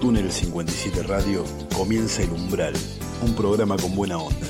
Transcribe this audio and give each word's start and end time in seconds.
Túnel 0.00 0.32
57 0.32 1.02
Radio 1.02 1.44
comienza 1.76 2.22
El 2.22 2.30
Umbral, 2.30 2.72
un 3.20 3.34
programa 3.34 3.76
con 3.76 3.94
buena 3.94 4.16
onda. 4.16 4.46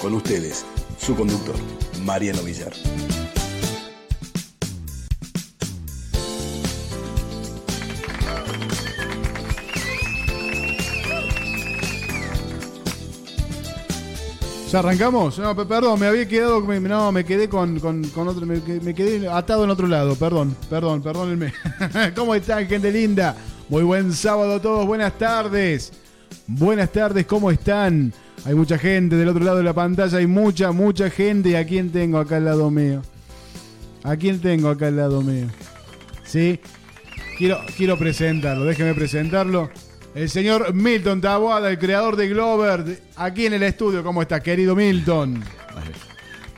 Con 0.00 0.14
ustedes, 0.14 0.66
su 0.98 1.14
conductor, 1.14 1.54
Mariano 2.02 2.42
Villar. 2.42 2.72
¿Ya 14.70 14.80
arrancamos? 14.80 15.38
No, 15.38 15.56
pe- 15.56 15.64
perdón, 15.64 15.98
me 15.98 16.06
había 16.08 16.28
quedado, 16.28 16.60
no, 16.60 17.10
me 17.12 17.24
quedé 17.24 17.48
con, 17.48 17.80
con- 17.80 18.04
con 18.08 18.28
otro, 18.28 18.44
me, 18.44 18.60
que- 18.62 18.80
me 18.80 18.94
quedé 18.94 19.26
atado 19.28 19.64
en 19.64 19.70
otro 19.70 19.86
lado, 19.86 20.14
perdón, 20.14 20.54
perdón, 20.68 21.00
perdónenme. 21.02 21.54
¿Cómo 22.14 22.34
están, 22.34 22.66
gente 22.66 22.92
linda? 22.92 23.34
Muy 23.70 23.82
buen 23.82 24.12
sábado 24.12 24.56
a 24.56 24.60
todos, 24.62 24.86
buenas 24.86 25.16
tardes. 25.16 25.92
Buenas 26.46 26.92
tardes, 26.92 27.24
¿cómo 27.26 27.50
están? 27.50 28.12
Hay 28.44 28.54
mucha 28.54 28.76
gente 28.76 29.16
del 29.16 29.28
otro 29.28 29.42
lado 29.42 29.56
de 29.56 29.62
la 29.64 29.72
pantalla, 29.72 30.18
hay 30.18 30.26
mucha, 30.26 30.70
mucha 30.70 31.08
gente. 31.08 31.50
¿Y 31.50 31.54
a 31.54 31.66
quién 31.66 31.90
tengo 31.90 32.18
acá 32.18 32.36
al 32.36 32.44
lado 32.44 32.70
mío? 32.70 33.00
¿A 34.04 34.16
quién 34.16 34.38
tengo 34.38 34.68
acá 34.68 34.88
al 34.88 34.96
lado 34.96 35.22
mío? 35.22 35.46
¿Sí? 36.24 36.60
Quiero, 37.38 37.58
quiero 37.76 37.98
presentarlo, 37.98 38.64
déjeme 38.66 38.92
presentarlo. 38.94 39.70
El 40.18 40.28
señor 40.28 40.74
Milton 40.74 41.20
Taboada, 41.20 41.70
el 41.70 41.78
creador 41.78 42.16
de 42.16 42.26
Glover, 42.26 43.00
aquí 43.14 43.46
en 43.46 43.52
el 43.52 43.62
estudio. 43.62 44.02
¿Cómo 44.02 44.20
está, 44.20 44.40
querido 44.40 44.74
Milton? 44.74 45.44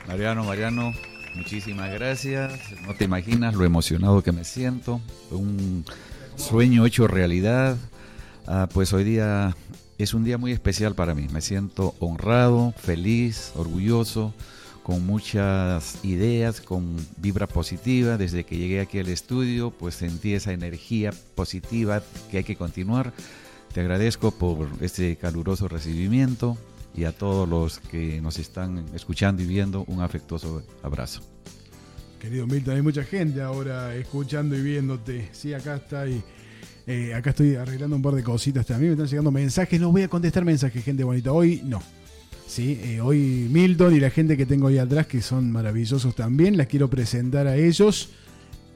Mariano, 0.07 0.43
Mariano, 0.43 0.91
muchísimas 1.35 1.93
gracias. 1.93 2.59
No 2.87 2.95
te 2.95 3.03
imaginas 3.03 3.53
lo 3.53 3.63
emocionado 3.63 4.23
que 4.23 4.31
me 4.31 4.45
siento. 4.45 4.99
Un 5.29 5.85
sueño 6.37 6.87
hecho 6.87 7.05
realidad. 7.05 7.77
Ah, 8.47 8.67
pues 8.73 8.93
hoy 8.93 9.03
día 9.03 9.55
es 9.99 10.15
un 10.15 10.23
día 10.23 10.39
muy 10.39 10.53
especial 10.53 10.95
para 10.95 11.13
mí. 11.13 11.27
Me 11.31 11.41
siento 11.41 11.93
honrado, 11.99 12.73
feliz, 12.79 13.51
orgulloso, 13.53 14.33
con 14.81 15.05
muchas 15.05 16.03
ideas, 16.03 16.61
con 16.61 16.95
vibra 17.17 17.45
positiva. 17.45 18.17
Desde 18.17 18.43
que 18.43 18.57
llegué 18.57 18.81
aquí 18.81 18.97
al 18.97 19.09
estudio, 19.09 19.69
pues 19.69 19.93
sentí 19.93 20.33
esa 20.33 20.51
energía 20.51 21.13
positiva 21.35 22.01
que 22.31 22.37
hay 22.37 22.43
que 22.43 22.55
continuar. 22.55 23.13
Te 23.73 23.79
agradezco 23.79 24.31
por 24.31 24.67
este 24.81 25.15
caluroso 25.15 25.69
recibimiento 25.69 26.57
y 26.93 27.05
a 27.05 27.13
todos 27.13 27.47
los 27.47 27.79
que 27.79 28.19
nos 28.19 28.37
están 28.37 28.83
escuchando 28.93 29.41
y 29.41 29.45
viendo 29.45 29.85
un 29.87 30.01
afectuoso 30.01 30.61
abrazo. 30.83 31.21
Querido 32.19 32.45
Milton, 32.47 32.75
hay 32.75 32.81
mucha 32.81 33.03
gente 33.03 33.41
ahora 33.41 33.95
escuchando 33.95 34.57
y 34.57 34.61
viéndote. 34.61 35.29
Sí, 35.31 35.53
acá 35.53 35.75
está 35.75 36.05
y 36.05 36.21
eh, 36.85 37.13
acá 37.13 37.29
estoy 37.29 37.55
arreglando 37.55 37.95
un 37.95 38.01
par 38.01 38.13
de 38.13 38.23
cositas 38.23 38.65
también. 38.65 38.91
Me 38.91 38.93
están 38.95 39.07
llegando 39.07 39.31
mensajes. 39.31 39.79
No 39.79 39.89
voy 39.91 40.03
a 40.03 40.09
contestar 40.09 40.43
mensajes, 40.43 40.83
gente 40.83 41.05
bonita. 41.05 41.31
Hoy 41.31 41.61
no. 41.63 41.81
Sí, 42.45 42.77
eh, 42.83 42.99
hoy 42.99 43.47
Milton 43.49 43.95
y 43.95 44.01
la 44.01 44.09
gente 44.09 44.35
que 44.35 44.45
tengo 44.45 44.67
ahí 44.67 44.79
atrás, 44.79 45.07
que 45.07 45.21
son 45.21 45.49
maravillosos 45.49 46.13
también, 46.13 46.57
las 46.57 46.67
quiero 46.67 46.89
presentar 46.89 47.47
a 47.47 47.55
ellos. 47.55 48.09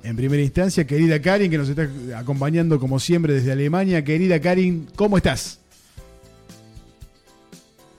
En 0.06 0.16
primera 0.16 0.40
instancia, 0.44 0.86
querida 0.86 1.20
Karin, 1.20 1.50
que 1.50 1.58
nos 1.58 1.68
está 1.68 1.90
acompañando 2.16 2.80
como 2.80 3.00
siempre 3.00 3.34
desde 3.34 3.52
Alemania. 3.52 4.04
Querida 4.04 4.40
Karin, 4.40 4.88
¿cómo 4.96 5.18
estás? 5.18 5.60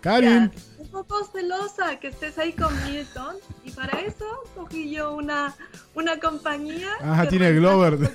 Karin. 0.02 0.52
Ya, 0.52 0.82
Un 0.82 0.88
poco 0.88 1.28
celosa 1.32 1.98
que 1.98 2.06
estés 2.06 2.38
ahí 2.38 2.52
con 2.52 2.72
Milton 2.84 3.34
y 3.64 3.72
para 3.72 4.00
eso 4.02 4.24
cogí 4.54 4.88
yo 4.88 5.16
una, 5.16 5.56
una 5.96 6.20
compañía. 6.20 6.90
Ajá, 7.00 7.28
tiene 7.28 7.52
Glover. 7.54 7.98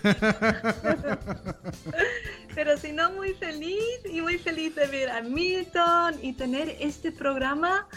Pero 2.55 2.77
si 2.77 2.93
no, 2.93 3.11
muy 3.11 3.33
feliz 3.33 3.99
y 4.09 4.21
muy 4.21 4.37
feliz 4.37 4.73
de 4.73 4.87
ver 4.87 5.09
a 5.09 5.21
Milton 5.21 6.15
y 6.21 6.31
tener 6.31 6.77
este 6.79 7.11
programa, 7.11 7.89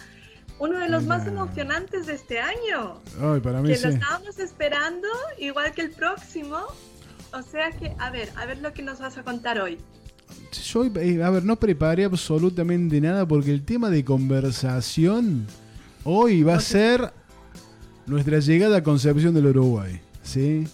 uno 0.58 0.78
de 0.78 0.88
los 0.88 1.05
más 1.05 1.24
Nah. 1.24 1.33
emocionantes 1.33 2.06
de 2.06 2.15
este 2.15 2.38
año. 2.41 3.00
Ay, 3.20 3.41
para 3.41 3.60
mí 3.60 3.69
Que 3.69 3.76
sí. 3.76 3.84
lo 3.87 3.91
estábamos 3.91 4.38
esperando, 4.38 5.09
igual 5.38 5.72
que 5.75 5.82
el 5.82 5.91
próximo. 5.91 6.56
O 7.32 7.42
sea 7.42 7.70
que, 7.72 7.94
a 7.98 8.10
ver, 8.10 8.28
a 8.37 8.47
ver 8.47 8.59
lo 8.59 8.72
que 8.72 8.82
nos 8.82 9.00
vas 9.00 9.19
a 9.19 9.22
contar 9.25 9.59
hoy. 9.60 9.78
Yo, 10.72 10.84
eh, 10.87 11.22
a 11.22 11.31
ver, 11.31 11.44
no 11.44 11.56
preparé 11.56 12.04
absolutamente 12.04 13.00
nada 13.00 13.26
porque 13.26 13.50
el 13.50 13.62
tema 13.64 13.91
de 13.91 14.04
conversación 14.04 15.47
hoy 16.04 16.43
va 16.43 16.54
a 16.56 16.60
ser 16.60 17.12
nuestra 18.06 18.38
llegada 18.38 18.78
a 18.78 18.82
Concepción 18.82 19.34
del 19.34 19.47
Uruguay. 19.47 20.00
¿sí? 20.22 20.64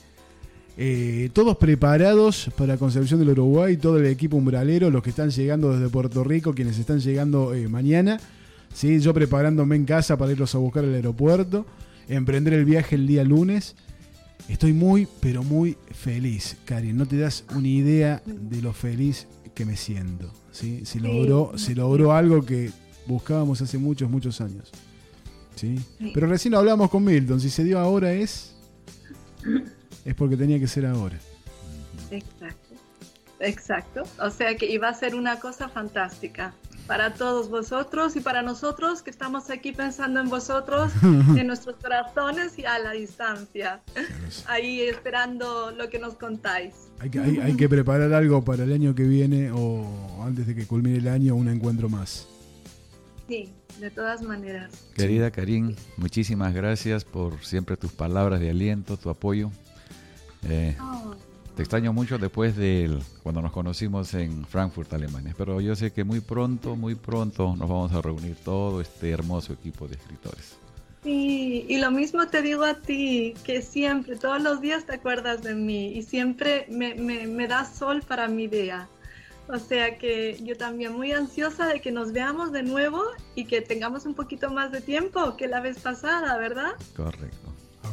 Eh, 0.76 1.30
todos 1.32 1.56
preparados 1.56 2.50
para 2.56 2.76
Concepción 2.76 3.18
del 3.20 3.30
Uruguay, 3.30 3.76
todo 3.76 3.98
el 3.98 4.06
equipo 4.06 4.36
umbralero, 4.36 4.90
los 4.90 5.02
que 5.02 5.10
están 5.10 5.30
llegando 5.30 5.72
desde 5.72 5.88
Puerto 5.88 6.24
Rico, 6.24 6.54
quienes 6.54 6.78
están 6.78 7.00
llegando 7.00 7.54
eh, 7.54 7.68
mañana. 7.68 8.20
¿Sí? 8.72 9.00
Yo 9.00 9.14
preparándome 9.14 9.76
en 9.76 9.84
casa 9.84 10.16
para 10.16 10.32
irlos 10.32 10.54
a 10.54 10.58
buscar 10.58 10.84
al 10.84 10.94
aeropuerto, 10.94 11.66
emprender 12.08 12.54
el 12.54 12.64
viaje 12.64 12.96
el 12.96 13.06
día 13.06 13.24
lunes. 13.24 13.76
Estoy 14.48 14.72
muy, 14.72 15.06
pero 15.20 15.42
muy 15.44 15.76
feliz, 15.92 16.56
Karin. 16.64 16.96
No 16.96 17.06
te 17.06 17.18
das 17.18 17.44
una 17.54 17.68
idea 17.68 18.22
de 18.26 18.62
lo 18.62 18.72
feliz 18.72 19.28
que 19.54 19.64
me 19.64 19.76
siento. 19.76 20.32
¿sí? 20.50 20.80
Se, 20.84 20.98
Sí, 20.98 21.00
logró, 21.00 21.52
se 21.56 21.74
logró 21.74 22.12
algo 22.12 22.44
que 22.44 22.70
buscábamos 23.06 23.60
hace 23.62 23.78
muchos, 23.78 24.10
muchos 24.10 24.40
años. 24.40 24.70
¿sí? 25.54 25.78
Sí. 25.98 26.10
Pero 26.12 26.26
recién 26.26 26.52
lo 26.52 26.58
hablamos 26.58 26.90
con 26.90 27.04
Milton. 27.04 27.40
Si 27.40 27.50
se 27.50 27.62
dio 27.64 27.78
ahora 27.78 28.12
es. 28.12 28.56
Es 30.04 30.14
porque 30.14 30.36
tenía 30.36 30.58
que 30.58 30.66
ser 30.66 30.86
ahora. 30.86 31.18
Exacto, 32.10 32.74
exacto. 33.38 34.02
O 34.20 34.30
sea 34.30 34.56
que 34.56 34.66
iba 34.66 34.88
a 34.88 34.94
ser 34.94 35.14
una 35.14 35.38
cosa 35.38 35.68
fantástica 35.68 36.54
para 36.90 37.14
todos 37.14 37.48
vosotros 37.48 38.16
y 38.16 38.20
para 38.20 38.42
nosotros 38.42 39.00
que 39.02 39.10
estamos 39.10 39.48
aquí 39.48 39.70
pensando 39.70 40.18
en 40.18 40.28
vosotros, 40.28 40.90
en 41.36 41.46
nuestros 41.46 41.76
corazones 41.76 42.58
y 42.58 42.64
a 42.64 42.80
la 42.80 42.90
distancia, 42.90 43.80
ahí 44.48 44.80
esperando 44.80 45.70
lo 45.70 45.88
que 45.88 46.00
nos 46.00 46.14
contáis. 46.14 46.90
Hay 46.98 47.08
que, 47.08 47.20
hay, 47.20 47.38
hay 47.38 47.54
que 47.54 47.68
preparar 47.68 48.12
algo 48.12 48.44
para 48.44 48.64
el 48.64 48.72
año 48.72 48.96
que 48.96 49.04
viene 49.04 49.52
o 49.52 49.86
antes 50.24 50.48
de 50.48 50.56
que 50.56 50.66
culmine 50.66 50.96
el 50.98 51.06
año, 51.06 51.36
un 51.36 51.48
encuentro 51.48 51.88
más. 51.88 52.26
Sí, 53.28 53.52
de 53.78 53.90
todas 53.92 54.22
maneras. 54.22 54.72
Querida 54.96 55.30
Karin, 55.30 55.76
muchísimas 55.96 56.52
gracias 56.54 57.04
por 57.04 57.44
siempre 57.44 57.76
tus 57.76 57.92
palabras 57.92 58.40
de 58.40 58.50
aliento, 58.50 58.96
tu 58.96 59.10
apoyo. 59.10 59.52
Eh, 60.42 60.76
Oh, 60.80 61.14
te 61.60 61.64
extraño 61.64 61.92
mucho 61.92 62.16
después 62.16 62.56
de 62.56 62.98
cuando 63.22 63.42
nos 63.42 63.52
conocimos 63.52 64.14
en 64.14 64.46
Frankfurt, 64.46 64.94
Alemania, 64.94 65.34
pero 65.36 65.60
yo 65.60 65.76
sé 65.76 65.92
que 65.92 66.04
muy 66.04 66.20
pronto, 66.20 66.74
muy 66.74 66.94
pronto 66.94 67.54
nos 67.54 67.68
vamos 67.68 67.92
a 67.92 68.00
reunir 68.00 68.34
todo 68.36 68.80
este 68.80 69.10
hermoso 69.10 69.52
equipo 69.52 69.86
de 69.86 69.96
escritores. 69.96 70.56
Sí, 71.02 71.66
y 71.68 71.76
lo 71.76 71.90
mismo 71.90 72.26
te 72.28 72.40
digo 72.40 72.64
a 72.64 72.76
ti, 72.76 73.34
que 73.44 73.60
siempre, 73.60 74.16
todos 74.16 74.40
los 74.40 74.62
días 74.62 74.86
te 74.86 74.94
acuerdas 74.94 75.42
de 75.42 75.54
mí 75.54 75.88
y 75.88 76.02
siempre 76.02 76.64
me, 76.70 76.94
me, 76.94 77.26
me 77.26 77.46
das 77.46 77.76
sol 77.76 78.00
para 78.08 78.26
mi 78.26 78.46
día. 78.46 78.88
O 79.48 79.58
sea 79.58 79.98
que 79.98 80.40
yo 80.42 80.56
también 80.56 80.94
muy 80.94 81.12
ansiosa 81.12 81.66
de 81.66 81.82
que 81.82 81.92
nos 81.92 82.12
veamos 82.12 82.52
de 82.52 82.62
nuevo 82.62 83.02
y 83.34 83.44
que 83.44 83.60
tengamos 83.60 84.06
un 84.06 84.14
poquito 84.14 84.48
más 84.48 84.72
de 84.72 84.80
tiempo 84.80 85.36
que 85.36 85.46
la 85.46 85.60
vez 85.60 85.78
pasada, 85.80 86.38
¿verdad? 86.38 86.72
Correcto. 86.96 87.49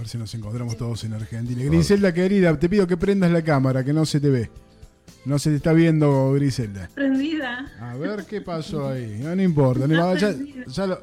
Ver 0.08 0.12
si 0.12 0.18
nos 0.20 0.34
encontramos 0.36 0.78
todos 0.78 1.04
en 1.04 1.16
Argentina. 1.16 1.62
Griselda, 1.66 2.14
querida, 2.14 2.58
te 2.58 2.70
pido 2.70 2.88
que 2.88 2.96
prendas 2.96 3.30
la 3.30 3.42
cámara, 3.42 3.84
que 3.84 3.92
no 3.92 4.06
se 4.06 4.22
te 4.22 4.30
ve. 4.30 4.50
No 5.26 5.38
se 5.38 5.50
te 5.50 5.58
está 5.58 5.74
viendo, 5.74 6.32
Griselda. 6.32 6.90
Prendida. 6.96 7.70
A 7.82 7.94
ver 7.96 8.24
qué 8.24 8.40
pasó 8.40 8.88
ahí. 8.88 9.20
No, 9.22 9.36
no 9.36 9.44
importa. 9.44 9.86
no 9.86 10.16
ya, 10.16 10.86
lo, 10.88 11.02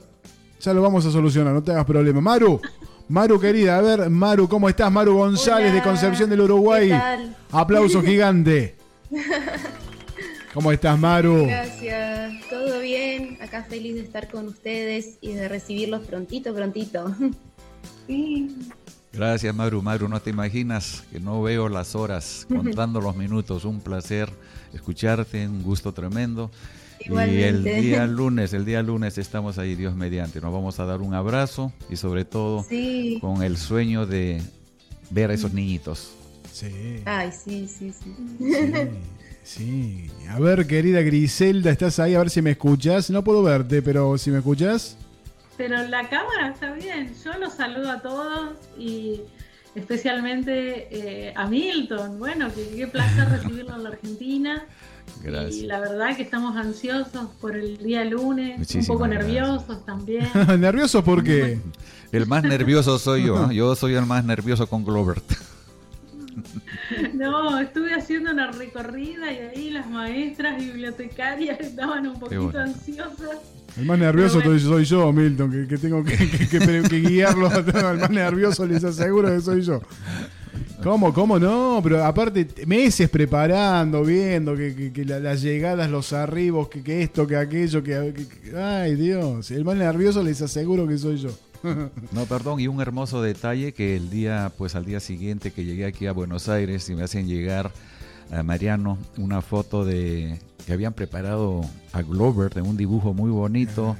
ya 0.59 0.73
lo 0.73 0.81
vamos 0.81 1.05
a 1.05 1.11
solucionar, 1.11 1.53
no 1.53 1.63
te 1.63 1.73
hagas 1.73 1.85
problema. 1.85 2.23
Maru, 2.23 2.59
Maru 3.09 3.39
querida, 3.39 3.77
a 3.77 3.83
ver, 3.83 4.09
Maru, 4.09 4.49
¿cómo 4.49 4.71
estás? 4.71 4.91
Maru 4.91 5.19
González 5.19 5.75
de 5.75 5.83
Concepción 5.83 6.31
del 6.31 6.41
Uruguay. 6.41 6.89
¿qué 6.89 6.95
tal? 6.95 7.37
Aplauso 7.53 8.01
gigante. 8.01 8.75
¿Cómo 10.55 10.73
estás, 10.73 10.99
Maru? 10.99 11.45
Gracias, 11.45 12.33
todo 12.49 12.81
bien. 12.81 13.37
Acá 13.43 13.65
feliz 13.65 13.97
de 13.97 14.01
estar 14.01 14.31
con 14.31 14.49
ustedes 14.49 15.19
y 15.21 15.35
de 15.35 15.47
recibirlos 15.47 16.07
prontito, 16.07 16.55
prontito. 16.55 17.15
Sí. 18.07 18.57
Gracias, 19.13 19.55
Maru. 19.55 19.81
Maru, 19.81 20.09
no 20.09 20.21
te 20.21 20.31
imaginas 20.31 21.05
que 21.13 21.21
no 21.21 21.41
veo 21.43 21.69
las 21.69 21.95
horas 21.95 22.47
contando 22.53 23.01
los 23.01 23.17
minutos. 23.17 23.65
Un 23.65 23.81
placer 23.81 24.29
escucharte, 24.73 25.47
un 25.47 25.63
gusto 25.63 25.93
tremendo. 25.93 26.51
Y 27.01 27.05
el 27.05 27.11
Igualmente. 27.11 27.81
día 27.81 28.07
lunes, 28.09 28.53
el 28.55 28.65
día 28.65 28.83
lunes 28.83 29.19
estamos 29.19 29.59
ahí, 29.59 29.75
Dios 29.75 29.95
mediante. 29.95 30.41
Nos 30.41 30.53
vamos 30.53 30.81
a 30.81 30.85
dar 30.85 31.01
un 31.01 31.15
abrazo 31.15 31.73
y 31.91 31.97
sobre 31.97 32.25
todo 32.25 32.65
Sí. 32.69 33.19
con 33.21 33.43
el 33.43 33.57
sueño 33.57 34.07
de 34.07 34.43
ver 35.11 35.31
a 35.31 35.35
esos 35.35 35.53
niñitos. 35.53 36.11
Sí, 36.53 37.01
Ay, 37.05 37.31
sí, 37.33 37.69
sí, 37.69 37.93
sí. 37.93 38.15
sí, 38.39 38.87
sí. 39.43 40.07
A 40.31 40.39
ver, 40.39 40.67
querida 40.67 41.01
Griselda, 41.03 41.71
¿estás 41.71 41.99
ahí? 41.99 42.15
A 42.15 42.19
ver 42.19 42.31
si 42.31 42.43
me 42.43 42.53
escuchas. 42.53 43.11
No 43.11 43.23
puedo 43.25 43.43
verte, 43.43 43.83
pero 43.83 44.17
si 44.19 44.31
me 44.31 44.39
escuchas. 44.39 44.97
Pero 45.57 45.87
la 45.89 46.09
cámara 46.09 46.49
está 46.49 46.73
bien. 46.73 47.13
Yo 47.25 47.33
los 47.39 47.55
saludo 47.55 47.91
a 47.91 48.01
todos 48.01 48.57
y 48.79 49.21
especialmente 49.75 50.89
eh, 50.91 51.33
a 51.37 51.47
Milton. 51.47 52.19
Bueno, 52.19 52.49
qué 52.55 52.87
placer 52.87 53.29
recibirlo 53.31 53.77
en 53.77 53.85
la 53.85 53.89
Argentina. 53.91 54.65
Gracias. 55.23 55.57
Y 55.57 55.67
la 55.67 55.81
verdad 55.81 56.17
que 56.17 56.23
estamos 56.23 56.57
ansiosos 56.57 57.29
por 57.41 57.57
el 57.57 57.79
día 57.79 58.05
lunes, 58.05 58.75
un 58.75 58.87
poco 58.87 59.07
nerviosos 59.07 59.85
también. 59.85 60.29
¿Nerviosos 60.59 61.05
por 61.05 61.23
qué? 61.23 61.59
El 62.11 62.27
más 62.27 62.43
nervioso 62.43 62.99
soy 62.99 63.27
yo, 63.27 63.51
¿eh? 63.51 63.55
yo 63.55 63.75
soy 63.75 63.95
el 63.95 64.07
más 64.07 64.25
nervioso 64.25 64.67
con 64.67 64.85
Glovert. 64.85 65.25
No, 67.15 67.59
estuve 67.59 67.95
haciendo 67.95 68.31
una 68.33 68.51
recorrida 68.51 69.33
y 69.33 69.39
ahí 69.39 69.71
las 69.71 69.89
maestras 69.89 70.59
bibliotecarias 70.59 71.59
estaban 71.61 72.07
un 72.07 72.19
poquito 72.19 72.59
ansiosas. 72.59 73.39
El 73.77 73.87
más 73.87 73.99
nervioso 73.99 74.41
soy 74.41 74.85
yo, 74.85 75.13
Milton, 75.13 75.67
que, 75.69 75.79
tengo 75.79 76.05
que, 76.05 76.17
que 76.17 77.01
guiarlo. 77.01 77.51
El 77.91 77.99
más 77.99 78.11
nervioso 78.11 78.67
les 78.67 78.85
aseguro 78.85 79.29
que 79.35 79.41
soy 79.41 79.63
yo. 79.63 79.81
¿Cómo, 80.85 81.15
cómo 81.15 81.39
no? 81.39 81.81
Pero 81.83 82.05
aparte, 82.05 82.47
meses 82.67 83.09
preparando, 83.09 84.05
viendo 84.05 84.55
que, 84.55 84.93
las 85.07 85.41
llegadas, 85.41 85.91
los 85.91 86.13
arribos, 86.13 86.69
que, 86.69 87.03
esto, 87.03 87.27
que 87.27 87.37
aquello, 87.37 87.83
que, 87.83 88.15
Ay, 88.55 88.95
Dios. 88.95 89.51
El 89.51 89.65
más 89.65 89.77
nervioso 89.77 90.23
les 90.23 90.43
aseguro 90.43 90.87
que 90.87 90.99
soy 90.99 91.17
yo. 91.17 91.31
No, 92.13 92.27
perdón, 92.27 92.61
y 92.61 92.69
un 92.69 92.83
hermoso 92.83 93.23
detalle 93.23 93.73
que 93.73 93.97
el 93.97 94.11
día, 94.11 94.53
pues 94.59 94.75
al 94.75 94.85
día 94.85 95.01
siguiente 95.01 95.51
que 95.51 95.65
llegué 95.65 95.87
aquí 95.87 96.07
a 96.07 96.13
Buenos 96.13 96.51
Aires 96.51 96.87
y 96.91 96.95
me 96.95 97.03
hacen 97.03 97.27
llegar 97.27 97.73
a 98.31 98.43
Mariano 98.43 98.99
una 99.17 99.43
foto 99.43 99.85
de 99.85 100.39
que 100.67 100.73
habían 100.73 100.95
preparado 100.95 101.63
a 101.93 102.03
Glover 102.03 102.53
de 102.55 102.63
un 102.63 102.77
dibujo 102.77 103.15
muy 103.15 103.31
bonito. 103.31 103.97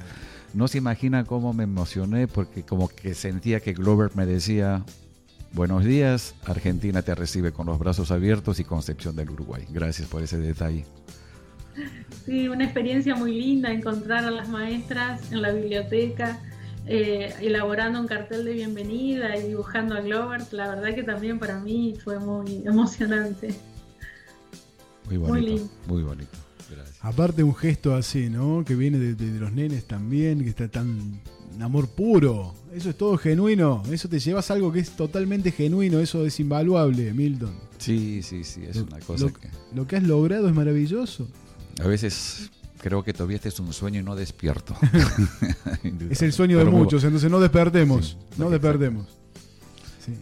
No 0.53 0.67
se 0.67 0.77
imagina 0.77 1.25
cómo 1.25 1.53
me 1.53 1.63
emocioné 1.63 2.27
porque 2.27 2.63
como 2.63 2.87
que 2.87 3.13
sentía 3.13 3.59
que 3.59 3.73
Glover 3.73 4.11
me 4.15 4.25
decía, 4.25 4.83
buenos 5.51 5.83
días, 5.83 6.35
Argentina 6.45 7.01
te 7.01 7.13
recibe 7.13 7.51
con 7.51 7.67
los 7.67 7.77
brazos 7.77 8.11
abiertos 8.11 8.59
y 8.59 8.63
Concepción 8.63 9.15
del 9.15 9.29
Uruguay. 9.29 9.65
Gracias 9.69 10.07
por 10.07 10.23
ese 10.23 10.37
detalle. 10.37 10.85
Sí, 12.25 12.47
una 12.47 12.63
experiencia 12.63 13.15
muy 13.15 13.39
linda 13.39 13.71
encontrar 13.71 14.23
a 14.23 14.31
las 14.31 14.47
maestras 14.47 15.31
en 15.31 15.41
la 15.41 15.51
biblioteca 15.51 16.39
eh, 16.87 17.33
elaborando 17.41 17.99
un 17.99 18.07
cartel 18.07 18.45
de 18.45 18.53
bienvenida 18.53 19.35
y 19.37 19.47
dibujando 19.47 19.95
a 19.95 20.01
Glovert, 20.01 20.51
la 20.53 20.67
verdad 20.67 20.93
que 20.93 21.01
también 21.01 21.39
para 21.39 21.59
mí 21.59 21.95
fue 22.03 22.19
muy 22.19 22.61
emocionante. 22.65 23.55
Muy 25.07 25.17
bonito. 25.17 25.69
Muy, 25.87 26.03
bonito. 26.03 26.31
Gracias. 26.69 26.97
Aparte 27.01 27.43
un 27.43 27.55
gesto 27.55 27.95
así, 27.95 28.29
¿no? 28.29 28.63
Que 28.65 28.75
viene 28.75 28.97
de, 28.97 29.39
los 29.39 29.51
nenes 29.51 29.85
también, 29.85 30.43
que 30.43 30.49
está 30.49 30.67
tan 30.67 31.21
amor 31.61 31.87
puro. 31.87 32.53
Eso 32.73 32.89
es 32.89 32.97
todo 32.97 33.17
genuino. 33.17 33.83
Eso 33.91 34.09
te 34.09 34.19
llevas 34.19 34.49
algo 34.51 34.71
que 34.71 34.79
es 34.79 34.91
totalmente 34.91 35.51
genuino. 35.51 35.99
Eso 35.99 36.25
es 36.25 36.39
invaluable, 36.39 37.13
Milton. 37.13 37.53
Sí, 37.77 38.21
sí, 38.23 38.43
sí. 38.43 38.63
Es 38.67 38.77
una 38.77 38.99
cosa 38.99 39.27
que... 39.27 39.49
Lo 39.75 39.87
que 39.87 39.97
has 39.97 40.03
logrado 40.03 40.47
es 40.47 40.55
maravilloso. 40.55 41.27
A 41.81 41.87
veces 41.87 42.49
creo 42.81 43.03
que 43.03 43.13
todavía 43.13 43.35
este 43.35 43.49
es 43.49 43.59
un 43.59 43.73
sueño 43.73 43.99
y 43.99 44.03
no 44.03 44.15
despierto. 44.15 44.75
es 46.09 46.21
el 46.21 46.33
sueño 46.33 46.57
de 46.57 46.65
muchos, 46.65 47.03
entonces 47.03 47.29
no 47.29 47.39
despertemos, 47.39 48.17
no 48.37 48.49
despertemos. 48.49 49.24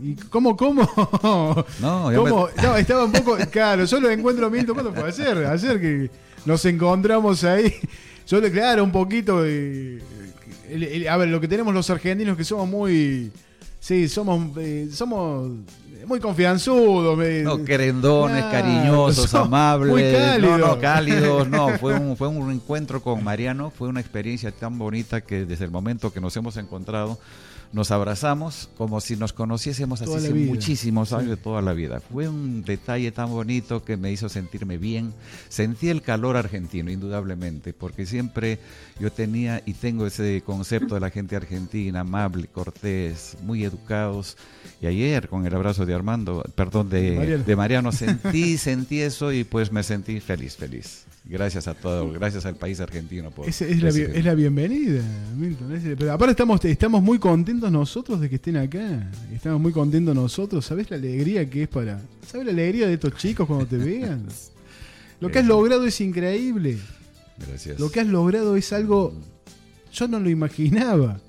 ¿Y 0.01 0.15
cómo, 0.30 0.56
cómo? 0.56 0.83
No, 1.80 2.12
no, 2.12 2.77
estaba 2.77 3.06
un 3.06 3.12
poco. 3.12 3.38
Claro, 3.51 3.85
yo 3.85 4.00
lo 4.00 4.09
encuentro 4.09 4.50
Milton. 4.50 4.75
¿Cuándo 4.75 4.94
fue? 4.94 5.09
Ayer, 5.09 5.45
ayer 5.45 5.81
que 5.81 6.12
nos 6.45 6.63
encontramos 6.65 7.44
ahí. 7.44 7.74
Yo 8.27 8.39
le, 8.39 8.51
claro, 8.51 8.83
un 8.83 8.91
poquito. 8.91 9.39
a 9.39 9.41
ver, 9.41 11.27
lo 11.27 11.41
que 11.41 11.47
tenemos 11.47 11.74
los 11.74 11.89
argentinos 11.89 12.38
que 12.38 12.44
somos 12.44 12.68
muy. 12.68 13.31
Sí, 13.80 14.07
somos, 14.07 14.56
eh, 14.57 14.88
somos 14.94 15.51
muy 16.06 16.19
confianzudos. 16.19 17.18
no, 17.44 17.65
querendones, 17.65 18.45
cariñosos, 18.45 19.33
amables. 19.33 19.91
Muy 19.91 20.03
cálidos. 20.03 20.59
No, 20.59 20.68
no, 20.68 20.79
cálidos. 20.79 21.50
No, 21.50 21.69
fue 21.77 21.94
un, 21.95 22.15
fue 22.15 22.29
un 22.29 22.51
encuentro 22.51 23.01
con 23.01 23.24
Mariano. 23.24 23.71
Fue 23.71 23.89
una 23.89 24.00
experiencia 24.00 24.51
tan 24.51 24.77
bonita 24.77 25.21
que 25.21 25.45
desde 25.45 25.65
el 25.65 25.71
momento 25.71 26.13
que 26.13 26.21
nos 26.21 26.36
hemos 26.38 26.56
encontrado 26.57 27.19
nos 27.73 27.89
abrazamos 27.89 28.69
como 28.77 29.01
si 29.01 29.17
nos 29.17 29.33
conociésemos 29.33 30.01
hace 30.01 30.33
muchísimos 30.33 31.11
años 31.11 31.31
de 31.31 31.37
toda 31.37 31.61
la 31.61 31.73
vida. 31.73 31.99
Fue 31.99 32.29
un 32.29 32.63
detalle 32.63 33.11
tan 33.11 33.29
bonito 33.29 33.83
que 33.83 33.97
me 33.97 34.11
hizo 34.11 34.29
sentirme 34.29 34.77
bien. 34.77 35.11
Sentí 35.49 35.89
el 35.89 36.03
calor 36.03 36.37
argentino, 36.37 36.91
indudablemente, 36.91 37.73
porque 37.73 38.05
siempre 38.05 38.59
yo 38.99 39.11
tenía 39.11 39.63
y 39.65 39.73
tengo 39.73 40.05
ese 40.05 40.43
concepto 40.45 40.93
de 40.93 41.01
la 41.01 41.09
gente 41.09 41.35
argentina, 41.35 42.01
amable, 42.01 42.47
cortés, 42.47 43.37
muy 43.41 43.63
educados. 43.63 44.37
Y 44.79 44.85
ayer 44.85 45.27
con 45.27 45.45
el 45.47 45.55
abrazo 45.55 45.85
de 45.87 45.95
Armando, 45.95 46.43
perdón, 46.55 46.89
de 46.89 47.15
Mariano, 47.17 47.43
de 47.43 47.55
Mariano 47.55 47.91
sentí, 47.91 48.57
sentí 48.57 49.01
eso 49.01 49.31
y 49.31 49.43
pues 49.43 49.71
me 49.71 49.81
sentí 49.81 50.19
feliz, 50.19 50.55
feliz. 50.55 51.05
Gracias 51.25 51.69
a 51.69 51.73
todos, 51.73 52.13
gracias 52.13 52.45
al 52.45 52.55
país 52.55 52.81
argentino. 52.81 53.31
Por 53.31 53.47
es, 53.47 53.61
es, 53.61 53.81
la, 54.25 54.33
bienvenida, 54.33 55.01
Milton. 55.37 55.81
pero 55.97 56.11
aparte 56.11 56.31
estamos, 56.31 56.63
estamos 56.65 57.01
muy 57.01 57.17
contentos 57.17 57.71
nosotros 57.71 58.19
de 58.19 58.29
que 58.29 58.35
estén 58.35 58.57
acá. 58.57 59.09
Estamos 59.33 59.61
muy 59.61 59.71
contentos 59.71 60.13
nosotros. 60.13 60.65
¿Sabes 60.65 60.89
la 60.89 60.97
alegría 60.97 61.49
que 61.49 61.63
es 61.63 61.69
para... 61.69 62.01
¿Sabes 62.27 62.47
la 62.47 62.51
alegría 62.51 62.87
de 62.87 62.95
estos 62.95 63.15
chicos 63.15 63.47
cuando 63.47 63.65
te 63.65 63.77
vean? 63.77 64.25
Lo 65.21 65.31
que 65.31 65.39
has 65.39 65.45
logrado 65.45 65.85
es 65.85 66.01
increíble. 66.01 66.77
Gracias. 67.47 67.79
Lo 67.79 67.89
que 67.89 68.01
has 68.01 68.07
logrado 68.07 68.57
es 68.57 68.73
algo... 68.73 69.13
Yo 69.93 70.09
no 70.09 70.19
lo 70.19 70.29
imaginaba. 70.29 71.21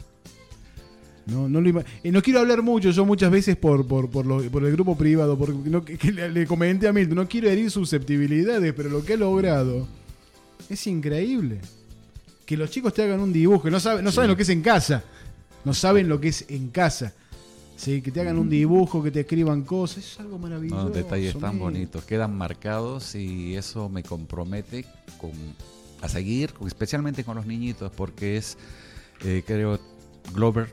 No, 1.26 1.48
no, 1.48 1.60
lo 1.60 1.82
no 2.04 2.22
quiero 2.22 2.40
hablar 2.40 2.62
mucho, 2.62 2.90
yo 2.90 3.06
muchas 3.06 3.30
veces 3.30 3.56
por, 3.56 3.86
por, 3.86 4.10
por, 4.10 4.64
el 4.64 4.72
grupo 4.72 4.96
privado, 4.96 5.38
porque 5.38 5.54
no, 5.70 5.82
le, 6.12 6.46
comenté 6.46 6.86
a 6.86 6.92
Milton, 6.92 7.16
no 7.16 7.28
quiero 7.28 7.48
herir 7.48 7.70
susceptibilidades, 7.70 8.74
pero 8.74 8.90
lo 8.90 9.04
que 9.04 9.14
he 9.14 9.16
logrado 9.16 9.86
es 10.68 10.86
increíble. 10.86 11.60
Que 12.44 12.58
los 12.58 12.70
chicos 12.70 12.92
te 12.92 13.02
hagan 13.02 13.20
un 13.20 13.32
dibujo, 13.32 13.70
no 13.70 13.80
saben, 13.80 14.04
no 14.04 14.12
saben 14.12 14.28
lo 14.28 14.36
que 14.36 14.42
es 14.42 14.50
en 14.50 14.60
casa, 14.60 15.02
no 15.64 15.72
saben 15.72 16.08
lo 16.08 16.20
que 16.20 16.28
es 16.28 16.44
en 16.50 16.68
casa. 16.68 17.14
Sí, 17.76 18.02
que 18.02 18.10
te 18.10 18.20
hagan 18.20 18.38
un 18.38 18.50
dibujo, 18.50 19.02
que 19.02 19.10
te 19.10 19.20
escriban 19.20 19.62
cosas, 19.62 20.04
es 20.04 20.20
algo 20.20 20.38
maravilloso. 20.38 20.90
detalles 20.90 21.36
tan 21.38 21.58
bonitos, 21.58 22.04
quedan 22.04 22.36
marcados 22.36 23.14
y 23.14 23.56
eso 23.56 23.88
me 23.88 24.02
compromete 24.02 24.84
con, 25.18 25.32
a 26.02 26.08
seguir, 26.08 26.52
especialmente 26.66 27.24
con 27.24 27.36
los 27.36 27.46
niñitos, 27.46 27.90
porque 27.90 28.36
es, 28.36 28.58
eh, 29.24 29.42
creo, 29.44 29.80
Glover 30.32 30.68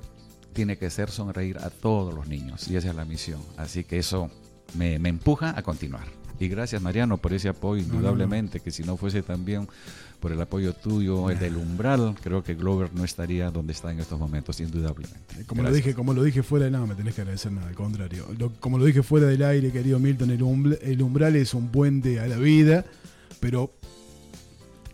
tiene 0.54 0.78
que 0.78 0.90
ser 0.90 1.10
sonreír 1.10 1.58
a 1.58 1.70
todos 1.70 2.14
los 2.14 2.28
niños 2.28 2.68
y 2.68 2.76
esa 2.76 2.90
es 2.90 2.96
la 2.96 3.06
misión. 3.06 3.42
Así 3.58 3.84
que 3.84 4.00
eso 4.00 4.30
me, 4.76 4.96
empuja 4.96 5.58
a 5.58 5.64
continuar. 5.64 6.08
Y 6.40 6.48
gracias 6.48 6.82
Mariano 6.82 7.18
por 7.18 7.34
ese 7.34 7.50
apoyo, 7.50 7.84
indudablemente, 7.84 8.62
que 8.62 8.72
si 8.72 8.84
no 8.84 8.98
fuese 8.98 9.22
también 9.22 9.68
por 10.20 10.32
el 10.32 10.42
apoyo 10.42 10.74
tuyo, 10.74 11.30
el 11.30 11.38
del 11.38 11.56
umbral, 11.56 12.16
creo 12.22 12.44
que 12.44 12.56
Glover 12.56 12.92
no 12.94 13.04
estaría 13.04 13.52
donde 13.52 13.74
está 13.74 13.92
en 13.92 14.00
estos 14.00 14.20
momentos, 14.20 14.60
indudablemente. 14.60 15.46
Como 15.46 15.62
lo 15.62 15.72
dije, 15.72 15.94
como 15.94 16.14
lo 16.14 16.24
dije 16.24 16.42
fuera 16.42 16.66
de 16.66 16.72
nada, 16.72 16.86
me 16.86 16.96
tenés 16.96 17.16
que 17.16 17.22
agradecer 17.22 17.52
nada, 17.52 17.68
al 17.68 17.76
contrario. 17.76 18.26
como 18.60 18.80
lo 18.80 18.86
dije 18.86 19.04
fuera 19.04 19.28
del 19.28 19.44
aire, 19.44 19.72
querido 19.72 20.00
Milton, 20.00 20.32
el, 20.32 20.80
el 20.82 21.02
umbral 21.02 21.36
es 21.36 21.54
un 21.54 21.70
puente 21.70 22.20
a 22.20 22.28
la 22.28 22.38
vida, 22.38 22.86
pero 23.40 23.72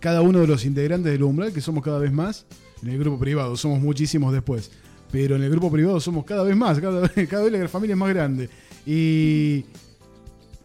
cada 0.02 0.22
uno 0.22 0.40
de 0.40 0.48
los 0.48 0.66
integrantes 0.66 1.12
del 1.12 1.24
umbral, 1.24 1.54
que 1.54 1.62
somos 1.62 1.84
cada 1.84 2.00
vez 2.00 2.12
más, 2.12 2.46
en 2.82 2.90
el 2.90 3.00
grupo 3.00 3.20
privado, 3.20 3.56
somos 3.56 3.80
muchísimos 3.80 4.34
después 4.34 4.70
pero 5.12 5.36
en 5.36 5.44
el 5.44 5.50
grupo 5.50 5.72
privado 5.72 6.00
somos 6.00 6.26
cada 6.26 6.44
vez 6.44 6.56
más, 6.56 6.80
cada 6.80 7.02
vez, 7.02 7.28
cada 7.30 7.44
vez 7.44 7.54
la 7.54 7.68
familia 7.68 7.94
es 7.94 8.00
más 8.00 8.10
grande. 8.10 8.50
Y 8.86 9.66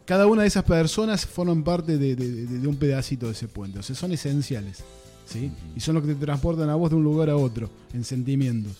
cada 0.04 0.26
una 0.26 0.42
de 0.42 0.48
esas 0.48 0.64
personas 0.64 1.26
forman 1.26 1.62
parte 1.62 1.98
de, 1.98 2.66
un 2.66 2.76
pedacito 2.76 3.26
de 3.26 3.32
ese 3.32 3.48
puente, 3.48 3.78
o 3.78 3.82
sea, 3.82 3.94
son 3.96 4.12
esenciales. 4.12 4.82
¿sí? 5.26 5.50
Y 5.76 5.80
son 5.80 5.94
los 5.94 6.04
que 6.04 6.14
te 6.14 6.24
transportan 6.24 6.68
a 6.70 6.74
vos 6.74 6.90
de 6.90 6.96
un 6.96 7.04
lugar 7.04 7.30
a 7.30 7.36
otro, 7.36 7.70
en 7.92 8.04
sentimientos. 8.04 8.72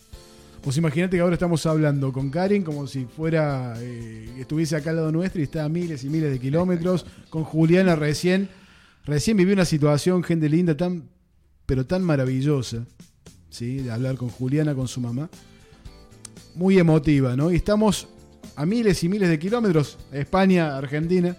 Pues 0.63 0.77
imagínate 0.77 1.17
que 1.17 1.21
ahora 1.21 1.35
estamos 1.35 1.67
hablando 1.67 2.13
con 2.13 2.31
Karen 2.31 2.63
como 2.63 2.87
si 2.87 3.05
fuera, 3.05 3.75
eh, 3.79 4.33
estuviese 4.39 4.77
acá 4.77 4.91
al 4.91 4.97
lado 4.97 5.11
nuestro 5.11 5.41
y 5.41 5.45
está 5.45 5.65
a 5.65 5.69
miles 5.69 6.05
y 6.05 6.09
miles 6.09 6.31
de 6.31 6.39
kilómetros, 6.39 7.05
con 7.31 7.43
Juliana 7.43 7.97
recién, 7.97 8.49
recién 9.05 9.37
vivió 9.37 9.55
una 9.55 9.65
situación, 9.65 10.23
gente 10.23 10.49
linda, 10.49 10.77
tan, 10.77 11.09
pero 11.67 11.85
tan 11.85 12.03
maravillosa, 12.05 12.85
¿sí? 13.51 13.79
de 13.79 13.91
hablar 13.91 14.17
con 14.17 14.29
Juliana, 14.29 14.75
con 14.75 14.87
su 14.87 15.01
mamá 15.01 15.29
muy 16.55 16.79
emotiva, 16.79 17.37
¿no? 17.37 17.51
Y 17.51 17.57
estamos 17.57 18.09
a 18.57 18.67
miles 18.67 19.03
y 19.05 19.09
miles 19.09 19.29
de 19.29 19.39
kilómetros, 19.39 19.99
España, 20.13 20.77
Argentina, 20.77 21.37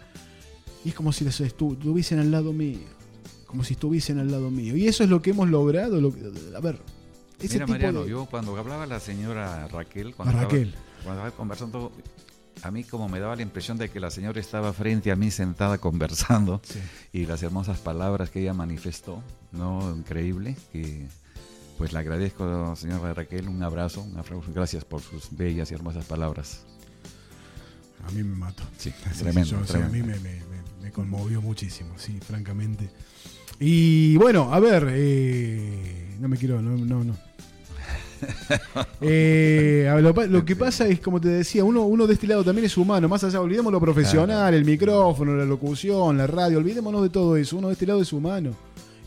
y 0.83 0.89
es 0.89 0.95
como 0.95 1.11
si 1.11 1.25
estuviesen 1.25 2.19
al 2.19 2.31
lado 2.31 2.53
mío, 2.53 2.79
como 3.45 3.63
si 3.63 3.73
estuviesen 3.73 4.19
al 4.19 4.31
lado 4.31 4.49
mío. 4.49 4.75
Y 4.75 4.87
eso 4.87 5.03
es 5.03 5.09
lo 5.09 5.21
que 5.21 5.31
hemos 5.31 5.49
logrado. 5.49 6.01
Lo, 6.01 6.13
a 6.55 6.59
ver, 6.59 6.79
ese 7.39 7.55
Mira, 7.55 7.67
Mariano, 7.67 8.05
yo 8.05 8.25
cuando 8.25 8.55
hablaba 8.57 8.85
la 8.85 8.99
señora 8.99 9.67
Raquel, 9.67 10.15
cuando, 10.15 10.39
Raquel. 10.39 10.73
Estaba, 10.99 11.31
conversando, 11.31 11.91
a 12.61 12.71
mí 12.71 12.83
como 12.83 13.09
me 13.09 13.19
daba 13.19 13.35
la 13.35 13.41
impresión 13.41 13.77
de 13.77 13.89
que 13.89 13.99
la 13.99 14.09
señora 14.09 14.39
estaba 14.39 14.73
frente 14.73 15.11
a 15.11 15.15
mí 15.15 15.31
sentada 15.31 15.77
conversando 15.77 16.61
y 17.11 17.25
las 17.25 17.43
hermosas 17.43 17.79
palabras 17.79 18.29
que 18.29 18.41
ella 18.41 18.53
manifestó, 18.53 19.21
¿no? 19.51 19.93
Increíble, 19.95 20.55
que 20.71 21.07
pues 21.77 21.91
le 21.93 21.99
agradezco, 21.99 22.75
señora 22.75 23.13
Raquel, 23.13 23.47
un 23.49 23.61
abrazo, 23.63 24.01
un 24.01 24.17
abrazo, 24.17 24.41
gracias 24.53 24.85
por 24.85 25.01
sus 25.01 25.29
bellas 25.35 25.71
y 25.71 25.73
hermosas 25.73 26.05
palabras. 26.05 26.61
a 28.07 28.11
mí 28.11 28.23
me 28.23 28.35
mató. 28.35 28.63
Sí, 28.77 28.91
Sí, 29.13 29.23
tremendo, 29.23 29.61
sí, 29.65 29.77
a 29.77 29.87
mí 29.89 30.01
me, 30.01 30.15
me- 30.15 30.19
me- 30.19 30.53
me 30.81 30.91
conmovió 30.91 31.41
muchísimo, 31.41 31.93
sí, 31.97 32.19
francamente. 32.25 32.89
Y 33.59 34.17
bueno, 34.17 34.53
a 34.53 34.59
ver, 34.59 34.87
eh, 34.91 36.15
no 36.19 36.27
me 36.27 36.37
quiero, 36.37 36.61
no, 36.61 36.77
no. 36.77 37.03
no. 37.03 37.15
Eh, 39.01 39.89
lo 40.29 40.45
que 40.45 40.55
pasa 40.55 40.87
es, 40.87 40.99
como 41.01 41.19
te 41.19 41.27
decía, 41.27 41.63
uno, 41.65 41.83
uno 41.83 42.07
de 42.07 42.13
este 42.13 42.25
lado 42.27 42.43
también 42.43 42.65
es 42.65 42.77
humano, 42.77 43.09
más 43.09 43.23
allá, 43.25 43.41
olvidemos 43.41 43.71
lo 43.71 43.81
profesional, 43.81 44.53
el 44.53 44.63
micrófono, 44.63 45.35
la 45.35 45.43
locución, 45.45 46.17
la 46.17 46.25
radio, 46.27 46.57
olvidémonos 46.57 47.03
de 47.03 47.09
todo 47.09 47.35
eso, 47.35 47.57
uno 47.57 47.67
de 47.67 47.73
este 47.73 47.85
lado 47.85 48.01
es 48.01 48.13
humano. 48.13 48.51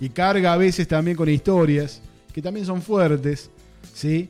Y 0.01 0.11
carga 0.11 0.53
a 0.53 0.57
veces 0.59 0.87
también 0.87 1.17
con 1.17 1.29
historias, 1.31 2.03
que 2.37 2.43
también 2.43 2.67
son 2.67 2.83
fuertes, 2.83 3.49
¿sí? 3.95 4.29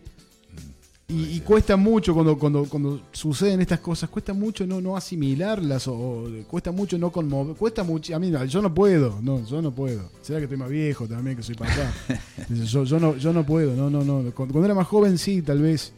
Y, 1.08 1.24
y 1.36 1.40
cuesta 1.40 1.76
mucho 1.76 2.14
cuando, 2.14 2.38
cuando, 2.38 2.64
cuando 2.66 3.00
suceden 3.10 3.60
estas 3.62 3.80
cosas, 3.80 4.08
cuesta 4.08 4.32
mucho 4.32 4.64
no, 4.64 4.80
no 4.80 4.96
asimilarlas 4.96 5.88
o, 5.88 5.94
o 5.94 6.28
cuesta 6.46 6.70
mucho 6.70 6.98
no 6.98 7.10
conmover, 7.10 7.56
cuesta 7.56 7.82
mucho, 7.82 8.14
a 8.14 8.20
mí 8.20 8.30
yo 8.48 8.62
no 8.62 8.72
puedo, 8.72 9.18
no, 9.22 9.44
yo 9.44 9.60
no 9.60 9.74
puedo. 9.74 10.08
Será 10.22 10.38
que 10.38 10.44
estoy 10.44 10.56
más 10.56 10.70
viejo 10.70 11.08
también, 11.08 11.36
que 11.36 11.42
soy 11.42 11.56
papá. 11.56 11.92
yo, 12.48 12.84
yo 12.84 13.00
no, 13.00 13.16
yo 13.16 13.32
no 13.32 13.44
puedo, 13.44 13.74
no, 13.74 13.90
no, 13.90 14.04
no. 14.04 14.30
Cuando, 14.32 14.64
era 14.64 14.74
más 14.74 14.86
joven 14.86 15.18
sí, 15.18 15.42
tal 15.42 15.60
vez. 15.62 15.92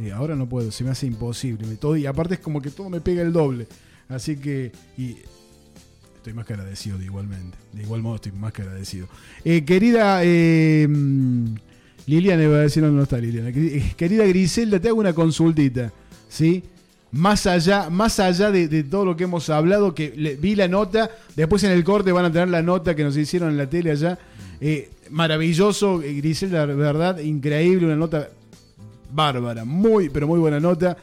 Eh, 0.00 0.10
ahora 0.10 0.34
no 0.34 0.48
puedo, 0.48 0.72
se 0.72 0.82
me 0.82 0.90
hace 0.90 1.06
imposible. 1.06 1.68
Me- 1.68 1.76
todo, 1.76 1.96
y 1.96 2.06
aparte 2.06 2.34
es 2.34 2.40
como 2.40 2.60
que 2.60 2.70
todo 2.72 2.90
me 2.90 3.00
pega 3.00 3.22
el 3.22 3.32
doble. 3.32 3.68
Así 4.08 4.36
que, 4.38 4.72
y 4.98 5.18
estoy 6.24 6.32
más 6.32 6.46
que 6.46 6.54
agradecido 6.54 6.96
de 6.96 7.04
igualmente. 7.04 7.58
De 7.74 7.82
igual 7.82 8.00
modo 8.00 8.14
estoy 8.14 8.32
más 8.32 8.50
que 8.50 8.62
agradecido. 8.62 9.08
Eh, 9.44 9.62
querida 9.62 10.20
eh, 10.22 10.88
mm, 10.88 11.54
Liliana, 12.06 12.42
iba 12.44 12.56
a 12.56 12.60
decir, 12.60 12.82
no, 12.82 12.90
no 12.90 13.02
está 13.02 13.18
Liliana. 13.18 13.50
Eh, 13.50 13.92
Querida 13.94 14.24
Griselda, 14.24 14.80
te 14.80 14.88
hago 14.88 15.00
una 15.00 15.12
consultita. 15.12 15.92
¿Sí? 16.30 16.62
Más 17.12 17.46
allá, 17.46 17.90
más 17.90 18.18
allá 18.20 18.50
de, 18.50 18.84
todo 18.84 19.04
lo 19.04 19.16
que 19.16 19.24
hemos 19.24 19.50
hablado, 19.50 19.94
que 19.94 20.38
vi 20.40 20.54
la 20.54 20.66
nota, 20.66 21.10
después 21.36 21.62
en 21.62 21.72
el 21.72 21.84
corte 21.84 22.10
van 22.10 22.24
a 22.24 22.32
tener 22.32 22.48
la 22.48 22.62
nota 22.62 22.96
que 22.96 23.04
nos 23.04 23.16
hicieron 23.18 23.50
en 23.50 23.58
la 23.58 23.68
tele 23.68 23.90
allá. 23.90 24.18
Eh, 24.62 24.90
maravilloso, 25.10 25.98
Griselda, 25.98 26.64
verdad, 26.64 27.18
increíble, 27.18 27.84
una 27.84 27.96
nota 27.96 28.30
bárbara, 29.12 29.66
muy, 29.66 30.08
pero 30.08 30.26
muy 30.26 30.38
buena 30.40 30.58
nota. 30.58 30.96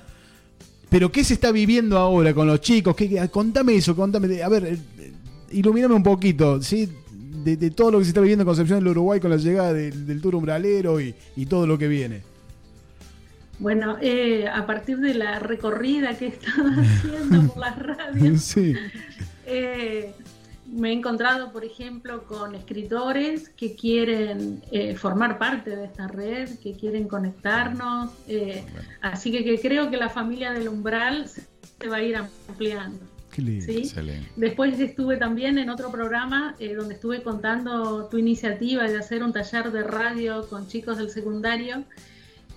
Pero 0.91 1.09
¿qué 1.09 1.23
se 1.23 1.35
está 1.35 1.53
viviendo 1.53 1.97
ahora 1.97 2.33
con 2.33 2.45
los 2.45 2.59
chicos? 2.59 2.93
¿Qué, 2.97 3.29
contame 3.31 3.75
eso, 3.75 3.95
contame. 3.95 4.43
A 4.43 4.49
ver, 4.49 4.77
ilumíname 5.53 5.96
un 5.96 6.03
poquito, 6.03 6.62
¿sí? 6.62 6.89
De, 7.12 7.58
de 7.58 7.72
todo 7.72 7.91
lo 7.91 7.98
que 8.00 8.05
se 8.05 8.10
está 8.10 8.22
viviendo 8.22 8.43
en 8.43 8.48
Concepción 8.48 8.79
del 8.79 8.89
Uruguay 8.89 9.20
con 9.20 9.31
la 9.31 9.38
llegada 9.38 9.74
del, 9.74 10.05
del 10.05 10.22
tour 10.22 10.36
umbralero 10.36 11.00
y, 11.01 11.15
y 11.36 11.46
todo 11.48 11.65
lo 11.65 11.77
que 11.77 11.88
viene. 11.88 12.22
Bueno, 13.60 13.98
eh, 14.01 14.48
a 14.48 14.65
partir 14.65 14.98
de 14.98 15.13
la 15.13 15.38
recorrida 15.39 16.17
que 16.17 16.25
he 16.25 16.29
estado 16.29 16.70
haciendo 16.81 17.48
por 17.53 17.58
las 17.58 17.77
radios, 17.79 18.41
Sí. 18.43 18.74
eh, 19.46 20.13
me 20.67 20.89
he 20.89 20.93
encontrado, 20.93 21.51
por 21.51 21.65
ejemplo, 21.65 22.24
con 22.24 22.55
escritores 22.55 23.50
que 23.50 23.75
quieren 23.75 24.63
eh, 24.72 24.96
formar 24.96 25.38
parte 25.38 25.75
de 25.75 25.86
esta 25.86 26.08
red, 26.08 26.50
que 26.60 26.74
quieren 26.75 27.08
conectarnos. 27.08 28.12
así 29.01 29.31
que, 29.31 29.43
que 29.43 29.60
creo 29.60 29.89
que 29.91 29.98
la 29.98 30.10
familia 30.10 30.51
del 30.53 30.70
umbral 30.70 31.27
se 31.27 31.88
va 31.88 31.98
a 31.98 32.01
ir 32.03 32.15
ampliando. 32.15 33.00
Qué 33.31 33.41
lindo. 33.41 33.65
¿sí? 33.65 33.77
Excelente. 33.79 34.29
Después 34.35 34.79
estuve 34.79 35.17
también 35.17 35.57
en 35.57 35.69
otro 35.69 35.91
programa 35.91 36.55
eh, 36.59 36.73
donde 36.75 36.95
estuve 36.95 37.21
contando 37.23 38.05
tu 38.07 38.17
iniciativa 38.17 38.83
de 38.83 38.97
hacer 38.97 39.23
un 39.23 39.31
taller 39.33 39.71
de 39.71 39.83
radio 39.83 40.47
con 40.50 40.67
chicos 40.67 40.97
del 40.97 41.09
secundario. 41.09 41.83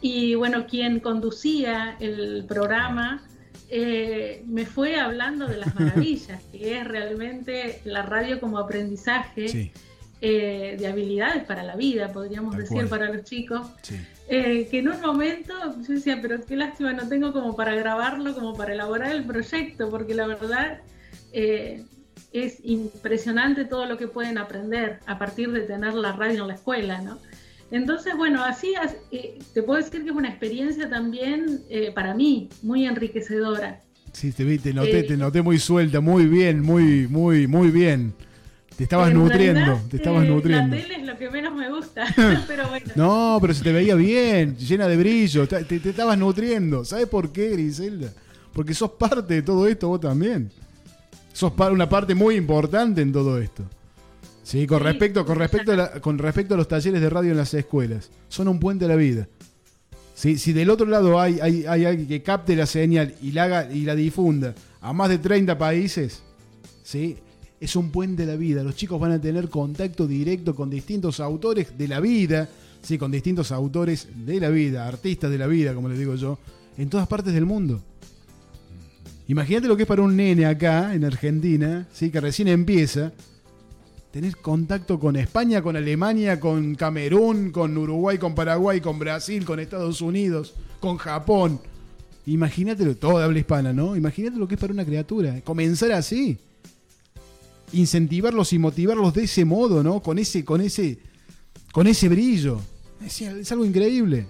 Y 0.00 0.34
bueno, 0.34 0.66
quien 0.66 1.00
conducía 1.00 1.96
el 2.00 2.44
programa 2.46 3.22
eh, 3.70 4.42
me 4.46 4.66
fue 4.66 5.00
hablando 5.00 5.46
de 5.46 5.56
las 5.56 5.74
maravillas, 5.80 6.42
que 6.52 6.78
es 6.78 6.84
realmente 6.86 7.80
la 7.84 8.02
radio 8.02 8.40
como 8.40 8.58
aprendizaje 8.58 9.48
Sí, 9.48 9.72
eh, 10.20 10.76
de 10.78 10.86
habilidades 10.86 11.44
para 11.44 11.62
la 11.62 11.76
vida, 11.76 12.12
podríamos 12.12 12.52
Tal 12.52 12.62
decir, 12.62 12.76
cual. 12.76 12.88
para 12.88 13.12
los 13.12 13.24
chicos. 13.24 13.66
sí. 13.82 13.96
Eh, 14.26 14.68
que 14.70 14.78
en 14.78 14.88
un 14.88 15.00
momento 15.02 15.52
yo 15.86 15.94
decía, 15.94 16.18
pero 16.22 16.40
qué 16.46 16.56
lástima, 16.56 16.92
no 16.94 17.06
tengo 17.08 17.32
como 17.32 17.54
para 17.56 17.74
grabarlo, 17.74 18.34
como 18.34 18.54
para 18.54 18.72
elaborar 18.72 19.10
el 19.12 19.24
proyecto, 19.24 19.90
porque 19.90 20.14
la 20.14 20.26
verdad 20.26 20.80
eh, 21.32 21.84
es 22.32 22.58
impresionante 22.64 23.66
todo 23.66 23.84
lo 23.86 23.98
que 23.98 24.08
pueden 24.08 24.38
aprender 24.38 24.98
a 25.06 25.18
partir 25.18 25.52
de 25.52 25.60
tener 25.60 25.92
la 25.94 26.12
radio 26.12 26.42
en 26.42 26.48
la 26.48 26.54
escuela, 26.54 27.02
¿no? 27.02 27.18
Entonces, 27.70 28.16
bueno, 28.16 28.42
así 28.44 28.74
as- 28.76 28.96
eh, 29.10 29.38
te 29.52 29.62
puedo 29.62 29.82
decir 29.82 30.02
que 30.04 30.10
es 30.10 30.16
una 30.16 30.28
experiencia 30.28 30.88
también 30.88 31.62
eh, 31.68 31.92
para 31.94 32.14
mí 32.14 32.48
muy 32.62 32.86
enriquecedora. 32.86 33.80
Sí, 34.12 34.32
te 34.32 34.44
vi, 34.44 34.58
te 34.58 34.72
noté, 34.72 35.00
Eh, 35.00 35.02
te 35.04 35.16
noté 35.16 35.42
muy 35.42 35.58
suelta, 35.58 36.00
muy 36.00 36.26
bien, 36.26 36.62
muy, 36.62 37.08
muy, 37.08 37.46
muy 37.46 37.70
bien. 37.70 38.14
Te 38.76 38.84
estabas 38.84 39.10
En 39.10 39.18
nutriendo, 39.18 39.60
realidad, 39.60 39.86
te 39.88 39.96
estabas 39.96 40.24
eh, 40.24 40.28
nutriendo. 40.28 40.76
La 40.76 40.82
tele 40.82 40.96
es 40.96 41.06
lo 41.06 41.16
que 41.16 41.30
menos 41.30 41.54
me 41.54 41.70
gusta, 41.70 42.06
pero 42.48 42.68
bueno. 42.68 42.86
No, 42.96 43.38
pero 43.40 43.54
se 43.54 43.62
te 43.62 43.72
veía 43.72 43.94
bien, 43.94 44.56
llena 44.56 44.88
de 44.88 44.96
brillo, 44.96 45.46
te, 45.46 45.76
estabas 45.76 46.18
nutriendo. 46.18 46.84
¿Sabes 46.84 47.06
por 47.06 47.30
qué, 47.30 47.50
Griselda? 47.50 48.12
Porque 48.52 48.74
sos 48.74 48.90
parte 48.92 49.34
de 49.34 49.42
todo 49.42 49.66
esto 49.68 49.88
vos 49.88 50.00
también. 50.00 50.50
Sos 51.32 51.52
una 51.70 51.88
parte 51.88 52.14
muy 52.14 52.34
importante 52.36 53.00
en 53.00 53.12
todo 53.12 53.38
esto. 53.40 53.64
Sí, 54.42 54.66
con 54.66 54.78
Sí, 54.78 54.84
respecto, 54.84 55.24
con 55.24 55.38
respecto, 55.38 55.72
a 55.72 55.76
la- 55.76 55.90
con 56.00 56.18
respecto 56.18 56.54
a 56.54 56.56
los 56.56 56.68
talleres 56.68 57.00
de 57.00 57.08
radio 57.10 57.30
en 57.30 57.36
las 57.38 57.54
escuelas. 57.54 58.10
Son 58.28 58.46
un 58.48 58.58
puente 58.60 58.84
a 58.84 58.88
la 58.88 58.96
vida. 58.96 59.26
Sí, 60.14 60.36
si 60.38 60.52
del 60.52 60.70
otro 60.70 60.86
lado 60.86 61.20
hay, 61.20 61.40
hay, 61.40 61.64
hay 61.66 61.84
alguien 61.84 62.06
que 62.06 62.22
capte 62.22 62.54
la 62.54 62.66
señal 62.66 63.14
y 63.22 63.32
la, 63.32 63.44
haga, 63.44 63.72
y 63.72 63.80
la 63.80 63.94
difunda 63.96 64.54
a 64.80 64.92
más 64.92 65.08
de 65.08 65.18
30 65.18 65.56
países, 65.58 66.22
¿sí? 66.84 67.16
Es 67.64 67.76
un 67.76 67.90
puente 67.90 68.24
a 68.24 68.26
la 68.26 68.36
vida. 68.36 68.62
Los 68.62 68.76
chicos 68.76 69.00
van 69.00 69.12
a 69.12 69.20
tener 69.20 69.48
contacto 69.48 70.06
directo 70.06 70.54
con 70.54 70.68
distintos 70.68 71.18
autores 71.18 71.78
de 71.78 71.88
la 71.88 71.98
vida, 71.98 72.46
¿sí? 72.82 72.98
con 72.98 73.10
distintos 73.10 73.52
autores 73.52 74.06
de 74.14 74.38
la 74.38 74.50
vida, 74.50 74.86
artistas 74.86 75.30
de 75.30 75.38
la 75.38 75.46
vida, 75.46 75.74
como 75.74 75.88
les 75.88 75.98
digo 75.98 76.14
yo, 76.14 76.38
en 76.76 76.90
todas 76.90 77.08
partes 77.08 77.32
del 77.32 77.46
mundo. 77.46 77.80
Imagínate 79.28 79.66
lo 79.66 79.78
que 79.78 79.84
es 79.84 79.88
para 79.88 80.02
un 80.02 80.14
nene 80.14 80.44
acá, 80.44 80.94
en 80.94 81.06
Argentina, 81.06 81.88
¿sí? 81.90 82.10
que 82.10 82.20
recién 82.20 82.48
empieza, 82.48 83.12
tener 84.10 84.36
contacto 84.36 85.00
con 85.00 85.16
España, 85.16 85.62
con 85.62 85.74
Alemania, 85.74 86.38
con 86.38 86.74
Camerún, 86.74 87.50
con 87.50 87.78
Uruguay, 87.78 88.18
con 88.18 88.34
Paraguay, 88.34 88.82
con 88.82 88.98
Brasil, 88.98 89.46
con 89.46 89.58
Estados 89.58 90.02
Unidos, 90.02 90.52
con 90.80 90.98
Japón. 90.98 91.60
Imagínate, 92.26 92.84
de 92.84 92.96
habla 93.02 93.38
hispana, 93.38 93.72
¿no? 93.72 93.96
Imagínate 93.96 94.36
lo 94.36 94.46
que 94.46 94.56
es 94.56 94.60
para 94.60 94.74
una 94.74 94.84
criatura. 94.84 95.40
Comenzar 95.40 95.92
así. 95.92 96.38
Incentivarlos 97.74 98.52
y 98.52 98.58
motivarlos 98.58 99.12
de 99.14 99.24
ese 99.24 99.44
modo, 99.44 99.82
¿no? 99.82 100.00
Con 100.00 100.18
ese, 100.18 100.44
con 100.44 100.60
ese, 100.60 100.98
con 101.72 101.86
ese 101.86 102.08
brillo. 102.08 102.60
Es, 103.04 103.52
algo 103.52 103.64
increíble. 103.64 104.26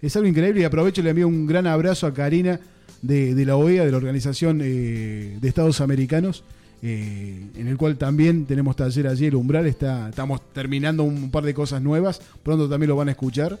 Es 0.00 0.16
algo 0.16 0.28
increíble 0.28 0.60
y 0.60 0.64
aprovecho 0.64 1.00
y 1.00 1.04
le 1.04 1.10
envío 1.10 1.28
un 1.28 1.46
gran 1.46 1.66
abrazo 1.66 2.06
a 2.06 2.14
Karina 2.14 2.60
de, 3.02 3.44
la 3.44 3.56
OEA, 3.56 3.84
de 3.84 3.90
la 3.90 3.96
Organización 3.96 4.60
eh, 4.62 5.36
de 5.40 5.48
Estados 5.48 5.80
Americanos, 5.80 6.44
eh, 6.82 7.46
en 7.56 7.66
el 7.68 7.76
cual 7.76 7.96
también 7.96 8.46
tenemos 8.46 8.76
taller 8.76 9.06
allí, 9.08 9.26
el 9.26 9.34
Umbral, 9.34 9.66
está, 9.66 10.08
estamos 10.08 10.40
terminando 10.52 11.02
un 11.02 11.30
par 11.30 11.44
de 11.44 11.54
cosas 11.54 11.82
nuevas, 11.82 12.20
pronto 12.42 12.68
también 12.68 12.88
lo 12.88 12.96
van 12.96 13.08
a 13.08 13.12
escuchar, 13.12 13.58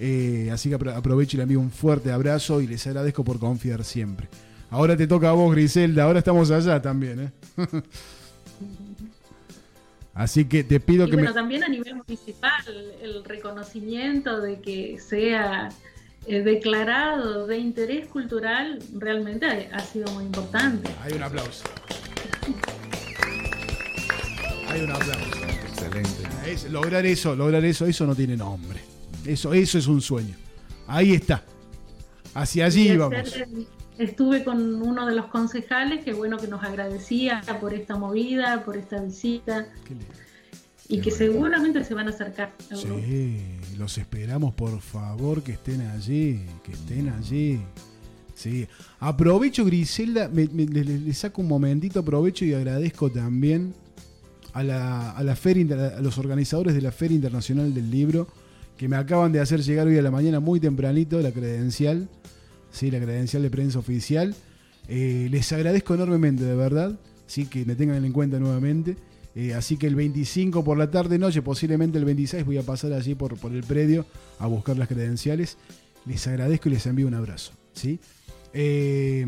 eh, 0.00 0.50
así 0.52 0.68
que 0.68 0.78
apro- 0.78 0.94
aprovecho 0.94 1.36
y 1.36 1.38
le 1.38 1.42
envío 1.44 1.60
un 1.60 1.70
fuerte 1.70 2.10
abrazo 2.12 2.60
y 2.60 2.66
les 2.66 2.86
agradezco 2.86 3.24
por 3.24 3.38
confiar 3.38 3.84
siempre. 3.84 4.28
Ahora 4.70 4.96
te 4.96 5.06
toca 5.06 5.30
a 5.30 5.32
vos, 5.32 5.50
Griselda, 5.54 6.04
ahora 6.04 6.18
estamos 6.20 6.50
allá 6.50 6.80
también. 6.80 7.20
¿eh? 7.20 7.30
así 10.18 10.44
que 10.44 10.64
te 10.64 10.80
pido 10.80 11.06
Y 11.06 11.10
que 11.10 11.16
bueno, 11.16 11.30
me... 11.30 11.34
también 11.34 11.64
a 11.64 11.68
nivel 11.68 11.94
municipal, 11.96 12.50
el 13.02 13.24
reconocimiento 13.24 14.40
de 14.40 14.60
que 14.60 14.98
sea 15.00 15.70
eh, 16.26 16.40
declarado 16.42 17.46
de 17.46 17.56
interés 17.58 18.06
cultural 18.08 18.78
realmente 18.94 19.46
ha, 19.46 19.76
ha 19.76 19.80
sido 19.80 20.10
muy 20.12 20.24
importante. 20.24 20.90
Hay 21.02 21.12
un 21.14 21.22
aplauso. 21.22 21.64
Hay 24.68 24.80
un 24.82 24.90
aplauso. 24.90 25.30
Excelente. 25.70 26.10
Es- 26.46 26.70
lograr 26.70 27.06
eso, 27.06 27.34
lograr 27.34 27.64
eso, 27.64 27.86
eso 27.86 28.06
no 28.06 28.14
tiene 28.14 28.36
nombre. 28.36 28.80
Eso, 29.24 29.52
eso 29.54 29.78
es 29.78 29.86
un 29.86 30.00
sueño. 30.00 30.34
Ahí 30.86 31.14
está. 31.14 31.42
Hacia 32.34 32.66
allí 32.66 32.96
vamos. 32.96 33.34
Estuve 33.98 34.44
con 34.44 34.80
uno 34.82 35.06
de 35.06 35.14
los 35.14 35.26
concejales 35.26 36.04
que 36.04 36.12
bueno 36.12 36.36
que 36.38 36.46
nos 36.48 36.62
agradecía 36.62 37.42
por 37.60 37.74
esta 37.74 37.96
movida, 37.96 38.64
por 38.64 38.76
esta 38.76 39.02
visita 39.02 39.66
Qué 39.84 39.90
lindo. 39.94 40.06
y 40.88 40.96
Qué 40.96 41.02
que 41.02 41.10
seguramente 41.10 41.82
se 41.84 41.94
van 41.94 42.06
a 42.06 42.10
acercar. 42.10 42.52
a. 42.70 42.76
Sí, 42.76 43.38
los 43.76 43.98
esperamos 43.98 44.54
por 44.54 44.80
favor 44.80 45.42
que 45.42 45.52
estén 45.52 45.80
allí, 45.82 46.40
que 46.64 46.72
estén 46.72 47.08
allí. 47.08 47.60
Sí, 48.34 48.68
aprovecho 49.00 49.64
Griselda, 49.64 50.28
me- 50.28 50.46
me- 50.46 50.66
le, 50.66 50.84
le- 50.84 50.98
le 51.00 51.12
saco 51.14 51.42
un 51.42 51.48
momentito, 51.48 51.98
aprovecho 51.98 52.44
y 52.44 52.54
agradezco 52.54 53.10
también 53.10 53.74
a, 54.52 54.62
la, 54.62 55.10
a 55.10 55.24
la 55.24 55.34
feria, 55.34 55.96
a 55.96 56.00
los 56.00 56.18
organizadores 56.18 56.72
de 56.74 56.80
la 56.80 56.92
Feria 56.92 57.16
Internacional 57.16 57.74
del 57.74 57.90
Libro, 57.90 58.28
que 58.76 58.86
me 58.86 58.94
acaban 58.94 59.32
de 59.32 59.40
hacer 59.40 59.60
llegar 59.62 59.88
hoy 59.88 59.98
a 59.98 60.02
la 60.02 60.12
mañana 60.12 60.38
muy 60.38 60.60
tempranito 60.60 61.20
la 61.20 61.32
credencial, 61.32 62.08
sí, 62.70 62.90
la 62.90 63.00
credencial 63.00 63.42
de 63.42 63.50
prensa 63.50 63.78
oficial. 63.78 64.34
Eh, 64.88 65.28
les 65.30 65.52
agradezco 65.52 65.94
enormemente, 65.94 66.44
de 66.44 66.54
verdad, 66.54 66.98
sí, 67.26 67.46
que 67.46 67.64
me 67.64 67.74
tengan 67.74 68.04
en 68.04 68.12
cuenta 68.12 68.38
nuevamente. 68.38 68.96
Eh, 69.34 69.54
así 69.54 69.76
que 69.76 69.86
el 69.86 69.94
25 69.94 70.64
por 70.64 70.78
la 70.78 70.90
tarde, 70.90 71.18
noche, 71.18 71.42
posiblemente 71.42 71.98
el 71.98 72.04
26 72.04 72.44
voy 72.44 72.58
a 72.58 72.62
pasar 72.62 72.92
allí 72.92 73.14
por, 73.14 73.38
por 73.38 73.52
el 73.52 73.62
predio 73.62 74.06
a 74.38 74.46
buscar 74.46 74.76
las 74.76 74.88
credenciales. 74.88 75.58
Les 76.06 76.26
agradezco 76.26 76.68
y 76.68 76.72
les 76.72 76.86
envío 76.86 77.06
un 77.06 77.14
abrazo. 77.14 77.52
¿sí? 77.72 78.00
Eh, 78.52 79.26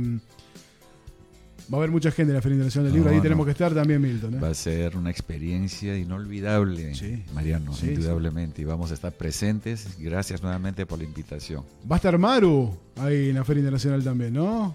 va 1.73 1.77
a 1.77 1.81
haber 1.81 1.91
mucha 1.91 2.11
gente 2.11 2.31
en 2.31 2.37
la 2.37 2.43
Feria 2.43 2.55
Internacional 2.57 2.87
del 2.87 2.93
No, 2.93 2.97
Libro. 2.99 3.11
Ahí 3.11 3.17
no. 3.19 3.23
tenemos 3.23 3.47
que 3.47 3.53
estar 3.53 3.73
también, 3.75 4.01
Milton. 4.03 4.35
¿eh? 4.35 4.39
Va 4.41 4.49
a 4.49 4.55
ser 4.55 4.97
una 4.97 5.11
experiencia 5.11 5.97
inolvidable, 5.97 6.95
Sí. 6.95 7.23
Mariano, 7.33 7.73
Sí, 7.75 7.89
indudablemente. 7.89 8.63
Y 8.63 8.65
vamos 8.65 8.91
a 8.91 8.95
estar 8.95 9.13
presentes. 9.13 9.97
Gracias 9.99 10.43
nuevamente 10.43 10.85
por 10.87 10.99
la 10.99 11.05
invitación. 11.05 11.65
Va 11.91 11.97
a 11.97 11.99
estar 11.99 12.17
Maru 12.19 12.75
ahí 12.97 13.29
en 13.31 13.37
la 13.37 13.45
Feria 13.45 13.61
Internacional 13.61 14.03
también, 14.03 14.33
¿no? 14.35 14.75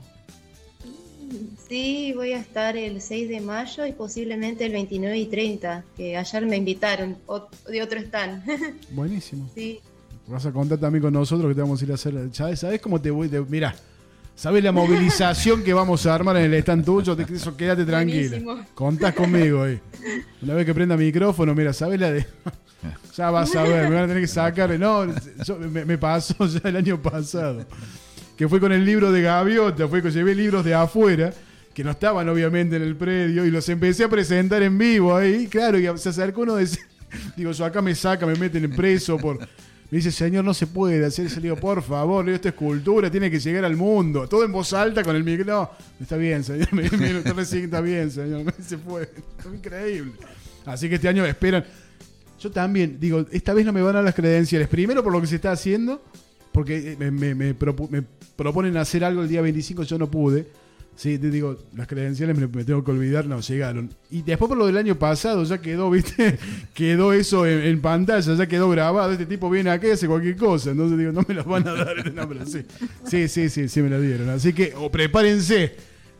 Sí, 1.68 2.14
voy 2.16 2.34
a 2.34 2.40
estar 2.40 2.78
el 2.78 3.02
6 3.02 3.28
de 3.30 3.42
mayo 3.42 3.86
y 3.86 3.92
posiblemente 3.94 4.66
el 4.66 4.72
29 4.72 5.18
y 5.18 5.25
30, 5.25 5.84
que 5.98 6.16
ayer 6.16 6.46
me 6.46 6.56
invitaron 6.58 7.18
de 7.70 7.82
otro 7.82 8.00
stand. 8.00 8.44
Buenísimo. 8.92 9.50
sí, 9.56 9.80
Vas 10.28 10.46
a 10.46 10.52
contar 10.52 10.78
también 10.80 11.02
con 11.04 11.14
nosotros 11.14 11.50
que 11.50 11.56
te 11.56 11.62
vamos 11.62 11.82
a 11.82 11.86
ir 11.86 11.92
a 11.92 11.96
hacer. 11.96 12.30
¿Sabes, 12.32 12.60
¿Sabes 12.60 12.82
cómo 12.82 13.00
te 13.02 13.12
voy? 13.12 13.28
Te, 13.30 13.42
mirá, 13.42 13.75
¿sabes 14.36 14.63
la 14.63 14.72
movilización 14.72 15.63
que 15.63 15.74
vamos 15.74 16.06
a 16.06 16.13
armar 16.15 16.38
en 16.38 16.46
el 16.46 16.54
stand 16.56 16.86
tuyo? 16.86 17.15
Te, 17.15 17.32
eso, 17.34 17.56
quédate 17.56 17.86
tranquila. 17.86 18.30
Buenísimo. 18.39 18.65
Contás 18.74 19.13
conmigo 19.13 19.63
ahí. 19.63 19.80
Una 20.42 20.54
vez 20.56 20.65
que 20.65 20.74
prenda 20.74 20.96
micrófono, 20.98 21.54
mira, 21.56 21.74
¿sabes 21.74 22.00
la 22.00 22.12
de.? 22.12 22.25
ya 23.15 23.32
vas 23.32 23.56
a 23.56 23.63
ver, 23.63 23.89
me 23.89 23.96
van 23.96 24.04
a 24.04 24.08
tener 24.08 24.22
que 24.22 24.27
sacar. 24.27 24.77
No, 24.80 25.06
yo- 25.44 25.58
me, 25.58 25.86
me 25.86 25.98
pasó 25.98 26.46
ya 26.48 26.70
el 26.70 26.75
año 26.75 27.01
pasado. 27.01 27.65
Que 28.38 28.48
fue 28.50 28.60
con 28.60 28.72
el 28.74 28.84
libro 28.86 29.12
de 29.12 29.22
Gaviota, 29.22 29.88
fue 29.88 30.01
que 30.01 30.12
llevé 30.12 30.36
libros 30.36 30.65
de 30.65 30.74
afuera, 30.74 31.32
que 31.74 31.84
no 31.86 31.92
estaban 31.92 32.27
obviamente 32.27 32.75
en 32.75 32.82
el 32.82 32.96
predio, 32.96 33.46
y 33.46 33.51
los 33.51 33.68
empecé 33.70 34.04
a 34.04 34.10
presentar 34.10 34.62
en 34.62 34.77
vivo 34.77 35.15
ahí. 35.15 35.48
Claro, 35.48 35.80
y 35.80 35.98
se 35.98 36.10
acercó 36.10 36.42
uno 36.42 36.56
de. 36.56 36.68
Digo, 37.38 37.51
yo 37.54 37.63
acá 37.63 37.82
me 37.82 37.96
saca, 37.96 38.25
me 38.25 38.36
meten 38.36 38.65
en 38.65 38.75
preso 38.75 39.18
por. 39.18 39.39
Me 39.92 39.98
dice, 39.98 40.12
señor, 40.12 40.44
no 40.44 40.54
se 40.54 40.68
puede 40.68 41.06
hacer 41.06 41.27
eso. 41.27 41.36
Le 41.36 41.44
digo, 41.44 41.58
por 41.58 41.82
favor, 41.84 42.25
le 42.25 42.32
digo, 42.32 42.36
esto 42.36 42.50
es 42.50 42.56
cultura, 42.56 43.12
tiene 43.12 43.30
que 43.30 43.39
llegar 43.39 43.65
al 43.65 43.75
mundo. 43.75 44.27
Todo 44.27 44.44
en 44.44 44.51
voz 44.51 44.74
alta 44.74 45.04
con 45.04 45.15
el 45.15 45.24
micrófono. 45.24 45.70
No, 46.00 46.04
está 46.04 46.18
bien, 46.18 46.44
señor. 46.44 46.68
Me, 46.74 46.89
me, 46.89 47.42
está 47.42 47.82
bien, 47.82 48.10
señor. 48.10 48.54
Se 48.62 48.77
fue. 48.77 49.04
Es 49.04 49.46
increíble. 49.54 50.13
Así 50.65 50.89
que 50.89 50.96
este 50.96 51.08
año 51.08 51.25
esperan. 51.25 51.63
Yo 52.39 52.51
también, 52.51 52.98
digo, 53.00 53.25
esta 53.32 53.54
vez 53.54 53.65
no 53.65 53.74
me 53.74 53.82
van 53.82 53.96
a 53.96 54.01
las 54.01 54.13
credenciales. 54.13 54.68
Primero 54.68 55.04
por 55.04 55.13
lo 55.13 55.22
que 55.22 55.27
se 55.27 55.36
está 55.36 55.51
haciendo, 55.51 56.04
porque 56.51 56.98
eh, 57.00 57.12
me, 57.12 57.34
me 57.34 57.54
proponen 57.54 58.77
hacer 58.77 59.04
algo 59.04 59.22
el 59.22 59.30
día 59.30 59.42
25, 59.42 59.84
yo 59.84 59.98
no 59.98 60.10
pude. 60.10 60.48
Sí, 60.96 61.20
te 61.20 61.30
digo, 61.30 61.58
las 61.75 61.88
credenciales 61.88 62.38
me, 62.38 62.64
tengo 62.64 62.84
que 62.84 62.92
olvidar, 62.92 63.28
no, 63.28 63.42
llegaron. 63.42 63.90
Y 64.10 64.22
después 64.22 64.48
por 64.48 64.58
lo 64.58 64.66
del 64.66 64.78
año 64.78 64.96
pasado, 64.96 65.44
ya 65.44 65.60
quedó, 65.60 65.90
viste, 65.92 66.38
quedó 66.74 67.12
eso 67.12 67.46
en, 67.46 67.82
pantalla, 67.82 68.34
ya 68.34 68.48
quedó 68.48 68.70
grabado. 68.70 69.12
Este 69.12 69.25
tipo 69.25 69.50
viene 69.50 69.70
acá 69.72 69.88
y 69.88 69.92
hace 69.92 70.08
cualquier 70.08 70.38
cosa. 70.38 70.72
Entonces 70.72 70.98
digo, 70.98 71.12
no 71.12 71.22
me 71.28 71.34
las 71.34 71.46
van 71.46 71.68
a 71.68 71.74
dar. 71.74 72.14
No, 72.14 72.28
pero 72.28 72.46
sí, 72.46 72.66
sí, 73.06 73.28
sí, 73.28 73.50
sí, 73.50 73.68
sí 73.68 73.82
me 73.82 73.90
la 73.90 74.00
dieron. 74.00 74.30
Así 74.30 74.54
que, 74.54 74.74
o 74.75 74.90
prepárense. 74.90 75.75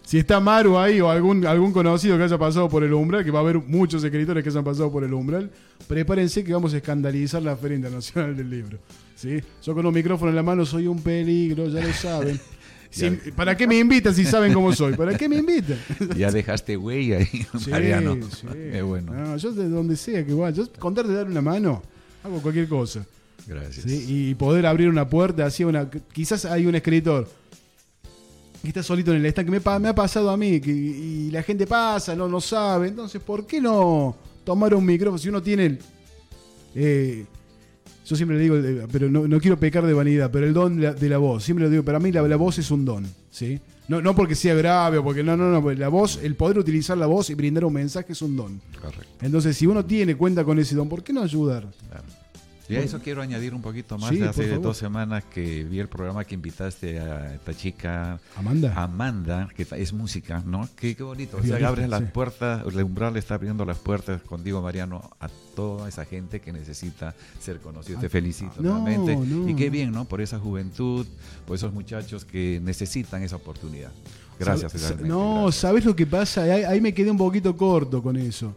Si 0.06 0.20
está 0.20 0.40
Maru 0.40 0.78
ahí 0.78 1.02
o 1.02 1.10
algún, 1.10 1.48
algún 1.48 1.74
conocido 1.74 2.16
que 2.16 2.24
haya 2.24 2.38
pasado 2.38 2.70
por 2.70 2.84
el 2.84 2.94
umbral, 2.94 3.26
que 3.26 3.32
va 3.32 3.40
a 3.40 3.42
haber 3.42 3.58
muchos 3.58 4.04
escritores 4.04 4.44
que 4.44 4.52
hayan 4.52 4.64
pasado 4.64 4.92
por 4.92 5.04
el 5.04 5.12
umbral, 5.12 5.50
prepárense 5.88 6.44
que 6.44 6.54
vamos 6.54 6.76
a 6.76 6.78
escandalizar 6.78 7.42
la 7.42 7.58
Feria 7.58 7.78
Internacional 7.78 8.38
del 8.38 8.48
Libro. 8.48 8.78
¿sí? 9.16 9.42
Yo 9.64 9.74
con 9.74 9.84
un 9.84 9.94
micrófono 9.94 10.30
en 10.30 10.36
la 10.36 10.44
mano 10.44 10.64
soy 10.64 10.86
un 10.86 11.02
peligro, 11.02 11.70
ya 11.70 11.82
lo 11.82 11.92
saben. 11.92 12.40
Si- 12.96 13.32
¿Para 13.32 13.56
qué 13.58 13.68
me 13.68 13.78
invitan 13.78 14.14
si 14.16 14.24
saben 14.26 14.54
cómo 14.54 14.74
soy? 14.74 14.94
¿Para 14.96 15.18
qué 15.18 15.28
me 15.28 15.38
invitan? 15.38 15.78
Ya 16.18 16.32
dejaste 16.32 16.78
huella 16.78 17.18
ahí, 17.18 17.46
Sí, 17.60 17.70
Mariano. 17.70 18.18
sí. 18.30 18.48
Qué 18.72 18.82
bueno. 18.82 19.14
No, 19.14 19.38
yo 19.38 19.52
de 19.52 19.68
donde 19.70 19.96
sea 19.98 20.26
que 20.26 20.34
vaya, 20.34 20.56
yo 20.56 20.72
contarte 20.80 21.12
dar 21.14 21.28
una 21.28 21.42
mano, 21.42 21.82
hago 22.24 22.42
cualquier 22.42 22.68
cosa. 22.68 23.06
Gracias. 23.48 23.86
¿sí? 23.86 24.06
Y 24.08 24.36
poder 24.36 24.66
abrir 24.66 24.90
una 24.90 25.08
puerta 25.08 25.46
así, 25.46 25.64
una, 25.64 25.90
quizás 26.14 26.46
hay 26.46 26.66
un 26.66 26.76
escritor 26.76 27.30
que 28.62 28.70
está 28.70 28.82
solito 28.82 29.12
en 29.14 29.18
el 29.18 29.26
stand, 29.28 29.46
que 29.52 29.60
me, 29.80 29.88
ha 29.90 29.94
pasado 29.94 30.32
a 30.32 30.38
mí, 30.38 30.60
que, 30.60 30.72
y 30.72 31.30
la 31.30 31.44
gente 31.44 31.68
pasa, 31.68 32.16
no, 32.16 32.28
no 32.28 32.42
sabe, 32.42 32.88
entonces, 32.88 33.22
¿por 33.22 33.46
qué 33.46 33.62
no 33.62 34.16
tomar 34.44 34.74
un 34.74 34.84
micrófono? 34.84 35.20
Si 35.20 35.30
uno 35.30 35.44
tiene, 35.44 35.66
el- 35.68 35.80
eh, 36.74 37.26
yo 38.06 38.16
siempre 38.16 38.38
le 38.38 38.44
digo, 38.44 38.56
eh, 38.56 38.88
pero 38.92 39.10
no, 39.10 39.28
no 39.28 39.40
quiero 39.40 39.60
pecar 39.60 39.86
de 39.86 39.94
vanidad, 39.94 40.30
pero 40.32 40.46
el 40.46 40.54
don 40.54 40.78
de 40.78 40.84
la, 40.84 40.94
de 40.94 41.10
la 41.10 41.18
voz, 41.18 41.44
siempre 41.44 41.66
lo 41.66 41.72
digo, 41.72 41.84
para 41.84 42.00
mí 42.00 42.12
la, 42.12 42.22
la 42.22 42.36
voz 42.36 42.60
es 42.60 42.70
un 42.72 42.86
don, 42.86 43.06
¿sí? 43.32 43.60
No, 43.88 44.02
no 44.02 44.16
porque 44.16 44.36
sea 44.36 44.56
grave 44.56 44.98
o 44.98 45.04
porque 45.04 45.24
no, 45.24 45.36
no, 45.36 45.50
no, 45.50 45.72
la 45.74 45.90
voz, 45.90 46.20
el 46.24 46.36
poder 46.36 46.58
utilizar 46.58 46.98
la 46.98 47.06
voz 47.06 47.30
y 47.30 47.36
brindar 47.36 47.66
un 47.66 47.74
mensaje 47.74 48.14
es 48.14 48.22
un 48.22 48.36
don. 48.36 48.62
Correcto. 48.82 49.06
Entonces, 49.22 49.58
si 49.58 49.68
uno 49.68 49.86
tiene 49.86 50.16
cuenta 50.16 50.44
con 50.44 50.58
ese 50.58 50.76
don, 50.76 50.90
¿por 50.90 51.04
qué 51.04 51.14
no 51.14 51.22
ayudar? 51.22 51.68
claro. 51.90 52.06
Y 52.68 52.76
a 52.76 52.80
eso 52.80 53.00
quiero 53.00 53.22
añadir 53.22 53.54
un 53.54 53.62
poquito 53.62 53.98
más. 53.98 54.10
Sí, 54.10 54.18
de 54.18 54.28
hace 54.28 54.58
dos 54.58 54.76
semanas 54.78 55.24
que 55.26 55.64
vi 55.66 55.80
el 55.80 55.88
programa 55.88 56.24
que 56.26 56.34
invitaste 56.34 57.00
a 57.00 57.36
esta 57.36 57.54
chica 57.54 58.20
Amanda. 58.36 58.74
Amanda, 58.76 59.48
que 59.56 59.68
es 59.78 59.94
música, 59.94 60.42
¿no? 60.46 60.68
Qué, 60.76 60.96
qué 60.96 61.04
bonito. 61.04 61.38
O 61.38 61.44
sea, 61.44 61.68
abres 61.68 61.88
las 61.88 62.02
sí. 62.02 62.08
puertas, 62.12 62.64
el 62.66 62.84
umbral 62.84 63.16
está 63.18 63.36
abriendo 63.36 63.66
las 63.66 63.78
puertas 63.78 64.22
contigo, 64.24 64.62
Mariano, 64.64 65.12
a 65.20 65.28
toda 65.56 65.88
esa 65.88 66.06
gente 66.06 66.40
que 66.42 66.52
necesita 66.52 67.14
ser 67.40 67.60
conocido. 67.60 68.00
Te 68.00 68.10
felicito 68.10 68.54
Ah, 68.58 68.62
realmente. 68.62 69.16
no. 69.16 69.48
Y 69.48 69.56
qué 69.56 69.70
bien, 69.70 69.92
¿no? 69.92 70.06
Por 70.06 70.22
esa 70.22 70.40
juventud, 70.40 71.06
por 71.46 71.56
esos 71.58 71.72
muchachos 71.72 72.26
que 72.26 72.60
necesitan 72.64 73.22
esa 73.22 73.36
oportunidad. 73.36 73.92
Gracias, 74.40 74.72
Sa- 74.72 74.78
sa- 74.80 74.88
realmente, 74.88 75.08
No, 75.10 75.44
gracias. 75.44 75.56
¿sabes 75.62 75.86
lo 75.86 75.96
que 75.96 76.08
pasa? 76.08 76.42
Ahí, 76.44 76.64
ahí 76.64 76.82
me 76.82 76.94
quedé 76.96 77.12
un 77.12 77.18
poquito 77.18 77.56
corto 77.56 78.02
con 78.02 78.18
eso. 78.18 78.56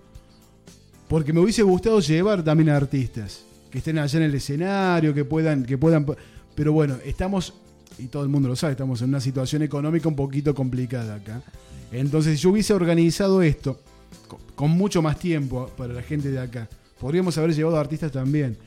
Porque 1.08 1.32
me 1.32 1.40
hubiese 1.40 1.62
gustado 1.62 2.00
llevar 2.00 2.42
también 2.42 2.70
a 2.70 2.76
artistas 2.76 3.42
que 3.78 3.80
estén 3.80 3.98
allá 3.98 4.18
en 4.18 4.24
el 4.24 4.34
escenario, 4.34 5.14
que 5.14 5.24
puedan, 5.24 5.64
que 5.64 5.78
puedan. 5.78 6.04
Pero 6.56 6.72
bueno, 6.72 6.96
estamos, 7.04 7.54
y 7.96 8.06
todo 8.06 8.24
el 8.24 8.28
mundo 8.28 8.48
lo 8.48 8.56
sabe, 8.56 8.72
estamos 8.72 9.00
en 9.02 9.10
una 9.10 9.20
situación 9.20 9.62
económica 9.62 10.08
un 10.08 10.16
poquito 10.16 10.52
complicada 10.52 11.14
acá. 11.14 11.42
Entonces, 11.92 12.36
si 12.36 12.42
yo 12.42 12.50
hubiese 12.50 12.74
organizado 12.74 13.40
esto 13.40 13.78
con, 14.26 14.40
con 14.56 14.70
mucho 14.72 15.00
más 15.00 15.16
tiempo 15.20 15.70
para 15.76 15.94
la 15.94 16.02
gente 16.02 16.28
de 16.28 16.40
acá, 16.40 16.68
podríamos 16.98 17.38
haber 17.38 17.54
llevado 17.54 17.76
a 17.76 17.80
artistas 17.80 18.10
también. 18.10 18.58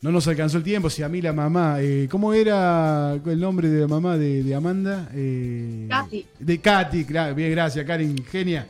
No 0.00 0.10
nos 0.10 0.26
alcanzó 0.26 0.56
el 0.56 0.64
tiempo, 0.64 0.88
si 0.88 1.02
a 1.02 1.08
mí 1.10 1.20
la 1.20 1.34
mamá, 1.34 1.76
eh, 1.80 2.08
¿cómo 2.10 2.32
era 2.32 3.12
el 3.26 3.40
nombre 3.40 3.68
de 3.68 3.82
la 3.82 3.88
mamá 3.88 4.16
de, 4.16 4.42
de 4.42 4.54
Amanda? 4.54 5.10
Eh, 5.14 5.86
Katy. 5.90 6.26
De 6.40 6.58
Katy, 6.60 7.04
claro, 7.04 7.34
bien, 7.34 7.50
gracias, 7.50 7.84
Karin, 7.84 8.24
genia. 8.24 8.66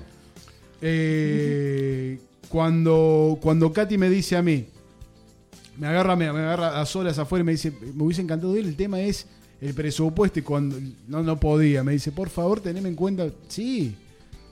Eh, 0.83 2.19
cuando, 2.49 3.39
cuando 3.41 3.73
Katy 3.73 3.99
me 3.99 4.11
dice 4.11 4.37
a 4.37 4.43
mí, 4.43 4.74
me 5.79 5.87
agarra, 5.87 6.17
me, 6.17 6.27
agarra 6.27 6.81
a 6.81 6.87
solas 6.87 7.19
afuera 7.19 7.43
y 7.43 7.47
me 7.47 7.53
dice, 7.53 7.73
me 7.95 8.03
hubiese 8.03 8.23
encantado 8.23 8.57
ir, 8.57 8.65
el 8.65 8.77
tema 8.77 9.01
es 9.01 9.27
el 9.61 9.75
presupuesto 9.75 10.39
y 10.39 10.43
cuando 10.43 10.77
no, 11.09 11.23
no 11.23 11.39
podía, 11.39 11.83
me 11.83 11.93
dice, 11.93 12.13
por 12.13 12.29
favor, 12.29 12.61
teneme 12.61 12.89
en 12.89 12.95
cuenta, 12.95 13.29
sí, 13.49 13.97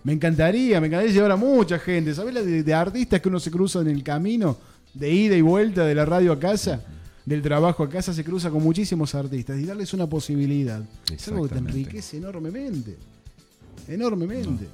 me 0.04 0.12
encantaría, 0.12 0.80
me 0.80 0.86
encantaría 0.88 1.12
llevar 1.12 1.32
a 1.32 1.36
mucha 1.36 1.78
gente, 1.78 2.14
¿sabes 2.14 2.34
la 2.34 2.42
de, 2.42 2.62
de 2.62 2.74
artistas 2.74 3.20
que 3.20 3.28
uno 3.28 3.40
se 3.40 3.50
cruza 3.50 3.80
en 3.80 3.88
el 3.88 4.02
camino 4.02 4.56
de 4.94 5.10
ida 5.12 5.36
y 5.36 5.42
vuelta 5.42 5.84
de 5.84 5.94
la 5.94 6.04
radio 6.04 6.32
a 6.32 6.38
casa? 6.38 6.84
Del 7.24 7.40
trabajo 7.40 7.84
a 7.84 7.88
casa 7.88 8.12
se 8.12 8.24
cruza 8.24 8.50
con 8.50 8.64
muchísimos 8.64 9.14
artistas 9.14 9.56
y 9.60 9.64
darles 9.64 9.94
una 9.94 10.08
posibilidad. 10.08 10.82
Es 11.12 11.28
algo 11.28 11.44
que 11.44 11.50
te 11.50 11.58
enriquece 11.58 12.16
enormemente. 12.16 12.96
Enormemente. 13.86 14.66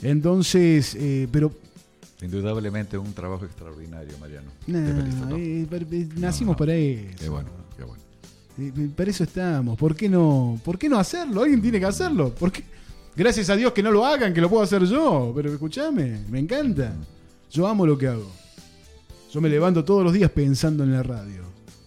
Entonces, 0.00 0.94
eh, 0.94 1.26
pero 1.32 1.52
Indudablemente 2.24 2.96
un 2.98 3.12
trabajo 3.12 3.44
extraordinario, 3.44 4.16
Mariano. 4.18 4.48
Nah, 4.66 5.36
eh, 5.36 5.66
eh, 5.70 6.08
nacimos 6.16 6.52
No, 6.54 6.56
para 6.56 6.72
Qué 6.72 7.10
eso. 7.20 7.30
bueno, 7.32 7.50
qué 7.76 7.84
bueno. 7.84 8.02
Eh, 8.58 8.72
eh, 8.76 8.88
Para 8.96 9.10
eso 9.10 9.24
estamos. 9.24 9.76
¿Por 9.78 9.94
qué 9.94 10.08
no? 10.08 10.58
¿Por 10.64 10.78
qué 10.78 10.88
no 10.88 10.98
hacerlo? 10.98 11.42
Alguien 11.42 11.60
tiene 11.60 11.78
que 11.80 11.86
hacerlo. 11.86 12.30
¿Por 12.34 12.50
qué? 12.52 12.62
Gracias 13.16 13.50
a 13.50 13.56
Dios 13.56 13.72
que 13.72 13.82
no 13.82 13.90
lo 13.92 14.04
hagan, 14.04 14.32
que 14.32 14.40
lo 14.40 14.48
puedo 14.48 14.62
hacer 14.62 14.84
yo. 14.84 15.32
Pero 15.36 15.52
escúchame, 15.52 16.20
me 16.30 16.38
encanta. 16.40 16.94
Yo 17.50 17.66
amo 17.66 17.86
lo 17.86 17.96
que 17.98 18.08
hago. 18.08 18.30
Yo 19.32 19.40
me 19.40 19.48
levanto 19.48 19.84
todos 19.84 20.02
los 20.04 20.12
días 20.12 20.30
pensando 20.30 20.82
en 20.84 20.92
la 20.92 21.02
radio. 21.02 21.42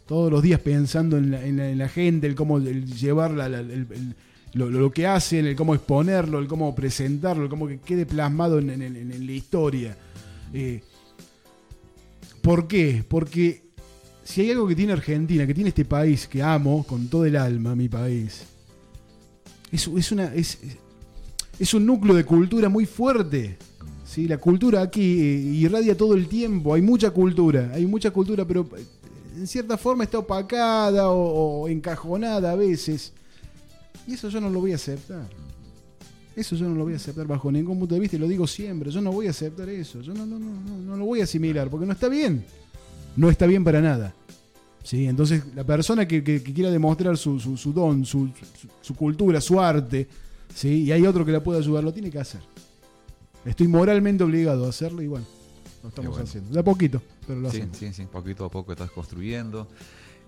Todos 0.06 0.32
los 0.32 0.42
días 0.42 0.60
pensando 0.62 1.18
en 1.18 1.32
la, 1.32 1.46
en 1.46 1.58
la- 1.58 1.70
en 1.70 1.78
la 1.78 1.90
gente, 1.90 2.28
el 2.28 2.36
cómo 2.36 2.58
el 2.60 2.86
llevar 2.94 3.32
la- 3.32 3.50
la- 3.50 3.60
el- 3.60 3.70
el- 3.72 4.16
lo, 4.54 4.70
lo 4.70 4.92
que 4.92 5.06
hacen, 5.06 5.46
el 5.46 5.56
cómo 5.56 5.76
exponerlo, 5.76 6.40
el 6.40 6.48
cómo 6.48 6.74
presentarlo, 6.74 7.44
el 7.44 7.50
cómo 7.50 7.68
que 7.68 7.80
quede 7.80 8.06
plasmado 8.06 8.60
en 8.60 9.26
la 9.26 9.32
historia. 9.34 9.98
Eh, 10.54 10.82
¿Por 12.42 12.68
qué? 12.68 13.04
Porque 13.08 13.64
si 14.24 14.42
hay 14.42 14.52
algo 14.52 14.68
que 14.68 14.76
tiene 14.76 14.94
Argentina, 14.94 15.46
que 15.46 15.54
tiene 15.54 15.70
este 15.70 15.86
país 15.86 16.28
que 16.28 16.42
amo 16.42 16.84
con 16.84 17.08
todo 17.08 17.26
el 17.26 17.36
alma, 17.36 17.76
mi 17.76 17.90
país, 17.90 18.44
es, 19.72 19.88
un 21.74 21.86
núcleo 21.86 22.16
de 22.16 22.24
cultura 22.26 22.70
muy 22.70 22.86
fuerte. 22.86 23.58
¿sí? 24.06 24.28
La 24.28 24.38
cultura 24.38 24.82
aquí 24.82 25.02
eh, 25.02 25.40
irradia 25.56 25.96
todo 25.96 26.14
el 26.14 26.28
tiempo, 26.28 26.74
hay 26.74 26.82
mucha 26.82 27.12
cultura, 27.12 27.72
hay 27.74 27.86
mucha 27.86 28.12
cultura, 28.12 28.46
pero 28.46 28.68
eh, 28.78 28.86
en 29.36 29.48
cierta 29.48 29.78
forma 29.78 30.04
está 30.04 30.20
opacada 30.20 31.10
o 31.10 31.68
encajonada 31.68 32.52
a 32.52 32.56
veces. 32.56 33.14
Y 34.08 34.14
eso 34.14 34.30
yo 34.30 34.40
no 34.40 34.50
lo 34.50 34.62
voy 34.62 34.72
a 34.72 34.76
aceptar. 34.76 35.28
Eso 36.38 36.56
yo 36.56 36.70
no 36.70 36.76
lo 36.76 36.84
voy 36.84 36.94
a 36.94 36.98
aceptar 36.98 37.26
bajo 37.28 37.52
ningún 37.52 37.80
punto 37.80 37.96
de 37.96 38.00
vista 38.02 38.16
y 38.16 38.20
lo 38.20 38.28
digo 38.28 38.46
siempre. 38.46 38.92
Yo 38.92 39.02
no 39.02 39.12
voy 39.12 39.26
a 39.28 39.32
aceptar 39.32 39.68
eso. 39.70 40.02
Yo 40.02 40.14
no, 40.14 40.26
no, 40.26 40.38
no, 40.38 40.50
no, 40.52 40.78
no 40.78 40.96
lo 40.96 41.04
voy 41.06 41.20
a 41.20 41.24
asimilar 41.24 41.68
porque 41.70 41.86
no 41.88 41.94
está 41.94 42.08
bien. 42.08 42.46
No 43.16 43.30
está 43.30 43.46
bien 43.48 43.64
para 43.64 43.82
nada. 43.82 44.14
¿Sí? 44.84 45.06
Entonces, 45.08 45.44
la 45.56 45.64
persona 45.66 46.08
que, 46.08 46.24
que- 46.24 46.42
que 46.42 46.54
quiera 46.54 46.70
demostrar 46.72 47.18
su, 47.18 47.40
su- 47.40 47.58
su 47.58 47.74
don, 47.74 48.06
su, 48.06 48.30
su- 48.82 48.96
cultura, 48.96 49.42
su 49.42 49.60
arte, 49.60 50.08
¿sí? 50.56 50.84
y 50.84 50.92
hay 50.94 51.06
otro 51.06 51.26
que 51.26 51.32
la 51.34 51.44
puede 51.44 51.60
ayudar, 51.60 51.84
lo 51.84 51.92
tiene 51.92 52.10
que 52.12 52.20
hacer. 52.20 52.40
Estoy 53.44 53.68
moralmente 53.68 54.24
obligado 54.24 54.66
a 54.66 54.70
hacerlo 54.70 55.02
y 55.02 55.08
bueno, 55.08 55.26
lo 55.84 55.90
estamos 55.90 56.12
bueno. 56.12 56.24
haciendo. 56.24 56.52
De 56.54 56.60
a 56.60 56.64
poquito, 56.64 57.02
pero 57.26 57.40
lo 57.42 57.50
Sí, 57.52 57.58
hacemos. 57.58 57.78
sí, 57.78 57.92
sí, 57.94 58.04
poquito 58.12 58.46
a 58.46 58.50
poco 58.52 58.72
estás 58.72 58.92
construyendo. 58.92 59.68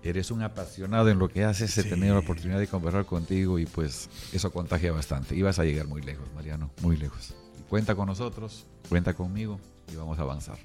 Eres 0.02 0.30
un 0.30 0.42
apasionado 0.42 1.08
en 1.10 1.18
lo 1.18 1.28
que 1.28 1.44
haces. 1.44 1.76
He 1.76 1.82
Sí. 1.82 1.90
tenido 1.90 2.14
la 2.14 2.20
oportunidad 2.20 2.58
de 2.58 2.66
conversar 2.66 3.04
contigo 3.04 3.58
y 3.58 3.66
pues 3.66 4.08
eso 4.32 4.50
contagia 4.50 4.92
bastante. 4.92 5.34
Y 5.36 5.42
vas 5.42 5.58
a 5.58 5.64
llegar 5.64 5.86
muy 5.86 6.00
lejos, 6.02 6.26
Mariano, 6.34 6.70
muy 6.82 6.96
lejos. 6.96 7.34
Y 7.58 7.62
cuenta 7.68 7.94
con 7.94 8.06
nosotros, 8.06 8.66
cuenta 8.88 9.12
conmigo 9.14 9.60
y 9.92 9.96
vamos 9.96 10.18
a 10.18 10.22
avanzar. 10.22 10.56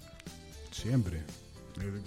Siempre. 0.72 1.22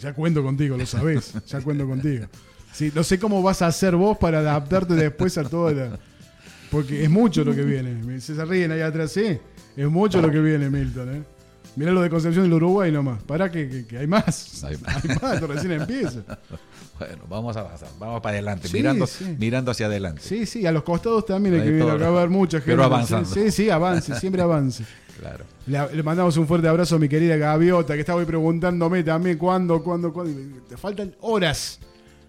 Ya 0.00 0.14
cuento 0.14 0.42
contigo, 0.42 0.76
lo 0.78 0.86
sabés. 0.86 1.34
Ya 1.46 1.60
cuento 1.60 1.86
contigo. 1.86 2.26
Sí, 2.72 2.90
no 2.94 3.02
sé 3.04 3.18
cómo 3.18 3.42
vas 3.42 3.60
a 3.62 3.66
hacer 3.66 3.96
vos 3.96 4.16
para 4.18 4.38
adaptarte 4.38 4.94
después 4.94 5.36
a 5.38 5.44
toda 5.48 5.72
la. 5.72 5.98
Porque 6.70 7.02
es 7.04 7.10
mucho 7.10 7.44
lo 7.44 7.54
que 7.54 7.62
viene. 7.62 8.20
Se 8.20 8.42
ríen 8.44 8.72
ahí 8.72 8.80
atrás, 8.80 9.12
sí. 9.12 9.38
Es 9.76 9.88
mucho 9.88 10.20
lo 10.22 10.30
que 10.30 10.40
viene, 10.40 10.68
Milton, 10.70 11.14
¿eh? 11.14 11.22
Mirá 11.76 11.92
lo 11.92 12.00
de 12.02 12.10
Concepción 12.10 12.44
del 12.44 12.54
Uruguay 12.54 12.90
nomás. 12.90 13.22
Pará 13.22 13.50
que, 13.50 13.68
que- 13.68 13.86
que 13.86 13.98
hay 13.98 14.06
más. 14.06 14.64
Hay 14.64 14.74
Hay 14.86 15.08
más. 15.08 15.22
más, 15.22 15.34
esto 15.34 15.46
recién 15.46 15.72
empieza. 15.72 16.24
Bueno, 16.98 17.22
vamos 17.28 17.56
a 17.56 17.61
avanzar, 17.61 17.88
vamos 17.98 18.20
para 18.20 18.34
adelante, 18.34 18.68
Sí, 18.68 18.76
mirando, 18.76 19.06
sí. 19.06 19.37
mirando 19.38 19.70
hacia 19.70 19.87
adelante. 19.87 20.20
Sí, 20.24 20.46
sí, 20.46 20.66
a 20.66 20.72
los 20.72 20.82
costados 20.82 21.24
también 21.26 21.54
hay 21.56 21.62
que 21.62 21.70
ver. 21.70 21.82
Acá 21.82 22.11
va 22.11 22.18
a 22.18 22.22
haber 22.22 22.30
mucha 22.30 22.58
gente. 22.58 22.72
Pero 22.72 22.84
avanzando. 22.84 23.28
Sí, 23.28 23.50
sí, 23.50 23.70
avance, 23.70 24.14
siempre 24.20 24.42
avance. 24.42 24.84
Claro. 25.20 25.44
Le, 25.66 25.96
le 25.96 26.02
mandamos 26.02 26.37
un 26.37 26.46
fuerte 26.46 26.66
abrazo 26.68 26.96
a 26.96 26.98
mi 26.98 27.08
querida 27.08 27.37
Gaviota, 27.37 27.94
que 27.94 28.00
estaba 28.00 28.18
hoy 28.20 28.24
preguntándome 28.24 29.02
también 29.02 29.38
cuándo, 29.38 29.82
cuándo, 29.82 30.12
cuándo. 30.12 30.40
Te 30.68 30.76
faltan 30.76 31.14
horas. 31.20 31.78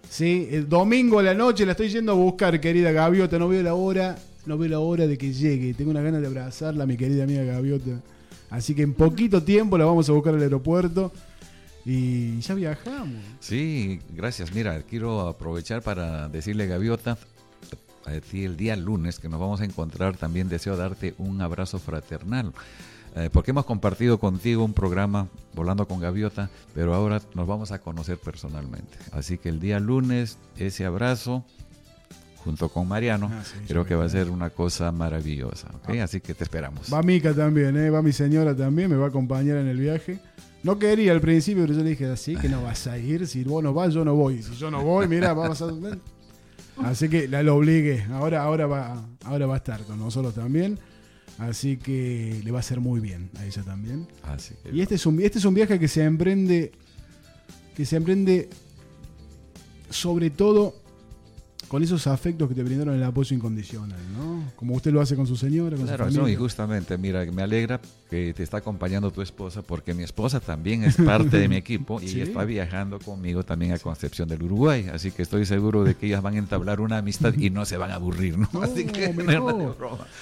¿Sí? 0.09 0.47
El 0.51 0.67
domingo 0.67 1.19
a 1.19 1.23
la 1.23 1.33
noche 1.35 1.65
la 1.65 1.71
estoy 1.73 1.89
yendo 1.89 2.11
a 2.11 2.15
buscar, 2.15 2.59
querida 2.59 2.91
Gaviota. 2.91 3.37
No 3.37 3.47
veo 3.47 3.61
la 3.61 3.75
hora, 3.75 4.15
no 4.45 4.57
veo 4.57 4.69
la 4.69 4.79
hora 4.79 5.05
de 5.07 5.17
que 5.17 5.31
llegue. 5.33 5.73
Tengo 5.75 5.91
una 5.91 6.01
ganas 6.01 6.21
de 6.21 6.27
abrazarla, 6.27 6.85
mi 6.87 6.97
querida 6.97 7.23
amiga 7.23 7.43
Gaviota. 7.43 7.91
Así 8.49 8.73
que 8.73 8.81
en 8.81 8.93
poquito 8.95 9.43
tiempo 9.43 9.77
la 9.77 9.85
vamos 9.85 10.09
a 10.09 10.11
buscar 10.13 10.33
al 10.33 10.41
aeropuerto. 10.41 11.11
Y 11.85 12.39
ya 12.41 12.53
viajamos. 12.55 13.21
Sí, 13.39 13.99
gracias. 14.09 14.53
Mira, 14.53 14.81
quiero 14.83 15.27
aprovechar 15.27 15.81
para 15.81 16.27
decirle, 16.29 16.67
Gaviota, 16.67 17.17
a 18.05 18.11
ti 18.19 18.43
el 18.43 18.57
día 18.57 18.75
lunes 18.75 19.19
que 19.19 19.29
nos 19.29 19.39
vamos 19.39 19.61
a 19.61 19.65
encontrar, 19.65 20.17
también 20.17 20.49
deseo 20.49 20.75
darte 20.75 21.15
un 21.17 21.41
abrazo 21.41 21.79
fraternal. 21.79 22.53
Eh, 23.15 23.29
porque 23.33 23.51
hemos 23.51 23.65
compartido 23.65 24.19
contigo 24.19 24.63
un 24.63 24.73
programa 24.73 25.27
Volando 25.55 25.87
con 25.87 25.99
Gaviota, 25.99 26.49
pero 26.75 26.93
ahora 26.93 27.21
nos 27.33 27.47
vamos 27.47 27.71
a 27.71 27.79
conocer 27.79 28.17
personalmente. 28.17 28.97
Así 29.11 29.37
que 29.39 29.49
el 29.49 29.59
día 29.59 29.79
lunes, 29.79 30.37
ese 30.57 30.85
abrazo, 30.85 31.43
junto 32.43 32.69
con 32.69 32.87
Mariano, 32.87 33.29
Ah, 33.33 33.43
sí, 33.43 33.57
creo 33.67 33.83
que 33.85 33.95
va 33.95 34.05
a 34.05 34.09
ser 34.09 34.29
una 34.29 34.51
cosa 34.51 34.91
maravillosa. 34.91 35.69
¿ok? 35.75 35.95
Así 36.03 36.21
que 36.21 36.35
te 36.35 36.43
esperamos. 36.43 36.93
Va 36.93 37.01
Mica 37.01 37.33
también, 37.33 37.75
¿eh? 37.77 37.89
va 37.89 38.03
mi 38.03 38.13
señora 38.13 38.55
también, 38.55 38.91
me 38.91 38.95
va 38.95 39.05
a 39.05 39.09
acompañar 39.09 39.57
en 39.57 39.67
el 39.67 39.77
viaje. 39.79 40.19
No 40.63 40.77
quería 40.77 41.13
al 41.13 41.21
principio, 41.21 41.63
pero 41.63 41.73
yo 41.77 41.83
le 41.83 41.91
dije, 41.91 42.05
así 42.07 42.35
que 42.35 42.49
no 42.49 42.61
vas 42.61 42.85
a 42.87 42.97
ir, 42.97 43.25
si 43.27 43.43
vos 43.43 43.63
no 43.63 43.73
vas, 43.73 43.93
yo 43.93 44.03
no 44.03 44.15
voy. 44.15 44.43
Si 44.43 44.55
yo 44.55 44.69
no 44.69 44.83
voy, 44.83 45.07
mira, 45.07 45.33
vamos 45.33 45.61
a... 45.61 45.69
Así 46.83 47.07
que 47.09 47.27
la 47.27 47.43
lo 47.43 47.55
obligué, 47.57 48.03
ahora, 48.11 48.43
ahora, 48.43 48.65
va, 48.67 49.05
ahora 49.23 49.45
va 49.45 49.53
a 49.55 49.57
estar 49.57 49.83
con 49.83 49.99
nosotros 49.99 50.33
también. 50.35 50.77
Así 51.37 51.77
que 51.77 52.41
le 52.43 52.51
va 52.51 52.57
a 52.57 52.59
hacer 52.59 52.81
muy 52.81 52.99
bien 52.99 53.29
a 53.37 53.45
ella 53.45 53.63
también. 53.63 54.05
Así 54.23 54.53
que- 54.61 54.71
Y 54.75 54.81
este 54.81 54.95
es 54.95 55.05
un, 55.05 55.21
este 55.21 55.39
es 55.39 55.45
un 55.45 55.53
viaje 55.53 55.79
que 55.79 55.87
se 55.87 56.03
emprende, 56.03 56.71
que 57.75 57.85
se 57.85 57.95
emprende 57.95 58.49
sobre 59.89 60.29
todo 60.29 60.75
con 61.69 61.81
esos 61.83 62.05
afectos 62.07 62.49
que 62.49 62.55
te 62.55 62.63
brindaron 62.63 62.95
el 62.95 63.03
apoyo 63.03 63.33
incondicional, 63.35 63.99
¿no? 64.17 64.51
Como 64.57 64.73
usted 64.75 64.91
lo 64.91 64.99
hace 64.99 65.15
con 65.15 65.25
su 65.27 65.35
señora, 65.37 65.77
con 65.77 65.85
Claro, 65.85 66.05
su 66.05 66.11
no, 66.11 66.19
familia. 66.23 66.33
y 66.33 66.35
justamente, 66.41 66.97
mira, 66.97 67.23
me 67.31 67.41
alegra 67.43 67.79
que 68.09 68.33
te 68.33 68.43
está 68.43 68.57
acompañando 68.57 69.11
tu 69.11 69.21
esposa, 69.21 69.61
porque 69.61 69.93
mi 69.93 70.03
esposa 70.03 70.39
también 70.39 70.83
es 70.83 70.97
parte 70.97 71.37
de 71.37 71.47
mi 71.47 71.55
equipo 71.63 72.01
y 72.01 72.07
Sí. 72.09 72.21
está 72.21 72.43
viajando 72.43 72.99
conmigo 72.99 73.43
también 73.43 73.71
a 73.73 73.79
Concepción 73.79 74.27
del 74.27 74.43
Uruguay, 74.43 74.87
así 74.91 75.11
que 75.11 75.21
estoy 75.21 75.45
seguro 75.45 75.83
de 75.83 75.95
que 75.95 76.07
ellas 76.07 76.21
van 76.23 76.33
a 76.35 76.39
entablar 76.39 76.81
una 76.81 76.97
amistad 76.97 77.33
y 77.37 77.49
no 77.51 77.63
se 77.65 77.77
van 77.77 77.91
a 77.91 77.95
aburrir, 77.95 78.37
¿no? 78.37 78.49
No, 78.51 78.63
así 78.63 78.85
que 78.85 79.13
no, 79.13 79.51
no. 79.57 79.75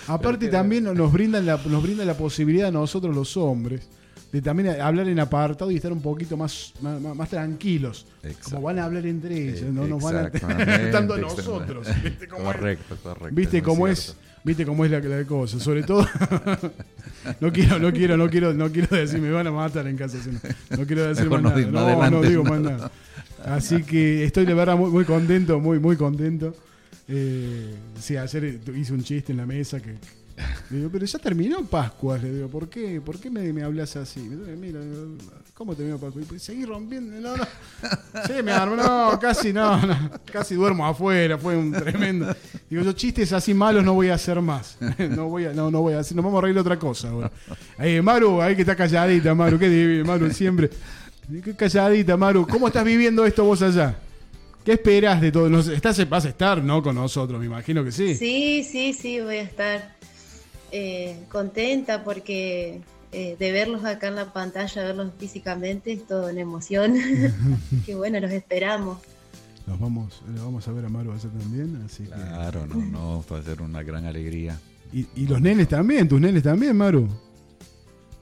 Aparte 0.08 0.50
también 0.50 0.84
nos 0.84 1.12
brindan 1.12 1.46
la, 1.46 1.58
nos 1.66 1.82
brinda 1.82 2.04
la 2.06 2.16
posibilidad 2.18 2.68
a 2.68 2.72
nosotros 2.72 3.16
los 3.16 3.38
hombres 3.38 3.88
de 4.32 4.42
también 4.42 4.82
hablar 4.82 5.08
en 5.08 5.20
apartado 5.20 5.72
y 5.72 5.78
estar 5.78 5.92
un 5.92 6.02
poquito 6.02 6.36
más, 6.36 6.74
más, 6.82 7.30
tranquilos. 7.30 8.06
Exacto. 8.24 8.50
Como 8.52 8.62
van 8.64 8.80
a 8.80 8.86
hablar 8.86 9.06
entre 9.06 9.50
ellos, 9.50 9.74
no 9.74 9.88
nos 9.88 10.04
van 10.04 10.16
a 10.18 10.32
tanto 10.92 11.18
nosotros. 11.18 11.88
¿Viste 12.04 12.28
cómo 12.28 12.52
es? 12.52 12.58
Correcto, 12.58 12.98
correcto. 13.02 13.36
¿Viste 13.36 13.62
cómo 13.62 13.88
es? 13.88 14.00
cierto. 14.00 14.28
¿Viste 14.44 14.66
cómo 14.66 14.86
es 14.86 14.92
la, 14.92 15.00
la 15.00 15.26
cosa? 15.26 15.60
Sobre 15.60 15.84
todo 15.84 16.08
no 17.42 17.52
quiero, 17.52 17.80
no 17.80 17.92
quiero, 17.92 18.16
no 18.16 18.30
quiero, 18.30 18.54
no 18.54 18.72
quiero 18.72 18.96
decir 18.96 19.20
me 19.20 19.30
van 19.30 19.48
a 19.48 19.52
matar 19.52 19.88
en 19.88 19.98
casa, 19.98 20.18
si 20.24 20.30
no, 20.30 20.86
quiero 20.86 21.06
decir 21.06 21.30
más 21.30 21.42
no 21.42 21.50
nada. 21.50 22.10
no 22.10 22.22
No, 22.22 22.22
digo 22.22 22.46
más 22.46 22.62
nada. 22.62 22.92
Así 23.44 23.84
que 23.84 24.24
estoy 24.24 24.46
de 24.46 24.54
verdad 24.54 24.78
muy, 24.78 24.90
muy 24.90 25.04
contento, 25.04 25.60
muy, 25.60 25.80
muy 25.80 25.98
contento. 25.98 26.56
Eh, 27.10 27.76
sí, 28.00 28.16
ayer 28.16 28.60
hice 28.76 28.94
un 28.94 29.04
chiste 29.04 29.32
en 29.32 29.38
la 29.38 29.46
mesa 29.46 29.82
que 29.82 29.96
le 30.70 30.78
digo, 30.78 30.90
pero 30.92 31.06
ya 31.06 31.20
terminó 31.20 31.66
Pascua, 31.66 32.18
le 32.18 32.32
digo, 32.32 32.48
¿por 32.48 32.70
qué? 32.70 33.02
¿Por 33.02 33.20
qué 33.20 33.30
me, 33.30 33.52
me 33.52 33.64
hablas 33.64 33.96
así? 33.96 34.20
Me 34.20 34.56
Mira, 34.56 34.80
¿cómo 35.54 35.76
terminó 35.76 35.98
Pascua? 35.98 36.22
Y 36.22 36.26
pues, 36.26 36.44
seguí 36.44 36.66
rompiendo, 36.66 37.20
no, 37.20 37.38
no. 37.38 37.44
Sí, 38.28 38.34
mi 38.44 38.52
hermano, 38.52 38.76
no, 38.76 39.20
casi 39.20 39.52
no, 39.52 39.86
no, 39.86 40.12
casi 40.32 40.56
duermo 40.56 40.86
afuera, 40.86 41.38
fue 41.38 41.58
un 41.58 41.72
tremendo. 41.72 42.36
Digo, 42.70 42.84
yo 42.84 42.92
chistes 42.94 43.34
así 43.34 43.54
malos 43.54 43.84
no 43.84 43.94
voy 43.94 44.10
a 44.10 44.16
hacer 44.16 44.42
más. 44.42 44.78
No 45.10 45.30
voy 45.30 45.46
a, 45.46 45.54
no, 45.54 45.72
no 45.72 45.82
voy 45.82 45.94
a 45.94 46.00
hacer, 46.00 46.16
nos 46.16 46.26
vamos 46.26 46.40
a 46.40 46.42
reír 46.42 46.58
otra 46.58 46.78
cosa 46.78 47.10
ahora. 47.10 47.32
Maru, 48.04 48.42
ahí 48.42 48.56
que 48.56 48.62
está 48.62 48.76
calladita, 48.76 49.34
Maru, 49.34 49.58
qué 49.58 49.70
divino, 49.70 50.06
Maru, 50.06 50.32
siempre. 50.32 50.70
Qué 51.44 51.56
calladita, 51.56 52.18
Maru. 52.18 52.46
¿Cómo 52.48 52.68
estás 52.68 52.84
viviendo 52.84 53.26
esto 53.26 53.44
vos 53.44 53.62
allá? 53.62 53.98
¿Qué 54.64 54.74
esperas 54.74 55.22
de 55.22 55.32
todo? 55.32 55.60
Estás, 55.72 56.08
vas 56.10 56.26
a 56.26 56.30
estar, 56.30 56.62
¿no? 56.62 56.84
Con 56.84 56.96
nosotros, 56.96 57.40
me 57.40 57.46
imagino 57.46 57.84
que 57.84 57.92
sí. 57.92 58.16
Sí, 58.16 58.64
sí, 58.70 58.94
sí, 58.94 59.22
voy 59.22 59.38
a 59.38 59.42
estar 59.44 59.98
eh, 60.72 61.18
contenta 61.30 62.04
porque 62.04 62.82
eh, 63.12 63.36
de 63.40 63.52
verlos 63.52 63.86
acá 63.86 64.08
en 64.10 64.16
la 64.16 64.34
pantalla, 64.34 64.84
verlos 64.84 65.12
físicamente, 65.18 65.94
es 65.94 66.06
todo 66.08 66.30
una 66.30 66.40
emoción. 66.42 66.96
que 67.86 67.96
bueno, 67.96 68.20
los 68.20 68.32
esperamos. 68.32 69.00
Nos 69.66 69.80
vamos, 69.80 70.22
le 70.34 70.40
vamos 70.40 70.66
a 70.68 70.72
ver 70.72 70.86
a 70.86 70.90
Maru 70.90 71.12
allá 71.12 71.30
también, 71.30 71.82
así 71.86 72.04
que- 72.04 72.10
Claro, 72.12 72.66
no, 72.68 72.76
no, 72.76 73.26
va 73.32 73.40
a 73.40 73.44
ser 73.44 73.62
una 73.62 73.84
gran 73.84 74.06
alegría. 74.06 74.58
Y, 74.94 75.06
y 75.16 75.28
los 75.28 75.42
nenes 75.42 75.68
también, 75.68 76.08
tus 76.08 76.22
nenes 76.22 76.42
también, 76.44 76.76
Maru. 76.78 77.08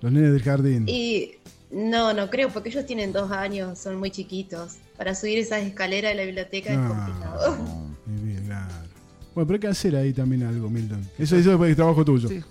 Los 0.02 0.12
nenes 0.12 0.32
del 0.34 0.42
jardín. 0.42 0.86
Y 0.88 1.34
no, 1.70 2.14
no 2.14 2.30
creo, 2.32 2.50
porque 2.50 2.70
ellos 2.70 2.86
tienen 2.88 3.14
dos 3.14 3.30
años, 3.32 3.78
son 3.78 3.98
muy 3.98 4.10
chiquitos. 4.10 4.78
Para 4.98 5.14
subir 5.14 5.38
esas 5.38 5.62
escaleras 5.64 6.12
de 6.14 6.16
la 6.16 6.24
biblioteca 6.26 6.72
es 6.74 6.80
Ah. 6.80 6.88
complicado. 6.88 7.58
No. 7.58 7.85
Bueno, 9.36 9.46
pero 9.48 9.56
hay 9.56 9.60
que 9.60 9.68
hacer 9.68 9.96
ahí 9.96 10.14
también 10.14 10.44
algo, 10.44 10.70
Milton. 10.70 11.02
Eso, 11.20 11.36
eso 11.36 11.64
es 11.66 11.76
trabajo 11.76 12.04
tuyo. 12.04 12.28
Sí, 12.30 12.42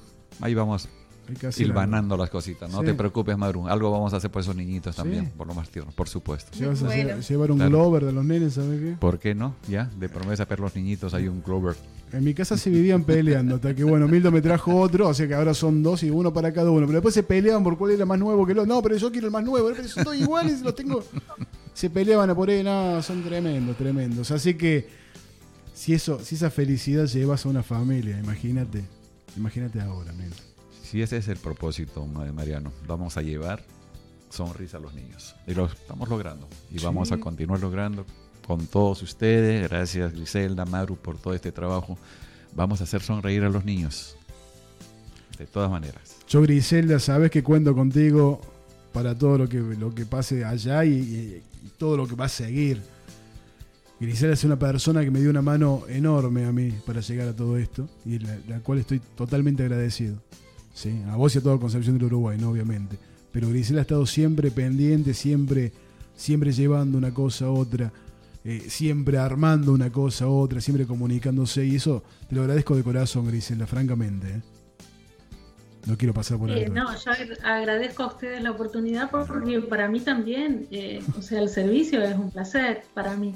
ahí 0.40 0.54
vamos 0.54 0.86
Hay 1.26 1.34
que 1.36 1.46
hacer 1.46 1.64
algo. 1.64 1.72
silvanando 1.72 2.16
las 2.18 2.28
cositas. 2.28 2.70
No 2.70 2.80
Sí. 2.80 2.86
te 2.86 2.94
preocupes, 2.94 3.36
Madru. 3.38 3.66
Algo 3.66 3.90
vamos 3.90 4.12
a 4.12 4.18
hacer 4.18 4.30
por 4.30 4.42
esos 4.42 4.54
niñitos 4.54 4.94
también, 4.94 5.24
Sí. 5.24 5.30
por 5.36 5.46
lo 5.46 5.54
más 5.54 5.70
tierno, 5.70 5.90
por 5.92 6.08
supuesto. 6.08 6.50
Llevas 6.58 6.82
a 6.82 6.86
Bueno. 6.86 7.02
llevar, 7.02 7.20
llevar 7.22 7.50
un 7.52 7.56
Claro. 7.56 7.70
Glover 7.70 8.04
de 8.04 8.12
los 8.12 8.24
nenes, 8.24 8.52
¿sabes 8.54 8.78
qué? 8.80 8.96
¿Por 9.00 9.18
qué 9.18 9.34
no? 9.34 9.54
Ya, 9.66 9.90
de 9.98 10.08
promesa 10.10 10.44
para 10.46 10.60
los 10.60 10.76
niñitos 10.76 11.14
hay 11.14 11.26
un 11.26 11.42
Grover. 11.42 11.74
En 12.12 12.22
mi 12.22 12.34
casa 12.34 12.56
se 12.58 12.68
vivían 12.70 13.02
peleando, 13.04 13.54
hasta 13.56 13.74
que 13.74 13.82
bueno, 13.82 14.06
Milton 14.06 14.34
me 14.34 14.42
trajo 14.42 14.76
otro, 14.78 15.08
o 15.08 15.14
sea 15.14 15.26
que 15.26 15.34
ahora 15.34 15.52
son 15.54 15.82
dos 15.82 16.02
y 16.02 16.10
uno 16.10 16.32
para 16.32 16.52
cada 16.52 16.70
uno. 16.70 16.82
Pero 16.86 16.98
después 16.98 17.14
se 17.14 17.22
peleaban 17.22 17.64
por 17.64 17.76
cuál 17.78 17.92
era 17.92 18.04
más 18.04 18.18
nuevo 18.18 18.44
que 18.46 18.52
el 18.52 18.58
otro. 18.58 18.72
No, 18.74 18.82
pero 18.82 18.96
yo 18.98 19.10
quiero 19.10 19.26
el 19.28 19.32
más 19.32 19.42
nuevo, 19.42 19.68
pero 19.74 19.88
son 19.88 20.04
todos 20.04 20.16
iguales 20.18 20.60
los 20.60 20.74
tengo. 20.74 21.02
Se 21.72 21.88
peleaban 21.90 22.28
a 22.30 22.34
por 22.36 22.50
ahí, 22.50 22.62
no, 22.62 23.02
son 23.02 23.24
tremendos, 23.24 23.76
tremendos. 23.76 24.30
Así 24.30 24.54
que 24.54 24.86
si 25.84 25.92
eso, 25.92 26.18
si 26.24 26.34
esa 26.36 26.50
felicidad 26.50 27.04
llevas 27.06 27.44
a 27.44 27.48
una 27.50 27.62
familia, 27.62 28.18
imagínate, 28.18 28.82
imagínate 29.36 29.80
ahora, 29.82 30.12
Milton. 30.12 30.46
Si 30.82 31.02
ese 31.02 31.18
es 31.18 31.28
el 31.28 31.36
propósito, 31.36 32.06
Ma- 32.06 32.32
Mariano, 32.32 32.72
vamos 32.86 33.18
a 33.18 33.22
llevar 33.22 33.62
sonrisa 34.30 34.78
a 34.78 34.80
los 34.80 34.94
niños. 34.94 35.34
Y 35.46 35.52
lo 35.52 35.66
estamos 35.66 36.08
logrando. 36.08 36.48
Y 36.72 36.78
Sí. 36.78 36.84
vamos 36.86 37.12
a 37.12 37.18
continuar 37.18 37.60
logrando 37.60 38.06
con 38.46 38.66
todos 38.66 39.02
ustedes. 39.02 39.68
Gracias, 39.68 40.12
Griselda, 40.14 40.64
Maru, 40.64 40.96
por 40.96 41.18
todo 41.18 41.34
este 41.34 41.52
trabajo. 41.52 41.98
Vamos 42.54 42.80
a 42.80 42.84
hacer 42.84 43.02
sonreír 43.02 43.44
a 43.44 43.50
los 43.50 43.64
niños. 43.66 44.16
De 45.38 45.46
todas 45.46 45.70
maneras. 45.70 46.16
Yo, 46.28 46.40
Griselda, 46.42 46.98
sabes 46.98 47.30
que 47.30 47.42
cuento 47.42 47.74
contigo 47.74 48.40
para 48.92 49.18
todo 49.18 49.36
lo 49.36 49.48
que, 49.48 49.58
lo 49.58 49.94
que 49.94 50.06
pase 50.06 50.44
allá 50.44 50.84
y, 50.84 50.92
y- 50.94 51.42
y 51.66 51.68
todo 51.76 51.96
lo 51.98 52.06
que 52.06 52.14
va 52.14 52.24
a 52.24 52.28
seguir. 52.30 52.80
Grisela 54.04 54.32
es 54.32 54.44
una 54.44 54.58
persona 54.58 55.02
que 55.02 55.10
me 55.10 55.20
dio 55.20 55.30
una 55.30 55.42
mano 55.42 55.82
enorme 55.88 56.44
a 56.44 56.52
mí 56.52 56.72
para 56.86 57.00
llegar 57.00 57.28
a 57.28 57.36
todo 57.36 57.56
esto 57.56 57.88
y 58.04 58.18
la, 58.18 58.38
la 58.48 58.60
cual 58.60 58.78
estoy 58.78 59.00
totalmente 59.16 59.62
agradecido. 59.62 60.16
¿sí? 60.74 61.02
A 61.08 61.16
vos 61.16 61.34
y 61.34 61.38
a 61.38 61.42
toda 61.42 61.58
Concepción 61.58 61.96
del 61.96 62.06
Uruguay, 62.06 62.36
¿no? 62.38 62.50
obviamente. 62.50 62.98
Pero 63.32 63.48
Grisela 63.48 63.80
ha 63.80 63.82
estado 63.82 64.06
siempre 64.06 64.50
pendiente, 64.50 65.14
siempre, 65.14 65.72
siempre 66.14 66.52
llevando 66.52 66.98
una 66.98 67.14
cosa 67.14 67.46
a 67.46 67.50
otra, 67.50 67.92
eh, 68.44 68.64
siempre 68.68 69.18
armando 69.18 69.72
una 69.72 69.90
cosa 69.90 70.26
a 70.26 70.28
otra, 70.28 70.60
siempre 70.60 70.86
comunicándose. 70.86 71.64
Y 71.64 71.76
eso 71.76 72.02
te 72.28 72.36
lo 72.36 72.42
agradezco 72.42 72.76
de 72.76 72.82
corazón, 72.82 73.26
Grisela, 73.26 73.66
francamente. 73.66 74.28
¿eh? 74.28 74.42
No 75.86 75.96
quiero 75.96 76.14
pasar 76.14 76.38
por 76.38 76.50
ahí. 76.50 76.62
Eh, 76.62 76.68
no, 76.68 76.86
yo 76.96 77.10
agradezco 77.42 78.04
a 78.04 78.06
ustedes 78.06 78.42
la 78.42 78.52
oportunidad 78.52 79.10
porque 79.10 79.60
para 79.60 79.88
mí 79.88 80.00
también, 80.00 80.68
o 81.18 81.22
sea, 81.22 81.40
el 81.40 81.48
servicio 81.48 82.02
es 82.02 82.14
un 82.14 82.30
placer 82.30 82.84
para 82.94 83.16
mí, 83.16 83.34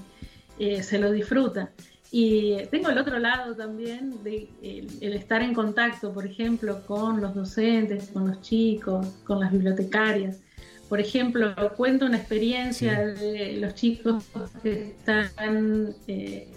eh, 0.59 0.83
se 0.83 0.99
lo 0.99 1.13
disfruta. 1.13 1.71
Y 2.11 2.57
tengo 2.71 2.89
el 2.89 2.97
otro 2.97 3.19
lado 3.19 3.55
también 3.55 4.23
de 4.25 4.49
el, 4.63 4.89
el, 5.01 5.13
estar 5.13 5.43
en 5.43 5.53
contacto, 5.53 6.13
por 6.13 6.27
ejemplo, 6.27 6.83
con 6.87 7.21
los 7.21 7.35
docentes, 7.35 8.09
con 8.09 8.29
los 8.29 8.41
chicos, 8.41 9.07
con 9.25 9.41
las 9.41 9.53
bibliotecarias. 9.53 10.41
Por 10.89 11.01
ejemplo, 11.01 11.55
cuento 11.77 12.07
una 12.07 12.17
experiencia 12.17 13.15
sí. 13.15 13.21
de 13.21 13.57
los 13.61 13.75
chicos 13.75 14.25
que 14.63 14.95
están 14.97 15.95
eh, 16.07 16.49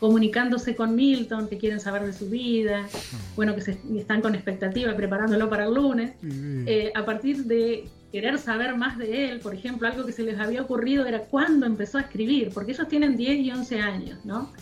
comunicándose 0.00 0.74
con 0.74 0.94
Milton, 0.94 1.48
que 1.48 1.58
quieren 1.58 1.78
saber 1.78 2.04
de 2.04 2.14
su 2.14 2.30
vida, 2.30 2.88
bueno, 3.36 3.54
que 3.54 3.60
se, 3.60 3.78
están 3.96 4.22
con 4.22 4.34
expectativa 4.34 4.94
preparándolo 4.96 5.50
para 5.50 5.66
el 5.66 5.74
lunes, 5.74 6.12
eh, 6.22 6.92
a 6.94 7.04
partir 7.04 7.44
de 7.44 7.88
querer 8.10 8.38
saber 8.38 8.76
más 8.76 8.98
de 8.98 9.30
él, 9.30 9.40
por 9.40 9.54
ejemplo, 9.54 9.86
algo 9.86 10.04
que 10.06 10.12
se 10.12 10.22
les 10.22 10.38
había 10.38 10.62
ocurrido 10.62 11.06
era 11.06 11.20
cuándo 11.20 11.66
empezó 11.66 11.98
a 11.98 12.02
escribir, 12.02 12.50
porque 12.54 12.72
ellos 12.72 12.88
tienen 12.88 13.16
10 13.16 13.38
y 13.38 13.50
11 13.50 13.80
años, 13.80 14.24
¿no? 14.24 14.52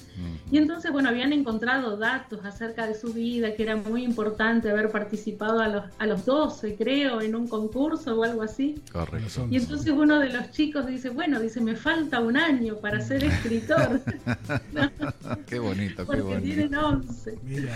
Y 0.50 0.58
entonces, 0.58 0.92
bueno, 0.92 1.08
habían 1.08 1.32
encontrado 1.32 1.96
datos 1.96 2.44
acerca 2.44 2.86
de 2.86 2.94
su 2.94 3.12
vida, 3.12 3.54
que 3.54 3.62
era 3.62 3.76
muy 3.76 4.04
importante 4.04 4.70
haber 4.70 4.90
participado 4.90 5.60
a 5.60 5.68
los, 5.68 5.84
a 5.98 6.06
los 6.06 6.24
12, 6.24 6.76
creo, 6.76 7.20
en 7.20 7.34
un 7.34 7.48
concurso 7.48 8.18
o 8.18 8.24
algo 8.24 8.42
así. 8.42 8.80
Correcto. 8.92 9.46
Y 9.50 9.56
entonces 9.56 9.92
uno 9.92 10.18
de 10.18 10.30
los 10.32 10.50
chicos 10.52 10.86
dice, 10.86 11.10
bueno, 11.10 11.40
dice, 11.40 11.60
me 11.60 11.76
falta 11.76 12.20
un 12.20 12.36
año 12.36 12.76
para 12.76 13.00
ser 13.00 13.24
escritor. 13.24 14.00
qué 15.46 15.58
bonito, 15.58 16.06
Porque 16.06 16.22
qué 16.22 16.26
bonito. 16.26 16.42
tienen 16.42 16.74
11. 16.74 17.38
Mira, 17.44 17.72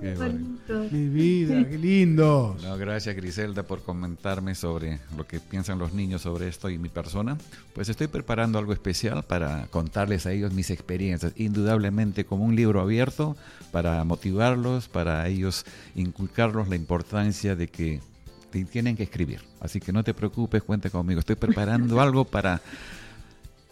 Qué 0.00 0.14
bonito. 0.14 0.86
mi 0.90 1.08
vida, 1.08 1.68
qué 1.68 1.78
lindo. 1.78 2.56
No, 2.62 2.76
gracias 2.76 3.14
Griselda 3.16 3.62
por 3.62 3.82
comentarme 3.82 4.54
sobre 4.54 4.98
lo 5.16 5.26
que 5.26 5.40
piensan 5.40 5.78
los 5.78 5.92
niños 5.92 6.22
sobre 6.22 6.48
esto 6.48 6.68
y 6.68 6.78
mi 6.78 6.88
persona. 6.88 7.36
Pues 7.74 7.88
estoy 7.88 8.08
preparando 8.08 8.58
algo 8.58 8.72
especial 8.72 9.22
para 9.22 9.66
contarles 9.70 10.26
a 10.26 10.32
ellos 10.32 10.52
mis 10.52 10.70
experiencias, 10.70 11.32
indudablemente 11.36 11.63
como 12.26 12.44
un 12.44 12.56
libro 12.56 12.80
abierto 12.80 13.36
para 13.72 14.02
motivarlos, 14.04 14.88
para 14.88 15.26
ellos 15.28 15.64
inculcarlos 15.94 16.68
la 16.68 16.76
importancia 16.76 17.56
de 17.56 17.68
que 17.68 18.00
tienen 18.70 18.96
que 18.96 19.02
escribir. 19.02 19.40
Así 19.60 19.80
que 19.80 19.92
no 19.92 20.04
te 20.04 20.14
preocupes, 20.14 20.62
cuenta 20.62 20.90
conmigo. 20.90 21.20
Estoy 21.20 21.36
preparando 21.36 22.00
algo 22.00 22.24
para 22.24 22.60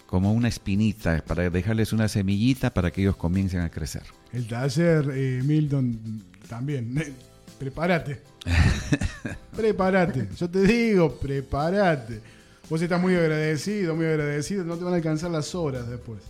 como 0.06 0.32
una 0.32 0.48
espinita, 0.48 1.22
para 1.26 1.48
dejarles 1.48 1.92
una 1.92 2.06
semillita 2.06 2.68
para 2.68 2.90
que 2.90 3.00
ellos 3.00 3.16
comiencen 3.16 3.60
a 3.60 3.70
crecer. 3.70 4.02
El 4.32 4.46
taller, 4.46 5.10
eh, 5.14 5.40
Milton, 5.42 6.22
también. 6.48 6.98
Eh, 6.98 7.12
prepárate. 7.58 8.20
prepárate. 9.56 10.28
Yo 10.36 10.50
te 10.50 10.60
digo, 10.62 11.14
prepárate. 11.16 12.20
Vos 12.68 12.82
estás 12.82 13.00
muy 13.00 13.14
agradecido, 13.14 13.94
muy 13.94 14.06
agradecido. 14.06 14.64
No 14.64 14.76
te 14.76 14.84
van 14.84 14.92
a 14.92 14.96
alcanzar 14.96 15.30
las 15.30 15.54
horas 15.54 15.88
después. 15.88 16.20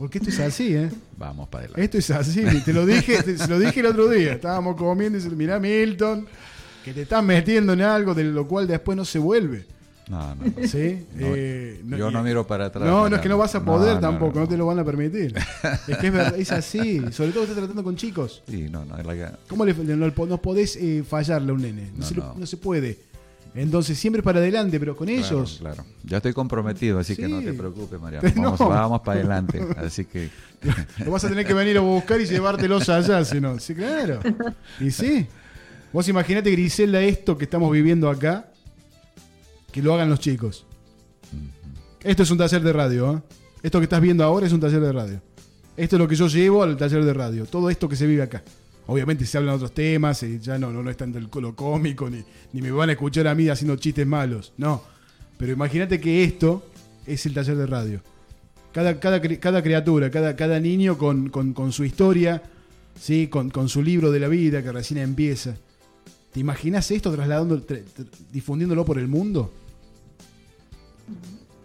Porque 0.00 0.16
esto 0.18 0.30
es 0.30 0.40
así, 0.40 0.74
¿eh? 0.74 0.88
Vamos 1.18 1.48
para 1.48 1.64
adelante. 1.66 1.84
Esto 1.84 1.98
es 1.98 2.10
así. 2.10 2.42
Te 2.64 2.72
lo 2.72 2.86
dije, 2.86 3.22
te, 3.22 3.46
lo 3.46 3.58
dije 3.58 3.80
el 3.80 3.86
otro 3.86 4.08
día. 4.08 4.32
Estábamos 4.32 4.74
comiendo 4.76 5.18
y 5.18 5.20
dice, 5.22 5.36
mirá, 5.36 5.60
Milton, 5.60 6.26
que 6.84 6.94
te 6.94 7.02
estás 7.02 7.22
metiendo 7.22 7.74
en 7.74 7.82
algo 7.82 8.14
de 8.14 8.24
lo 8.24 8.48
cual 8.48 8.66
después 8.66 8.96
no 8.96 9.04
se 9.04 9.18
vuelve. 9.18 9.66
No, 10.08 10.34
no, 10.34 10.44
no. 10.44 10.66
¿Sí? 10.66 11.06
No, 11.14 11.26
eh, 11.36 11.82
no, 11.84 11.96
yo 11.98 12.10
no 12.10 12.22
miro 12.24 12.44
para 12.46 12.64
atrás. 12.66 12.82
No, 12.84 13.08
no 13.08 13.16
es 13.16 13.22
que 13.22 13.28
no 13.28 13.36
vas 13.38 13.54
a 13.54 13.64
poder 13.64 14.00
tampoco, 14.00 14.40
no, 14.40 14.48
te 14.48 14.56
lo 14.56 14.66
van 14.66 14.78
a 14.78 14.84
permitir. 14.84 15.36
es 15.86 15.98
que 15.98 16.06
es, 16.08 16.12
verdad, 16.12 16.34
es 16.36 16.50
así. 16.50 17.00
Sobre 17.12 17.30
todo 17.32 17.42
estás 17.44 17.58
tratando 17.58 17.84
con 17.84 17.94
chicos. 17.94 18.42
Sí, 18.48 18.68
no, 18.70 18.84
no, 18.86 18.96
la- 18.96 19.38
¿Cómo 19.48 19.64
le, 19.66 19.74
no, 19.74 20.10
no 20.26 20.38
podés 20.42 20.76
eh, 20.76 21.04
fallarle 21.08 21.50
a 21.50 21.54
un 21.54 21.62
nene? 21.62 21.90
No, 21.92 21.98
No, 22.00 22.06
se, 22.06 22.14
lo- 22.14 22.24
no. 22.24 22.34
no 22.38 22.46
se 22.46 22.56
puede. 22.56 23.09
Entonces 23.54 23.98
siempre 23.98 24.22
para 24.22 24.38
adelante, 24.38 24.78
pero 24.78 24.96
con 24.96 25.08
Claro, 25.08 25.26
ellos. 25.26 25.56
Claro, 25.60 25.84
Ya 26.04 26.18
estoy 26.18 26.32
comprometido, 26.32 26.98
así 27.00 27.16
que 27.16 27.28
no 27.28 27.40
te 27.40 27.52
preocupes, 27.52 28.00
Mariano. 28.00 28.28
No. 28.36 28.42
Vamos, 28.56 28.68
vamos 28.68 29.00
para 29.00 29.18
adelante. 29.20 29.60
Así 29.76 30.04
que 30.04 30.30
Lo 31.04 31.10
vas 31.10 31.24
a 31.24 31.28
tener 31.28 31.46
que 31.46 31.54
venir 31.54 31.76
a 31.78 31.80
buscar 31.80 32.20
y 32.20 32.26
llevártelos 32.26 32.88
allá, 32.88 33.24
si 33.24 33.40
no. 33.40 33.58
Sí, 33.58 33.74
claro. 33.74 34.20
Y 34.78 34.90
sí. 34.90 35.26
Vos 35.92 36.06
imaginate, 36.08 36.50
Griselda, 36.52 37.00
esto 37.02 37.36
que 37.36 37.44
estamos 37.44 37.72
viviendo 37.72 38.08
acá, 38.08 38.52
que 39.72 39.82
lo 39.82 39.94
hagan 39.94 40.08
los 40.08 40.20
chicos. 40.20 40.64
Esto 42.02 42.22
es 42.22 42.30
un 42.30 42.38
taller 42.38 42.62
de 42.62 42.72
radio, 42.72 43.14
¿eh? 43.16 43.34
Esto 43.62 43.78
que 43.78 43.84
estás 43.84 44.00
viendo 44.00 44.24
ahora 44.24 44.46
es 44.46 44.52
un 44.52 44.60
taller 44.60 44.80
de 44.80 44.92
radio. 44.92 45.20
Esto 45.76 45.96
es 45.96 46.00
lo 46.00 46.08
que 46.08 46.14
yo 46.14 46.28
llevo 46.28 46.62
al 46.62 46.76
taller 46.76 47.04
de 47.04 47.12
radio. 47.12 47.46
Todo 47.46 47.68
esto 47.70 47.88
que 47.88 47.96
se 47.96 48.06
vive 48.06 48.22
acá. 48.22 48.42
Obviamente 48.86 49.24
se 49.24 49.38
hablan 49.38 49.54
otros 49.54 49.72
temas, 49.72 50.22
y 50.24 50.38
ya 50.40 50.58
no, 50.58 50.72
no, 50.72 50.82
no 50.82 50.90
es 50.90 50.96
tanto 50.96 51.18
el 51.18 51.28
lo 51.32 51.54
cómico, 51.54 52.10
ni, 52.10 52.22
ni 52.52 52.60
me 52.62 52.70
van 52.72 52.88
a 52.88 52.92
escuchar 52.92 53.28
a 53.28 53.34
mí 53.34 53.48
haciendo 53.48 53.76
chistes 53.76 54.06
malos. 54.06 54.52
No. 54.56 54.82
Pero 55.38 55.52
imagínate 55.52 56.00
que 56.00 56.24
esto 56.24 56.64
es 57.06 57.24
el 57.26 57.34
taller 57.34 57.56
de 57.56 57.66
radio. 57.66 58.02
Cada, 58.72 58.98
cada, 59.00 59.20
cada 59.20 59.62
criatura, 59.62 60.10
cada, 60.10 60.36
cada 60.36 60.58
niño 60.60 60.98
con, 60.98 61.28
con- 61.30 61.52
con 61.54 61.72
su 61.72 61.84
historia, 61.84 62.42
¿sí? 63.00 63.28
Con, 63.28 63.50
con 63.50 63.68
su 63.68 63.82
libro 63.82 64.10
de 64.10 64.20
la 64.20 64.28
vida 64.28 64.62
que 64.62 64.70
recién 64.72 64.98
empieza. 64.98 65.56
¿Te 66.32 66.40
imaginas 66.40 66.90
esto 66.90 67.10
trasladando, 67.12 67.58
tra- 67.66 67.82
tra- 67.82 68.06
difundiéndolo 68.32 68.84
por 68.84 68.98
el 68.98 69.08
mundo? 69.08 69.52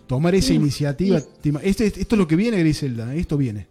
Tomar 0.07 0.35
esa 0.35 0.49
Sí. 0.49 0.53
iniciativa. 0.55 1.19
Sí. 1.19 1.27
te 1.41 1.49
ima- 1.51 1.61
esto, 1.63 1.83
es- 1.83 2.11
lo 2.11 2.27
que 2.27 2.35
viene, 2.35 2.59
Griselda. 2.59 3.13
¿eh? 3.15 3.19
Esto 3.19 3.37
viene. 3.37 3.67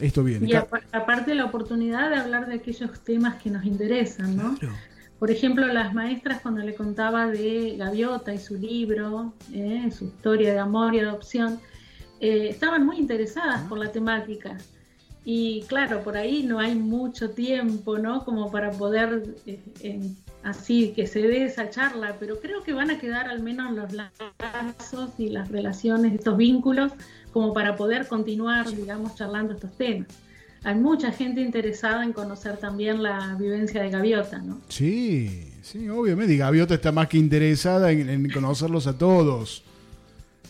Esto 0.00 0.22
viene. 0.22 0.46
Y 0.48 0.54
apa- 0.54 0.80
aparte 0.92 1.34
la 1.34 1.44
oportunidad 1.44 2.10
de 2.10 2.16
hablar 2.16 2.46
de 2.46 2.54
aquellos 2.54 3.00
temas 3.00 3.40
que 3.42 3.50
nos 3.50 3.64
interesan, 3.64 4.36
¿no? 4.36 4.56
Claro. 4.58 4.74
Por 5.18 5.30
ejemplo, 5.30 5.66
las 5.66 5.94
maestras 5.94 6.40
cuando 6.42 6.60
le 6.60 6.74
contaba 6.74 7.26
de 7.26 7.76
Gaviota 7.78 8.34
y 8.34 8.38
su 8.38 8.56
libro, 8.56 9.32
eh, 9.52 9.90
su 9.96 10.04
historia 10.04 10.52
de 10.52 10.58
amor 10.58 10.94
y 10.94 11.00
adopción, 11.00 11.58
eh, 12.20 12.48
estaban 12.50 12.84
muy 12.84 12.98
interesadas 12.98 13.62
por 13.62 13.78
la 13.78 13.90
temática. 13.90 14.58
Y 15.24 15.62
claro, 15.68 16.02
por 16.04 16.16
ahí 16.16 16.42
no 16.42 16.58
hay 16.60 16.74
mucho 16.74 17.30
tiempo, 17.30 17.98
¿no? 17.98 18.24
Como 18.24 18.50
para 18.52 18.70
poder 18.70 19.34
eh, 19.46 20.00
así 20.44 20.92
que 20.94 21.06
se 21.08 21.22
dé 21.22 21.44
esa 21.46 21.68
charla, 21.70 22.16
pero 22.20 22.38
creo 22.38 22.62
que 22.62 22.72
van 22.72 22.90
a 22.90 22.98
quedar 22.98 23.26
al 23.28 23.42
menos 23.42 23.72
los 23.72 23.92
lazos 23.92 25.10
y 25.18 25.30
las 25.30 25.48
relaciones, 25.48 26.14
estos 26.14 26.36
vínculos, 26.36 26.92
como 27.36 27.52
para 27.52 27.76
poder 27.76 28.08
continuar, 28.08 28.66
digamos, 28.74 29.14
charlando 29.14 29.52
estos 29.52 29.70
temas. 29.76 30.08
Hay 30.64 30.74
mucha 30.74 31.12
gente 31.12 31.42
interesada 31.42 32.02
en 32.02 32.14
conocer 32.14 32.56
también 32.56 33.02
la 33.02 33.34
vivencia 33.38 33.82
de 33.82 33.90
Gaviota, 33.90 34.38
¿no? 34.38 34.62
Sí, 34.70 35.52
sí, 35.60 35.86
obviamente. 35.90 36.32
Y 36.32 36.38
Gaviota 36.38 36.72
está 36.72 36.92
más 36.92 37.08
que 37.08 37.18
interesada 37.18 37.92
en, 37.92 38.08
en 38.08 38.30
conocerlos 38.30 38.86
a 38.86 38.96
todos. 38.96 39.62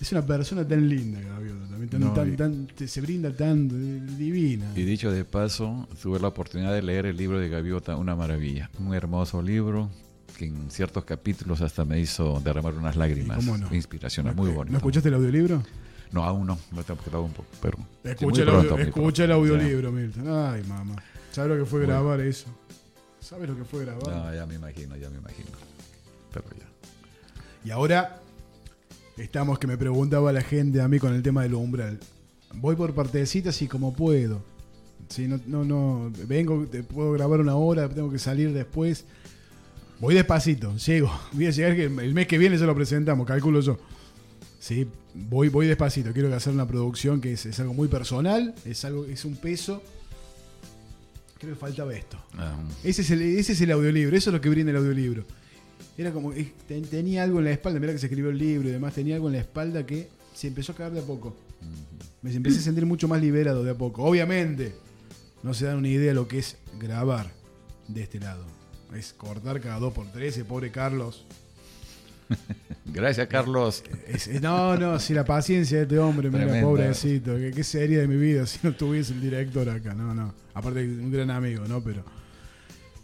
Es 0.00 0.12
una 0.12 0.24
persona 0.24 0.64
tan 0.64 0.88
linda, 0.88 1.18
Gaviota. 1.20 1.66
También 1.70 1.88
tan, 1.90 2.00
No, 2.02 2.12
tan- 2.12 2.32
y- 2.32 2.36
tan- 2.36 2.68
se 2.86 3.00
brinda 3.00 3.32
tan 3.34 3.68
eh, 3.72 4.12
divina. 4.16 4.66
Y 4.76 4.82
dicho 4.84 5.10
de 5.10 5.24
paso, 5.24 5.88
tuve 6.00 6.20
la 6.20 6.28
oportunidad 6.28 6.72
de 6.72 6.82
leer 6.82 7.06
el 7.06 7.16
libro 7.16 7.40
de 7.40 7.48
Gaviota, 7.48 7.96
una 7.96 8.14
maravilla. 8.14 8.70
Un 8.78 8.94
hermoso 8.94 9.42
libro 9.42 9.90
que 10.38 10.44
en 10.46 10.70
ciertos 10.70 11.04
capítulos 11.04 11.62
hasta 11.62 11.84
me 11.84 11.98
hizo 11.98 12.40
derramar 12.44 12.74
unas 12.74 12.94
lágrimas. 12.94 13.42
¿Y 13.42 13.44
cómo 13.44 13.58
no? 13.58 13.74
Inspiracional, 13.74 14.36
muy 14.36 14.50
bonito. 14.50 14.70
¿No 14.70 14.78
escuchaste 14.78 15.08
el 15.08 15.16
audiolibro? 15.16 15.64
No, 16.12 16.22
aún 16.24 16.46
no, 16.46 16.58
lo 16.74 16.82
tengo 16.84 17.22
un 17.22 17.32
poco, 17.32 17.48
pero 17.60 17.78
Escucha, 18.04 18.42
el, 18.42 18.48
audio- 18.48 18.78
escucha 18.78 19.24
audiolibro, 19.24 19.90
Milton. 19.92 20.28
Ay, 20.28 20.62
mamá. 20.68 20.96
¿Sabes 21.32 21.50
lo 21.50 21.64
que 21.64 21.68
fue 21.68 21.80
Bueno. 21.80 21.94
grabar 21.94 22.20
eso? 22.20 22.46
¿Sabes 23.20 23.48
lo 23.48 23.56
que 23.56 23.64
fue 23.64 23.84
grabar? 23.84 24.08
No, 24.08 24.34
ya 24.34 24.46
me 24.46 24.54
imagino, 24.54 24.96
ya 24.96 25.10
me 25.10 25.18
imagino. 25.18 25.48
Pero 26.32 26.46
ya. 26.58 26.66
Y 27.64 27.70
ahora 27.70 28.20
estamos 29.16 29.58
que 29.58 29.66
me 29.66 29.76
preguntaba 29.76 30.32
la 30.32 30.42
gente 30.42 30.80
a 30.80 30.88
mí 30.88 30.98
con 30.98 31.12
el 31.14 31.22
tema 31.22 31.42
del 31.42 31.54
umbral. 31.54 31.98
Voy 32.54 32.76
por 32.76 32.94
partecitas 32.94 33.60
y 33.62 33.66
como 33.68 33.92
puedo. 33.94 34.42
Sí, 35.08 35.26
no, 35.28 35.40
no, 35.46 35.64
no. 35.64 36.12
Vengo, 36.26 36.66
te 36.66 36.82
puedo 36.82 37.12
grabar 37.12 37.40
una 37.40 37.56
hora, 37.56 37.88
tengo 37.88 38.10
que 38.10 38.18
salir 38.18 38.52
después. 38.52 39.04
Voy 39.98 40.14
despacito, 40.14 40.76
llego. 40.76 41.10
Voy 41.32 41.46
a 41.46 41.50
llegar 41.50 41.74
que 41.74 41.84
el 41.84 42.14
mes 42.14 42.26
que 42.26 42.38
viene 42.38 42.56
ya 42.56 42.66
lo 42.66 42.74
presentamos, 42.74 43.26
calculo 43.26 43.60
yo. 43.60 43.78
Sí, 44.66 44.88
voy, 45.14 45.48
voy 45.48 45.66
despacito. 45.68 46.12
Quiero 46.12 46.34
hacer 46.34 46.52
una 46.52 46.66
producción 46.66 47.20
que 47.20 47.32
es, 47.34 47.46
es 47.46 47.60
algo 47.60 47.72
muy 47.72 47.86
personal, 47.86 48.52
es 48.64 48.84
algo, 48.84 49.04
es 49.04 49.24
un 49.24 49.36
peso. 49.36 49.80
Creo 51.38 51.54
que 51.54 51.60
faltaba 51.60 51.94
esto. 51.94 52.18
Ah, 52.34 52.56
Ese 52.82 53.02
es, 53.02 53.10
el, 53.12 53.22
ese 53.22 53.52
es 53.52 53.60
el 53.60 53.70
audiolibro, 53.70 54.16
eso 54.16 54.30
es 54.30 54.34
lo 54.34 54.40
que 54.40 54.48
brinda 54.48 54.70
el 54.72 54.78
audiolibro. 54.78 55.24
Era 55.96 56.10
como, 56.10 56.32
ten- 56.66 56.82
tenía 56.84 57.22
algo 57.22 57.38
en 57.38 57.44
la 57.44 57.52
espalda, 57.52 57.78
mirá 57.78 57.92
que 57.92 57.98
se 58.00 58.06
escribió 58.06 58.30
el 58.30 58.38
libro 58.38 58.68
y 58.68 58.72
demás, 58.72 58.94
tenía 58.94 59.14
algo 59.14 59.28
en 59.28 59.34
la 59.34 59.40
espalda 59.40 59.86
que 59.86 60.08
se 60.34 60.48
empezó 60.48 60.72
a 60.72 60.74
caer 60.74 60.92
de 60.92 61.00
a 61.00 61.04
poco. 61.04 61.36
Me 62.22 62.34
empecé 62.34 62.58
a 62.58 62.62
sentir 62.62 62.86
mucho 62.86 63.06
más 63.06 63.20
liberado 63.20 63.62
de 63.62 63.70
a 63.70 63.74
poco. 63.78 64.02
Obviamente, 64.02 64.74
no 65.44 65.54
se 65.54 65.66
dan 65.66 65.76
una 65.76 65.88
idea 65.88 66.08
de 66.08 66.14
lo 66.14 66.26
que 66.26 66.38
es 66.38 66.56
grabar 66.80 67.30
de 67.86 68.02
este 68.02 68.18
lado. 68.18 68.44
Es 68.96 69.12
cortar 69.12 69.60
cada 69.60 69.78
dos 69.78 69.92
por 69.92 70.10
tres, 70.10 70.36
pobre 70.48 70.72
Carlos. 70.72 71.24
Gracias, 72.86 73.26
Carlos. 73.26 73.82
no, 74.40 74.76
no, 74.76 74.98
si 74.98 75.12
la 75.14 75.24
paciencia 75.24 75.78
de 75.78 75.82
este 75.84 75.98
hombre, 75.98 76.30
mira, 76.30 76.60
pobrecito, 76.60 77.36
¿qué, 77.36 77.64
sería 77.64 78.00
de 78.00 78.08
mi 78.08 78.16
vida 78.16 78.46
si 78.46 78.58
no 78.62 78.72
tuviese 78.72 79.12
el 79.12 79.20
director 79.20 79.68
acá, 79.68 79.94
no, 79.94 80.14
no. 80.14 80.34
Aparte, 80.54 80.80
un 80.84 81.10
gran 81.10 81.30
amigo, 81.30 81.64
¿no? 81.66 81.82
Pero. 81.82 82.04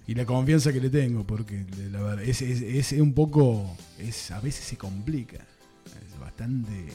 Y 0.07 0.15
la 0.15 0.27
confianza 0.27 0.73
que 0.73 0.81
le 0.81 0.91
tengo, 0.91 1.25
porque 1.25 1.65
la 1.91 2.03
verdad, 2.03 2.25
es, 2.25 2.43
es, 2.43 2.93
un 2.93 3.13
poco. 3.13 3.77
Es, 3.99 4.31
a 4.31 4.41
veces 4.41 4.65
se 4.65 4.77
complica. 4.77 5.39
Es 5.87 6.19
bastante 6.19 6.89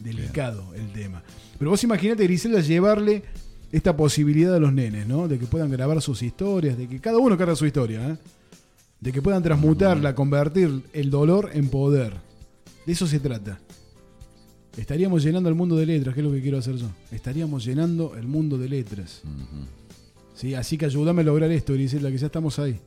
delicado 0.00 0.74
el 0.74 0.92
tema. 0.92 1.22
Pero 1.58 1.70
vos 1.70 1.84
imaginate, 1.84 2.24
Griselda, 2.24 2.60
llevarle 2.60 3.22
esta 3.70 3.96
posibilidad 3.96 4.54
a 4.54 4.58
los 4.58 4.72
nenes, 4.72 5.06
¿no? 5.06 5.28
De 5.28 5.38
que 5.38 5.46
puedan 5.46 5.70
grabar 5.70 6.00
sus 6.00 6.22
historias, 6.22 6.76
de 6.76 6.88
que 6.88 7.00
cada 7.00 7.18
uno 7.18 7.36
carga 7.36 7.56
su 7.56 7.66
historia, 7.66 8.08
¿eh? 8.08 8.16
De 9.04 9.12
que 9.12 9.20
puedan 9.20 9.42
transmutarla, 9.42 10.14
convertir 10.14 10.80
el 10.94 11.10
dolor 11.10 11.50
en 11.52 11.68
poder. 11.68 12.14
De 12.86 12.92
eso 12.94 13.06
se 13.06 13.20
trata. 13.20 13.60
Estaríamos 14.78 15.22
llenando 15.22 15.50
el 15.50 15.54
mundo 15.54 15.76
de 15.76 15.84
letras, 15.84 16.14
que 16.14 16.22
es 16.22 16.26
lo 16.26 16.32
que 16.32 16.40
quiero 16.40 16.56
hacer 16.56 16.76
yo. 16.76 16.86
Estaríamos 17.12 17.62
llenando 17.66 18.14
el 18.16 18.26
mundo 18.26 18.56
de 18.56 18.66
letras. 18.66 19.20
¿Sí? 20.34 20.54
Así 20.54 20.78
que 20.78 20.86
ayúdame 20.86 21.20
a 21.20 21.24
lograr 21.26 21.50
esto, 21.50 21.74
Griselda, 21.74 22.10
que 22.10 22.16
ya 22.16 22.26
estamos 22.26 22.58
ahí. 22.58 22.80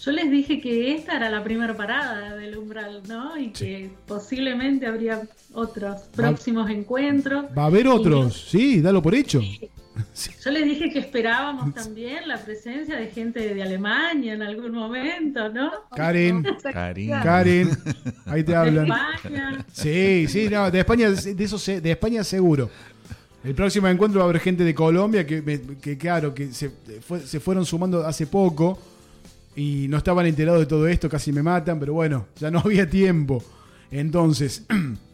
Yo 0.00 0.12
les 0.12 0.30
dije 0.30 0.60
que 0.60 0.94
esta 0.94 1.16
era 1.16 1.28
la 1.28 1.42
primera 1.42 1.76
parada 1.76 2.36
del 2.36 2.56
umbral, 2.56 3.02
¿no? 3.08 3.36
Y 3.36 3.50
que 3.50 3.90
posiblemente 4.06 4.86
habría 4.86 5.22
otros 5.54 6.02
próximos 6.14 6.70
encuentros. 6.70 7.46
Va 7.56 7.64
a 7.64 7.66
haber 7.66 7.88
otros, 7.88 8.46
sí, 8.48 8.80
dalo 8.80 9.02
por 9.02 9.16
hecho. 9.16 9.40
Yo 10.44 10.50
les 10.50 10.64
dije 10.64 10.90
que 10.90 10.98
esperábamos 10.98 11.74
también 11.74 12.26
la 12.26 12.38
presencia 12.38 12.96
de 12.96 13.08
gente 13.08 13.54
de 13.54 13.62
Alemania 13.62 14.34
en 14.34 14.42
algún 14.42 14.72
momento, 14.72 15.48
¿no? 15.50 15.70
Karen, 15.94 16.44
Karen, 17.22 17.70
ahí 18.26 18.42
te 18.42 18.54
hablan. 18.54 18.86
De 18.86 18.92
España. 18.92 19.66
Sí, 19.72 20.26
sí, 20.28 20.48
no, 20.50 20.70
de 20.70 20.80
España, 20.80 21.10
de 21.10 21.44
eso, 21.44 21.58
de 21.80 21.90
España 21.90 22.24
seguro. 22.24 22.70
El 23.44 23.54
próximo 23.54 23.88
encuentro 23.88 24.20
va 24.20 24.26
a 24.26 24.28
haber 24.30 24.40
gente 24.40 24.64
de 24.64 24.74
Colombia 24.74 25.26
que, 25.26 25.42
que 25.80 25.98
claro, 25.98 26.34
que 26.34 26.52
se, 26.52 26.70
se 27.24 27.40
fueron 27.40 27.66
sumando 27.66 28.06
hace 28.06 28.26
poco 28.26 28.78
y 29.54 29.86
no 29.88 29.98
estaban 29.98 30.26
enterados 30.26 30.60
de 30.60 30.66
todo 30.66 30.88
esto, 30.88 31.08
casi 31.08 31.32
me 31.32 31.42
matan, 31.42 31.78
pero 31.78 31.92
bueno, 31.92 32.26
ya 32.36 32.50
no 32.50 32.60
había 32.60 32.88
tiempo. 32.88 33.42
Entonces, 33.90 34.64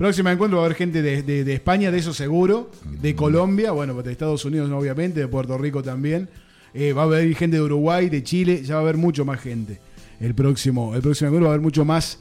próximo 0.00 0.30
encuentro 0.30 0.56
va 0.56 0.62
a 0.62 0.66
haber 0.66 0.78
gente 0.78 1.02
de, 1.02 1.52
España, 1.52 1.90
de 1.90 1.98
eso 1.98 2.14
seguro, 2.14 2.70
de 3.02 3.14
Colombia, 3.14 3.72
bueno, 3.72 4.02
de 4.02 4.10
Estados 4.10 4.46
Unidos 4.46 4.70
obviamente, 4.70 5.20
de 5.20 5.28
Puerto 5.28 5.58
Rico 5.58 5.82
también. 5.82 6.30
Eh, 6.72 6.94
va 6.94 7.02
a 7.02 7.04
haber 7.04 7.34
gente 7.36 7.58
de 7.58 7.62
Uruguay, 7.62 8.08
de 8.08 8.22
Chile, 8.22 8.62
ya 8.64 8.76
va 8.76 8.80
a 8.80 8.82
haber 8.84 8.96
mucho 8.96 9.26
más 9.26 9.40
gente. 9.40 9.78
El 10.18 10.34
próximo, 10.34 10.94
el 10.94 11.02
próximo 11.02 11.28
encuentro 11.28 11.48
va 11.48 11.50
a 11.50 11.54
haber 11.56 11.62
mucho 11.62 11.84
más 11.84 12.18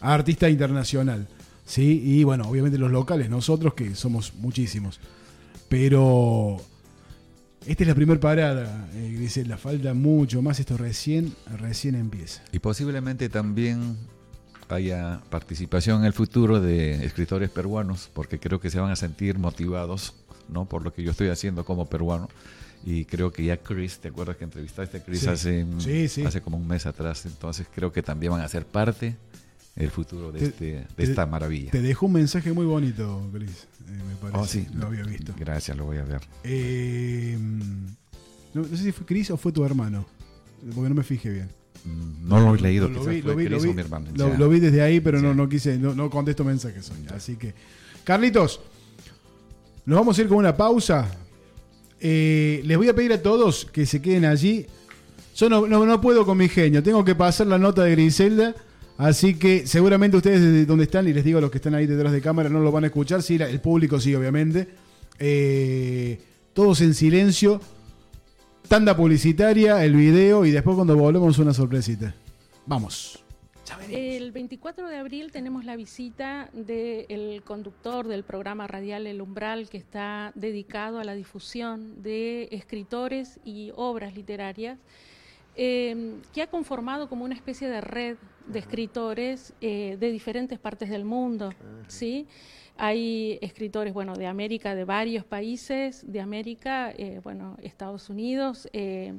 artista 0.00 0.50
internacional. 0.50 1.28
¿sí? 1.64 2.02
Y 2.04 2.24
bueno, 2.24 2.48
obviamente 2.48 2.78
los 2.78 2.90
locales, 2.90 3.30
nosotros 3.30 3.74
que 3.74 3.94
somos 3.94 4.34
muchísimos. 4.34 4.98
Pero 5.68 6.56
esta 7.64 7.84
es 7.84 7.88
la 7.88 7.94
primera 7.94 8.18
parada, 8.18 8.88
eh, 8.92 9.12
Grisela. 9.14 9.56
Falta 9.56 9.94
mucho 9.94 10.42
más. 10.42 10.58
Esto 10.58 10.76
recién, 10.76 11.32
recién 11.60 11.94
empieza. 11.94 12.42
Y 12.50 12.58
posiblemente 12.58 13.28
también 13.28 13.98
haya 14.76 15.20
participación 15.30 16.00
en 16.00 16.06
el 16.06 16.12
futuro 16.12 16.60
de 16.60 17.04
escritores 17.04 17.50
peruanos, 17.50 18.10
porque 18.12 18.38
creo 18.38 18.60
que 18.60 18.70
se 18.70 18.80
van 18.80 18.90
a 18.90 18.96
sentir 18.96 19.38
motivados, 19.38 20.14
¿no? 20.48 20.66
Por 20.66 20.82
lo 20.82 20.92
que 20.92 21.02
yo 21.02 21.10
estoy 21.10 21.28
haciendo 21.28 21.64
como 21.64 21.86
peruano. 21.88 22.28
Y 22.84 23.04
creo 23.04 23.30
que 23.30 23.44
ya 23.44 23.58
Chris, 23.58 23.98
¿te 23.98 24.08
acuerdas 24.08 24.36
que 24.36 24.44
entrevistaste 24.44 24.98
a 24.98 25.04
Chris 25.04 25.26
hace, 25.26 25.66
hace 26.24 26.40
como 26.40 26.56
un 26.56 26.66
mes 26.66 26.86
atrás? 26.86 27.26
Entonces 27.26 27.66
creo 27.74 27.92
que 27.92 28.02
también 28.02 28.32
van 28.32 28.40
a 28.40 28.48
ser 28.48 28.64
parte 28.64 29.16
el 29.76 29.90
futuro 29.90 30.32
de, 30.32 30.46
este, 30.46 30.86
de 30.96 31.04
esta 31.04 31.26
maravilla. 31.26 31.70
Te 31.70 31.82
dejo 31.82 32.06
un 32.06 32.12
mensaje 32.12 32.52
muy 32.52 32.66
bonito, 32.66 33.28
Chris, 33.32 33.68
eh, 33.86 34.00
me 34.08 34.14
parece. 34.16 34.38
Oh, 34.38 34.46
sí. 34.46 34.66
Lo 34.74 34.86
había 34.86 35.04
visto. 35.04 35.34
Gracias, 35.38 35.76
lo 35.76 35.84
voy 35.84 35.98
a 35.98 36.04
ver. 36.04 36.20
Eh, 36.44 37.38
no, 38.54 38.64
sé 38.64 38.76
si 38.76 38.92
fue 38.92 39.06
Chris 39.06 39.30
o 39.30 39.36
fue 39.36 39.52
tu 39.52 39.64
hermano, 39.64 40.06
porque 40.74 40.88
no 40.88 40.94
me 40.94 41.02
fijé 41.02 41.30
bien. 41.30 41.59
No 41.84 42.40
lo 42.40 42.54
he 42.54 42.60
leído, 42.60 42.88
lo, 42.88 43.04
vi, 43.04 43.22
lo, 43.22 43.34
vi, 43.34 43.48
lo, 43.48 43.60
vi, 43.60 43.72
mi 43.72 43.80
hermano, 43.80 44.06
lo, 44.14 44.48
vi 44.48 44.60
desde 44.60 44.82
ahí, 44.82 45.00
pero 45.00 45.20
no, 45.20 45.34
no 45.34 45.48
quise, 45.48 45.78
no, 45.78 45.94
no 45.94 46.10
contesto 46.10 46.44
mensajes. 46.44 46.92
Así 47.14 47.36
que, 47.36 47.54
Carlitos, 48.04 48.60
nos 49.86 49.98
vamos 49.98 50.18
a 50.18 50.22
ir 50.22 50.28
con 50.28 50.38
una 50.38 50.56
pausa. 50.56 51.10
Eh, 51.98 52.62
les 52.64 52.76
voy 52.76 52.88
a 52.88 52.94
pedir 52.94 53.12
a 53.12 53.22
todos 53.22 53.66
que 53.66 53.86
se 53.86 54.00
queden 54.00 54.24
allí. 54.24 54.66
Yo 55.36 55.48
no, 55.48 55.66
no 55.66 56.00
puedo 56.00 56.24
con 56.26 56.38
mi 56.38 56.48
genio, 56.48 56.82
tengo 56.82 57.04
que 57.04 57.14
pasar 57.14 57.46
la 57.46 57.58
nota 57.58 57.82
de 57.84 57.92
Griselda 57.92 58.54
Así 59.00 59.36
que 59.36 59.66
seguramente 59.66 60.18
ustedes 60.18 60.42
desde 60.42 60.66
donde 60.66 60.84
están, 60.84 61.08
y 61.08 61.14
les 61.14 61.24
digo 61.24 61.38
a 61.38 61.40
los 61.40 61.50
que 61.50 61.56
están 61.56 61.74
ahí 61.74 61.86
detrás 61.86 62.12
de 62.12 62.20
cámara, 62.20 62.50
no 62.50 62.60
lo 62.60 62.70
van 62.70 62.84
a 62.84 62.88
escuchar, 62.88 63.22
sí, 63.22 63.36
el 63.36 63.58
público 63.58 63.98
sí, 63.98 64.14
obviamente. 64.14 64.68
Eh, 65.18 66.20
todos 66.52 66.82
en 66.82 66.92
silencio. 66.92 67.62
Tanda 68.70 68.96
publicitaria, 68.96 69.84
el 69.84 69.96
video 69.96 70.44
y 70.46 70.52
después 70.52 70.76
cuando 70.76 70.96
volvemos 70.96 71.40
una 71.40 71.52
sorpresita. 71.52 72.14
Vamos. 72.66 73.24
El 73.90 74.30
24 74.30 74.86
de 74.86 74.96
abril 74.96 75.32
tenemos 75.32 75.64
la 75.64 75.74
visita 75.74 76.48
del 76.52 77.42
conductor 77.42 78.06
del 78.06 78.22
programa 78.22 78.68
radial 78.68 79.08
El 79.08 79.22
Umbral 79.22 79.68
que 79.68 79.76
está 79.76 80.30
dedicado 80.36 81.00
a 81.00 81.04
la 81.04 81.16
difusión 81.16 82.00
de 82.00 82.48
escritores 82.52 83.40
y 83.44 83.72
obras 83.74 84.14
literarias 84.14 84.78
eh, 85.56 86.20
que 86.32 86.40
ha 86.40 86.46
conformado 86.46 87.08
como 87.08 87.24
una 87.24 87.34
especie 87.34 87.68
de 87.68 87.80
red 87.80 88.18
de 88.46 88.60
escritores 88.60 89.52
eh, 89.60 89.96
de 89.98 90.12
diferentes 90.12 90.60
partes 90.60 90.90
del 90.90 91.04
mundo, 91.04 91.52
¿sí? 91.88 92.28
Hay 92.82 93.38
escritores, 93.42 93.92
bueno, 93.92 94.14
de 94.14 94.26
América, 94.26 94.74
de 94.74 94.84
varios 94.84 95.24
países 95.24 96.02
de 96.10 96.20
América, 96.20 96.92
eh, 96.96 97.20
bueno, 97.22 97.56
Estados 97.62 98.08
Unidos, 98.08 98.68
eh, 98.72 99.12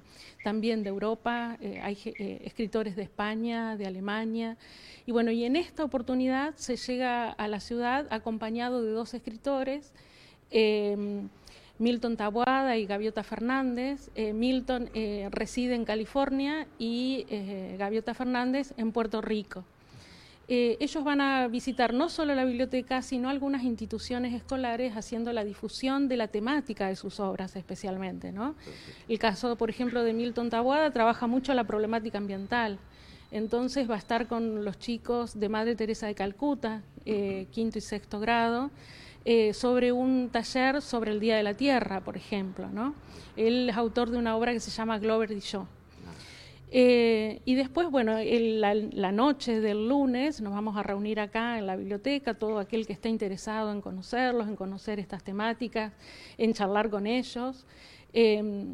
también 0.43 0.83
de 0.83 0.89
Europa, 0.89 1.57
hay 1.83 1.97
escritores 2.43 2.95
de 2.95 3.03
España, 3.03 3.77
de 3.77 3.85
Alemania. 3.85 4.57
Y 5.05 5.11
bueno, 5.11 5.31
y 5.31 5.45
en 5.45 5.55
esta 5.55 5.83
oportunidad 5.83 6.55
se 6.55 6.75
llega 6.75 7.29
a 7.29 7.47
la 7.47 7.59
ciudad 7.59 8.07
acompañado 8.09 8.81
de 8.81 8.91
dos 8.91 9.13
escritores, 9.13 9.93
Milton 11.81 12.15
Tabuada 12.15 12.77
y 12.77 12.85
Gaviota 12.85 13.23
Fernández. 13.23 14.11
Eh, 14.13 14.33
Milton 14.33 14.91
eh, 14.93 15.27
reside 15.31 15.73
en 15.73 15.83
California 15.83 16.67
y 16.77 17.25
eh, 17.27 17.75
Gaviota 17.79 18.13
Fernández 18.13 18.73
en 18.77 18.91
Puerto 18.91 19.19
Rico. 19.19 19.65
Ellos 20.47 21.03
van 21.03 21.21
a 21.21 21.47
visitar 21.47 21.93
no 21.93 22.09
solo 22.09 22.35
la 22.35 22.43
biblioteca, 22.43 23.01
sino 23.01 23.29
algunas 23.29 23.63
instituciones 23.63 24.33
escolares 24.33 24.97
haciendo 24.97 25.31
la 25.31 25.45
difusión 25.45 26.09
de 26.09 26.17
la 26.17 26.27
temática 26.27 26.87
de 26.87 26.95
sus 26.97 27.19
obras 27.21 27.55
especialmente. 27.55 28.31
¿no? 28.31 28.55
El 29.07 29.17
caso, 29.17 29.55
por 29.55 29.69
ejemplo, 29.69 30.03
de 30.03 30.13
Milton 30.13 30.49
Tabuada 30.49 30.91
trabaja 30.91 31.27
mucho 31.27 31.53
la 31.53 31.63
problemática 31.63 32.17
ambiental. 32.17 32.79
Entonces 33.31 33.89
va 33.89 33.95
a 33.95 33.97
estar 33.97 34.27
con 34.27 34.65
los 34.65 34.77
chicos 34.77 35.39
de 35.39 35.47
Madre 35.47 35.75
Teresa 35.75 36.05
de 36.07 36.15
Calcuta, 36.15 36.83
quinto 37.51 37.77
y 37.77 37.81
sexto 37.81 38.19
grado, 38.19 38.71
eh, 39.23 39.53
sobre 39.53 39.91
un 39.91 40.29
taller 40.31 40.81
sobre 40.81 41.11
el 41.11 41.19
Día 41.19 41.37
de 41.37 41.43
la 41.43 41.53
Tierra, 41.53 42.01
por 42.01 42.17
ejemplo. 42.17 42.69
¿no? 42.69 42.93
Él 43.35 43.69
es 43.69 43.77
autor 43.77 44.09
de 44.09 44.17
una 44.17 44.35
obra 44.35 44.51
que 44.51 44.59
se 44.59 44.71
llama 44.71 44.99
Glover 44.99 45.31
y 45.31 45.39
yo. 45.39 45.67
Eh, 46.73 47.41
y 47.43 47.55
después, 47.55 47.91
bueno, 47.91 48.17
la, 48.23 49.11
noche 49.11 49.59
del 49.59 49.89
lunes 49.89 50.39
nos 50.39 50.53
vamos 50.53 50.77
a 50.77 50.83
reunir 50.83 51.19
acá 51.19 51.59
en 51.59 51.67
la 51.67 51.75
biblioteca, 51.75 52.33
todo 52.33 52.59
aquel 52.59 52.87
que 52.87 52.93
esté 52.93 53.09
interesado 53.09 53.73
en 53.73 53.81
conocerlos, 53.81 54.47
en 54.47 54.55
conocer 54.55 54.97
estas 54.97 55.21
temáticas, 55.21 55.91
en 56.37 56.53
charlar 56.53 56.89
con 56.89 57.07
ellos. 57.07 57.65
Eh, 58.13 58.73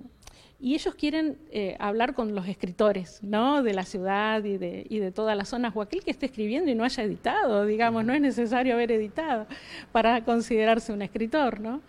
y 0.60 0.74
ellos 0.74 0.96
quieren 0.96 1.38
eh, 1.52 1.76
hablar 1.80 2.16
con 2.16 2.34
los 2.34 2.48
escritores 2.48 3.22
¿no? 3.22 3.62
de 3.62 3.74
la 3.76 3.84
ciudad 3.84 4.44
y 4.44 4.58
de, 4.58 4.88
y 4.90 4.98
de 4.98 5.12
todas 5.12 5.38
las 5.38 5.50
zonas, 5.50 5.72
o 5.76 5.82
aquel 5.84 6.04
que 6.04 6.10
esté 6.10 6.26
escribiendo 6.28 6.72
y 6.72 6.76
no 6.76 6.84
haya 6.84 7.04
editado, 7.04 7.66
digamos, 7.66 8.04
no 8.06 8.14
es 8.14 8.22
necesario 8.22 8.74
haber 8.74 8.92
editado 8.92 9.46
para 9.92 10.24
considerarse 10.24 10.92
un 10.92 11.04
escritor. 11.04 11.60
¿no? 11.60 11.82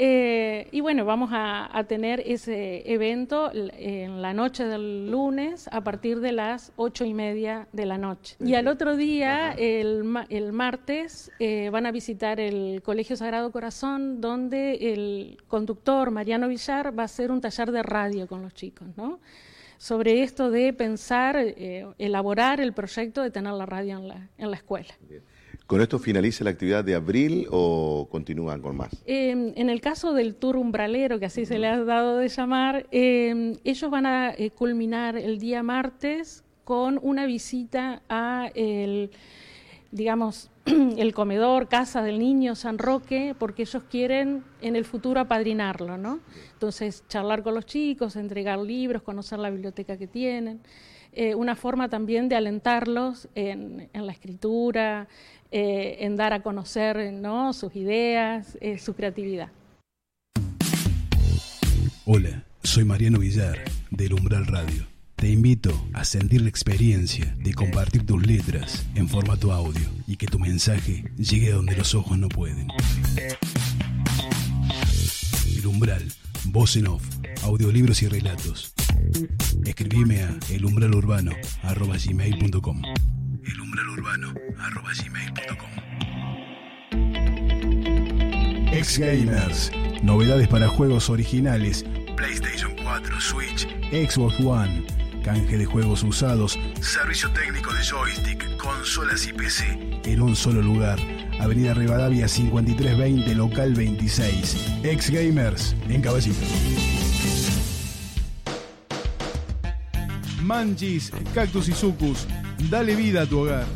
Eh, 0.00 0.68
y 0.70 0.80
bueno, 0.80 1.04
vamos 1.04 1.30
a, 1.32 1.84
tener 1.88 2.22
ese 2.24 2.88
evento 2.92 3.50
en 3.52 4.22
la 4.22 4.32
noche 4.32 4.64
del 4.64 5.10
lunes 5.10 5.68
a 5.72 5.80
partir 5.80 6.20
de 6.20 6.30
las 6.30 6.72
ocho 6.76 7.04
y 7.04 7.14
media 7.14 7.66
de 7.72 7.84
la 7.84 7.98
noche. 7.98 8.36
Y 8.38 8.54
al 8.54 8.68
otro 8.68 8.94
día, 8.94 9.50
el, 9.58 10.04
el 10.28 10.52
martes, 10.52 11.32
eh, 11.40 11.70
van 11.70 11.86
a 11.86 11.90
visitar 11.90 12.38
el 12.38 12.80
Colegio 12.82 13.16
Sagrado 13.16 13.50
Corazón, 13.50 14.20
donde 14.20 14.92
el 14.92 15.38
conductor 15.48 16.12
Mariano 16.12 16.46
Villar 16.46 16.96
va 16.96 17.02
a 17.02 17.06
hacer 17.06 17.32
un 17.32 17.40
taller 17.40 17.72
de 17.72 17.82
radio 17.82 18.28
con 18.28 18.42
los 18.42 18.54
chicos, 18.54 18.86
¿no? 18.96 19.18
Sobre 19.78 20.22
esto 20.22 20.52
de 20.52 20.72
pensar, 20.74 21.36
eh, 21.38 21.86
elaborar 21.98 22.60
el 22.60 22.72
proyecto 22.72 23.20
de 23.20 23.32
tener 23.32 23.52
la 23.52 23.66
radio 23.66 23.98
en 23.98 24.06
la, 24.06 24.28
en 24.38 24.50
la 24.52 24.56
escuela. 24.56 24.94
¿Con 25.68 25.82
esto 25.82 25.98
finaliza 25.98 26.44
la 26.44 26.50
actividad 26.50 26.82
de 26.82 26.94
abril 26.94 27.46
o 27.50 28.08
continúan 28.10 28.62
con 28.62 28.74
más? 28.74 28.88
Eh, 29.04 29.52
en 29.54 29.68
el 29.68 29.82
caso 29.82 30.14
del 30.14 30.34
tour 30.34 30.56
umbralero, 30.56 31.18
que 31.18 31.26
así 31.26 31.44
se 31.44 31.58
le 31.58 31.66
ha 31.66 31.78
dado 31.84 32.16
de 32.16 32.28
llamar, 32.28 32.86
eh, 32.90 33.54
ellos 33.64 33.90
van 33.90 34.06
a 34.06 34.30
eh, 34.30 34.50
culminar 34.50 35.18
el 35.18 35.38
día 35.38 35.62
martes 35.62 36.42
con 36.64 36.98
una 37.02 37.26
visita 37.26 38.00
a 38.08 38.50
el, 38.54 39.10
digamos, 39.92 40.48
el 40.64 41.12
comedor, 41.12 41.68
casa 41.68 42.00
del 42.00 42.18
niño 42.18 42.54
San 42.54 42.78
Roque, 42.78 43.34
porque 43.38 43.64
ellos 43.64 43.82
quieren 43.90 44.44
en 44.62 44.74
el 44.74 44.86
futuro 44.86 45.20
apadrinarlo, 45.20 45.98
¿no? 45.98 46.20
Entonces, 46.54 47.04
charlar 47.08 47.42
con 47.42 47.54
los 47.54 47.66
chicos, 47.66 48.16
entregar 48.16 48.58
libros, 48.58 49.02
conocer 49.02 49.38
la 49.38 49.50
biblioteca 49.50 49.98
que 49.98 50.06
tienen. 50.06 50.62
Eh, 51.12 51.34
una 51.34 51.56
forma 51.56 51.88
también 51.88 52.28
de 52.28 52.36
alentarlos 52.36 53.28
en, 53.34 53.88
en 53.92 54.06
la 54.06 54.12
escritura, 54.12 55.08
eh, 55.50 55.96
en 56.00 56.16
dar 56.16 56.32
a 56.32 56.42
conocer 56.42 57.12
¿no? 57.12 57.52
sus 57.52 57.76
ideas, 57.76 58.56
eh, 58.60 58.78
su 58.78 58.94
creatividad. 58.94 59.50
Hola, 62.04 62.44
soy 62.62 62.84
Mariano 62.84 63.18
Villar, 63.18 63.58
del 63.90 64.14
Umbral 64.14 64.46
Radio. 64.46 64.86
Te 65.16 65.28
invito 65.28 65.70
a 65.94 66.04
sentir 66.04 66.42
la 66.42 66.48
experiencia 66.48 67.34
de 67.38 67.52
compartir 67.52 68.06
tus 68.06 68.24
letras 68.26 68.86
en 68.94 69.08
formato 69.08 69.52
audio 69.52 69.86
y 70.06 70.16
que 70.16 70.26
tu 70.26 70.38
mensaje 70.38 71.04
llegue 71.16 71.52
a 71.52 71.56
donde 71.56 71.76
los 71.76 71.94
ojos 71.94 72.16
no 72.18 72.28
pueden. 72.28 72.68
El 75.56 75.66
Umbral, 75.66 76.04
voz 76.44 76.76
en 76.76 76.86
off, 76.86 77.02
audiolibros 77.42 78.02
y 78.02 78.08
relatos. 78.08 78.72
Escribime 79.64 80.22
a 80.22 80.38
elumbralurbano.gmail.com 80.50 82.82
elumbralurbano.gmail.com 83.52 85.68
Ex 88.72 88.98
Gamers, 88.98 89.70
novedades 90.02 90.48
para 90.48 90.68
juegos 90.68 91.10
originales, 91.10 91.84
PlayStation 92.16 92.74
4, 92.82 93.20
Switch, 93.20 93.66
Xbox 93.90 94.38
One, 94.40 94.84
canje 95.24 95.58
de 95.58 95.64
juegos 95.64 96.02
usados, 96.02 96.58
servicio 96.80 97.30
técnico 97.32 97.72
de 97.72 97.82
joystick, 97.82 98.56
consolas 98.56 99.26
y 99.26 99.32
PC, 99.32 99.64
en 100.04 100.22
un 100.22 100.36
solo 100.36 100.62
lugar. 100.62 100.98
Avenida 101.40 101.72
Rivadavia 101.72 102.26
5320, 102.26 103.34
local 103.34 103.74
26. 103.74 104.56
Ex 104.82 105.10
Gamers, 105.10 105.76
en 105.88 106.02
Caballito. 106.02 106.44
Manchis, 110.48 111.12
Cactus 111.34 111.68
y 111.68 111.72
Sucus. 111.72 112.26
Dale 112.70 112.96
vida 112.96 113.22
a 113.22 113.26
tu 113.26 113.40
hogar. 113.40 113.66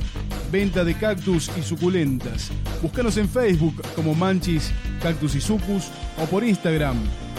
Venta 0.51 0.83
de 0.85 0.95
cactus 0.95 1.51
y 1.55 1.62
suculentas. 1.62 2.51
Búscanos 2.81 3.18
en 3.18 3.29
Facebook 3.29 3.83
como 3.95 4.14
Manchis, 4.14 4.73
Cactus 5.03 5.35
y 5.35 5.41
Sucus 5.43 5.91
o 6.18 6.25
por 6.25 6.43
Instagram, 6.43 6.97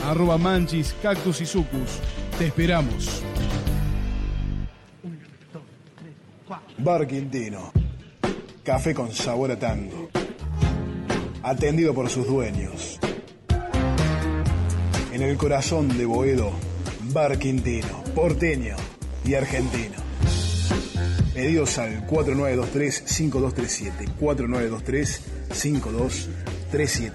arroba 0.07 0.37
Manchis, 0.37 0.95
Cactus 1.01 1.41
y 1.41 1.47
Sucus. 1.47 1.97
Te 2.37 2.45
esperamos. 2.45 3.23
Bar 6.77 7.07
Quintino. 7.07 7.71
Café 8.63 8.93
con 8.93 9.11
sabor 9.11 9.49
a 9.49 9.57
tango. 9.57 10.09
Atendido 11.41 11.95
por 11.95 12.07
sus 12.07 12.27
dueños. 12.27 12.99
En 15.11 15.23
el 15.23 15.37
corazón 15.37 15.97
de 15.97 16.05
Boedo, 16.05 16.51
Bar 17.11 17.39
Quintino, 17.39 18.03
porteño 18.13 18.75
y 19.25 19.35
argentino. 19.35 19.95
Pedidos 21.33 21.77
al 21.77 22.05
4923-5237. 22.07 23.91
4923-5237. 24.19 27.11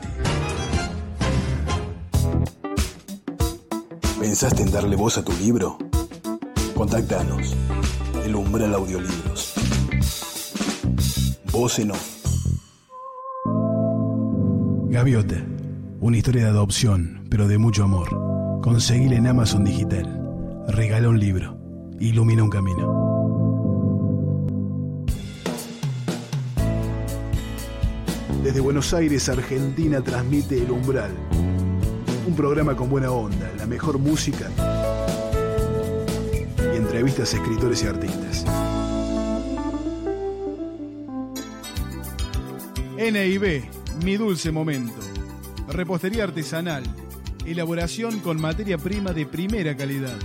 ¿Pensaste 4.20 4.62
en 4.62 4.70
darle 4.72 4.96
voz 4.96 5.18
a 5.18 5.24
tu 5.24 5.32
libro? 5.34 5.76
Contactanos. 6.74 7.54
El 8.24 8.34
Umbral 8.34 8.74
Audiolibros. 8.74 9.52
Voz 11.52 11.78
en 11.78 11.92
off. 11.92 12.18
Gaviota. 14.90 15.44
Una 16.00 16.16
historia 16.16 16.44
de 16.44 16.50
adopción, 16.50 17.26
pero 17.30 17.48
de 17.48 17.58
mucho 17.58 17.84
amor. 17.84 18.08
Conseguila 18.62 19.16
en 19.16 19.26
Amazon 19.26 19.64
Digital. 19.64 20.06
Regala 20.68 21.08
un 21.08 21.18
libro. 21.18 21.57
Ilumina 22.00 22.44
un 22.44 22.50
camino. 22.50 23.08
Desde 28.44 28.60
Buenos 28.60 28.94
Aires, 28.94 29.28
Argentina, 29.28 30.00
transmite 30.00 30.62
El 30.62 30.70
Umbral. 30.70 31.10
Un 32.26 32.36
programa 32.36 32.76
con 32.76 32.88
buena 32.88 33.10
onda, 33.10 33.50
la 33.58 33.66
mejor 33.66 33.98
música 33.98 34.48
y 36.72 36.76
entrevistas 36.76 37.34
a 37.34 37.36
escritores 37.38 37.82
y 37.82 37.86
artistas. 37.88 38.44
NIB, 42.96 43.64
mi 44.04 44.16
dulce 44.16 44.52
momento. 44.52 44.94
Repostería 45.68 46.24
artesanal. 46.24 46.84
Elaboración 47.44 48.20
con 48.20 48.40
materia 48.40 48.78
prima 48.78 49.12
de 49.12 49.26
primera 49.26 49.76
calidad. 49.76 50.16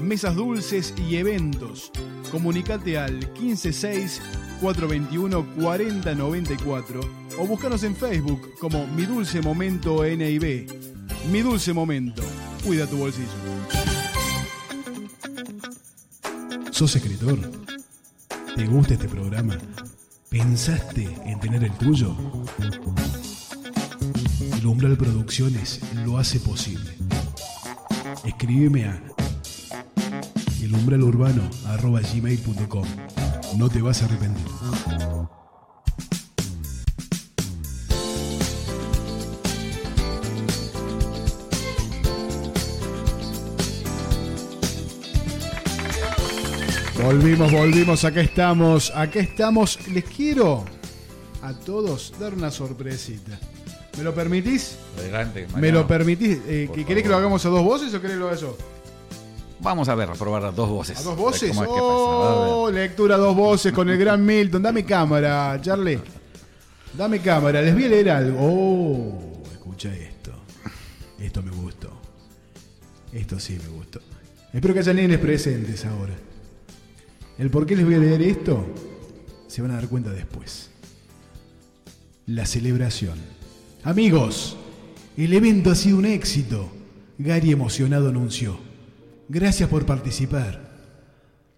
Mesas 0.00 0.34
dulces 0.34 0.94
y 1.08 1.16
eventos. 1.16 1.90
Comunicate 2.30 2.98
al 2.98 3.20
156 3.38 4.20
421 4.60 5.46
4094 5.56 7.00
o 7.38 7.46
búscanos 7.46 7.82
en 7.82 7.96
Facebook 7.96 8.54
como 8.58 8.86
Mi 8.88 9.04
Dulce 9.06 9.40
Momento 9.40 10.04
NIB. 10.04 10.66
Mi 11.30 11.40
Dulce 11.40 11.72
Momento. 11.72 12.22
Cuida 12.64 12.86
tu 12.86 12.96
bolsillo. 12.96 13.26
¿Sos 16.70 16.94
escritor? 16.94 17.38
¿Te 18.54 18.66
gusta 18.66 18.94
este 18.94 19.08
programa? 19.08 19.56
¿Pensaste 20.28 21.08
en 21.24 21.40
tener 21.40 21.64
el 21.64 21.72
tuyo? 21.72 22.14
El 24.58 24.66
Umbral 24.66 24.96
Producciones 24.96 25.80
lo 26.04 26.18
hace 26.18 26.40
posible. 26.40 26.92
Escríbeme 28.24 28.84
a 28.84 29.00
elumbralurbano.gmail.com 30.62 32.86
No 33.56 33.68
te 33.68 33.82
vas 33.82 34.02
a 34.02 34.06
arrepentir. 34.06 34.44
Volvimos, 47.02 47.52
volvimos, 47.52 48.04
acá 48.04 48.20
estamos, 48.22 48.90
acá 48.94 49.20
estamos. 49.20 49.78
Les 49.88 50.04
quiero 50.04 50.64
a 51.42 51.52
todos 51.52 52.14
dar 52.18 52.34
una 52.34 52.50
sorpresita. 52.50 53.38
¿Me 53.96 54.02
lo 54.02 54.14
permitís? 54.14 54.76
Adelante, 54.98 55.42
¿Me 55.42 55.46
lo 55.46 55.52
Mariano. 55.84 55.86
permitís? 55.86 56.38
Eh, 56.46 56.64
Por 56.66 56.76
¿que- 56.76 56.82
favor. 56.82 56.86
¿Querés 56.86 57.02
que 57.02 57.08
lo 57.08 57.16
hagamos 57.16 57.46
a 57.46 57.48
dos 57.48 57.64
voces 57.64 57.94
o 57.94 58.00
querés 58.00 58.16
que 58.16 58.20
lo 58.20 58.28
haga 58.28 58.36
yo? 58.36 58.56
Vamos 59.60 59.88
a 59.88 59.94
ver, 59.94 60.10
a 60.10 60.14
probar 60.14 60.42
las 60.42 60.54
dos 60.54 60.68
voces. 60.68 60.98
¿A 60.98 61.02
dos 61.02 61.16
voces? 61.16 61.50
cómo 61.50 61.62
es 61.62 61.68
que 61.68 61.74
Oh, 61.80 62.70
lectura 62.70 63.14
a 63.14 63.18
dos 63.18 63.34
voces 63.34 63.72
con 63.72 63.88
el 63.88 63.98
gran 63.98 64.24
Milton. 64.24 64.62
Dame 64.62 64.84
cámara, 64.84 65.58
Charlie. 65.60 65.98
Dame 66.96 67.20
cámara, 67.20 67.62
les 67.62 67.74
voy 67.74 67.84
a 67.84 67.88
leer 67.88 68.10
algo. 68.10 68.38
Oh, 68.40 69.42
escucha 69.52 69.94
esto. 69.94 70.32
Esto 71.18 71.42
me 71.42 71.50
gustó. 71.50 71.90
Esto 73.12 73.40
sí 73.40 73.58
me 73.62 73.68
gustó. 73.68 74.00
Espero 74.52 74.74
que 74.74 74.80
haya 74.80 74.92
nenes 74.92 75.18
presentes 75.18 75.84
ahora. 75.84 76.14
El 77.38 77.50
por 77.50 77.66
qué 77.66 77.76
les 77.76 77.84
voy 77.84 77.94
a 77.94 77.98
leer 77.98 78.22
esto 78.22 78.66
se 79.46 79.62
van 79.62 79.70
a 79.72 79.74
dar 79.76 79.88
cuenta 79.88 80.10
después. 80.10 80.70
La 82.26 82.46
celebración. 82.46 83.18
Amigos, 83.84 84.56
el 85.16 85.32
evento 85.32 85.70
ha 85.70 85.74
sido 85.74 85.98
un 85.98 86.06
éxito. 86.06 86.68
Gary 87.18 87.52
emocionado 87.52 88.08
anunció. 88.08 88.58
Gracias 89.28 89.68
por 89.68 89.84
participar. 89.84 90.66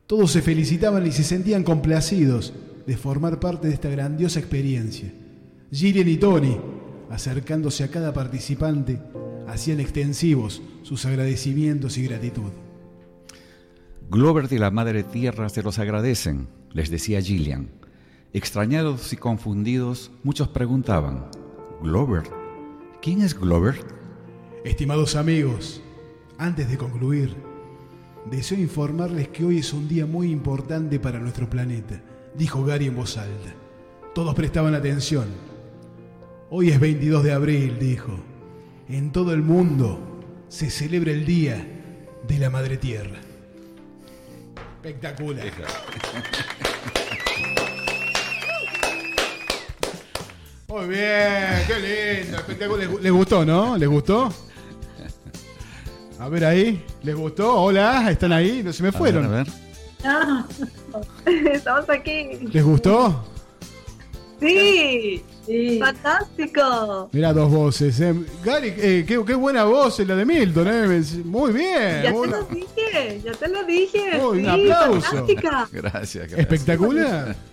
Todos 0.07 0.33
se 0.33 0.41
felicitaban 0.41 1.07
y 1.07 1.12
se 1.12 1.23
sentían 1.23 1.64
complacidos 1.64 2.55
de 2.87 2.97
formar 2.97 3.41
parte 3.41 3.69
de 3.69 3.75
esta 3.75 3.91
grandiosa 3.91 4.41
experiencia. 4.41 5.12
Gillian 5.71 6.09
y 6.09 6.16
Tony, 6.16 6.59
acercándose 7.11 7.85
a 7.85 7.91
cada 7.91 8.14
participante, 8.14 8.99
hacían 9.47 9.81
extensivos 9.81 10.62
sus 10.83 11.05
agradecimientos 11.05 11.99
y 11.99 12.05
gratitud. 12.05 12.51
Glover 14.11 14.51
y 14.51 14.57
la 14.57 14.71
Madre 14.71 15.03
Tierra 15.03 15.51
se 15.51 15.62
los 15.62 15.79
agradecen, 15.79 16.49
les 16.73 16.89
decía 16.89 17.21
Gillian. 17.21 17.69
Extrañados 18.33 19.12
y 19.12 19.16
confundidos, 19.16 20.11
muchos 20.23 20.49
preguntaban, 20.49 21.27
¿Glover? 21.83 22.23
¿Quién 23.03 23.21
es 23.21 23.39
Glover? 23.39 23.77
Estimados 24.64 25.14
amigos, 25.16 25.83
antes 26.39 26.71
de 26.71 26.79
concluir, 26.79 27.48
deseo 28.27 28.59
informarles 28.59 29.29
que 29.29 29.45
hoy 29.45 29.59
es 29.59 29.73
un 29.73 29.89
día 29.89 30.07
muy 30.07 30.31
importante 30.31 30.99
para 31.01 31.19
nuestro 31.19 31.49
planeta, 31.49 32.01
dijo 32.35 32.64
Gary 32.64 32.87
en 32.87 32.97
voz 32.97 33.16
alta. 33.16 33.55
Todos 34.14 34.35
prestaban 34.35 34.75
atención. 34.75 35.27
Hoy 36.51 36.71
es 36.71 36.81
22 36.81 37.25
de 37.25 37.33
abril, 37.33 37.79
dijo. 37.79 38.19
En 38.89 39.12
todo 39.12 39.33
el 39.33 39.43
mundo 39.43 40.01
se 40.49 40.71
celebra 40.71 41.12
el 41.12 41.27
Día 41.27 41.66
de 42.27 42.39
la 42.39 42.51
Madre 42.51 42.77
Tierra. 42.79 43.19
Espectacular. 44.77 45.47
Muy 50.69 50.89
bien, 50.89 51.64
qué 51.66 52.21
lindo, 52.21 52.39
espectacular. 52.39 52.89
¿Les, 52.89 53.03
les 53.03 53.12
gustó, 53.12 53.45
no? 53.45 53.77
¿Les 53.77 53.89
gustó? 53.89 54.33
A 56.19 56.29
ver 56.29 56.45
ahí, 56.45 56.85
¿les 57.03 57.14
gustó? 57.14 57.55
Hola, 57.61 58.11
¿están 58.11 58.33
ahí? 58.33 58.62
No 58.64 58.73
se 58.73 58.83
me 58.83 58.89
A 58.89 58.93
fueron. 58.93 59.31
ver, 59.31 59.41
a 59.41 59.45
ver. 59.45 59.47
Ah, 60.05 60.47
Estamos 61.53 61.89
aquí. 61.91 62.31
¿Les 62.53 62.64
gustó? 62.64 63.25
Sí, 64.41 65.23
Sí. 65.47 65.79
fantástico. 65.81 67.09
Mira 67.12 67.33
dos 67.33 67.51
voces. 67.51 67.99
Eh. 68.01 68.14
Gary, 68.45 68.75
eh, 68.77 69.05
qué, 69.07 69.21
qué 69.27 69.35
buena 69.35 69.64
voz 69.64 69.99
es 69.99 70.07
la 70.07 70.14
de 70.14 70.25
Milton. 70.25 70.69
Eh. 70.69 71.03
Muy 71.25 71.53
bien. 71.53 72.03
Ya 72.03 72.11
te 72.11 72.12
Muy- 72.12 72.29
lo 72.29 72.43
dije, 72.45 73.21
ya 73.25 73.33
te 73.33 73.49
lo 73.49 73.64
dije. 73.64 74.21
Uy, 74.21 74.39
un 74.41 74.49
aplauso. 74.49 75.01
fantástica. 75.01 75.69
Gracias, 75.73 76.29
gracias. 76.29 76.39
Espectacular. 76.41 77.35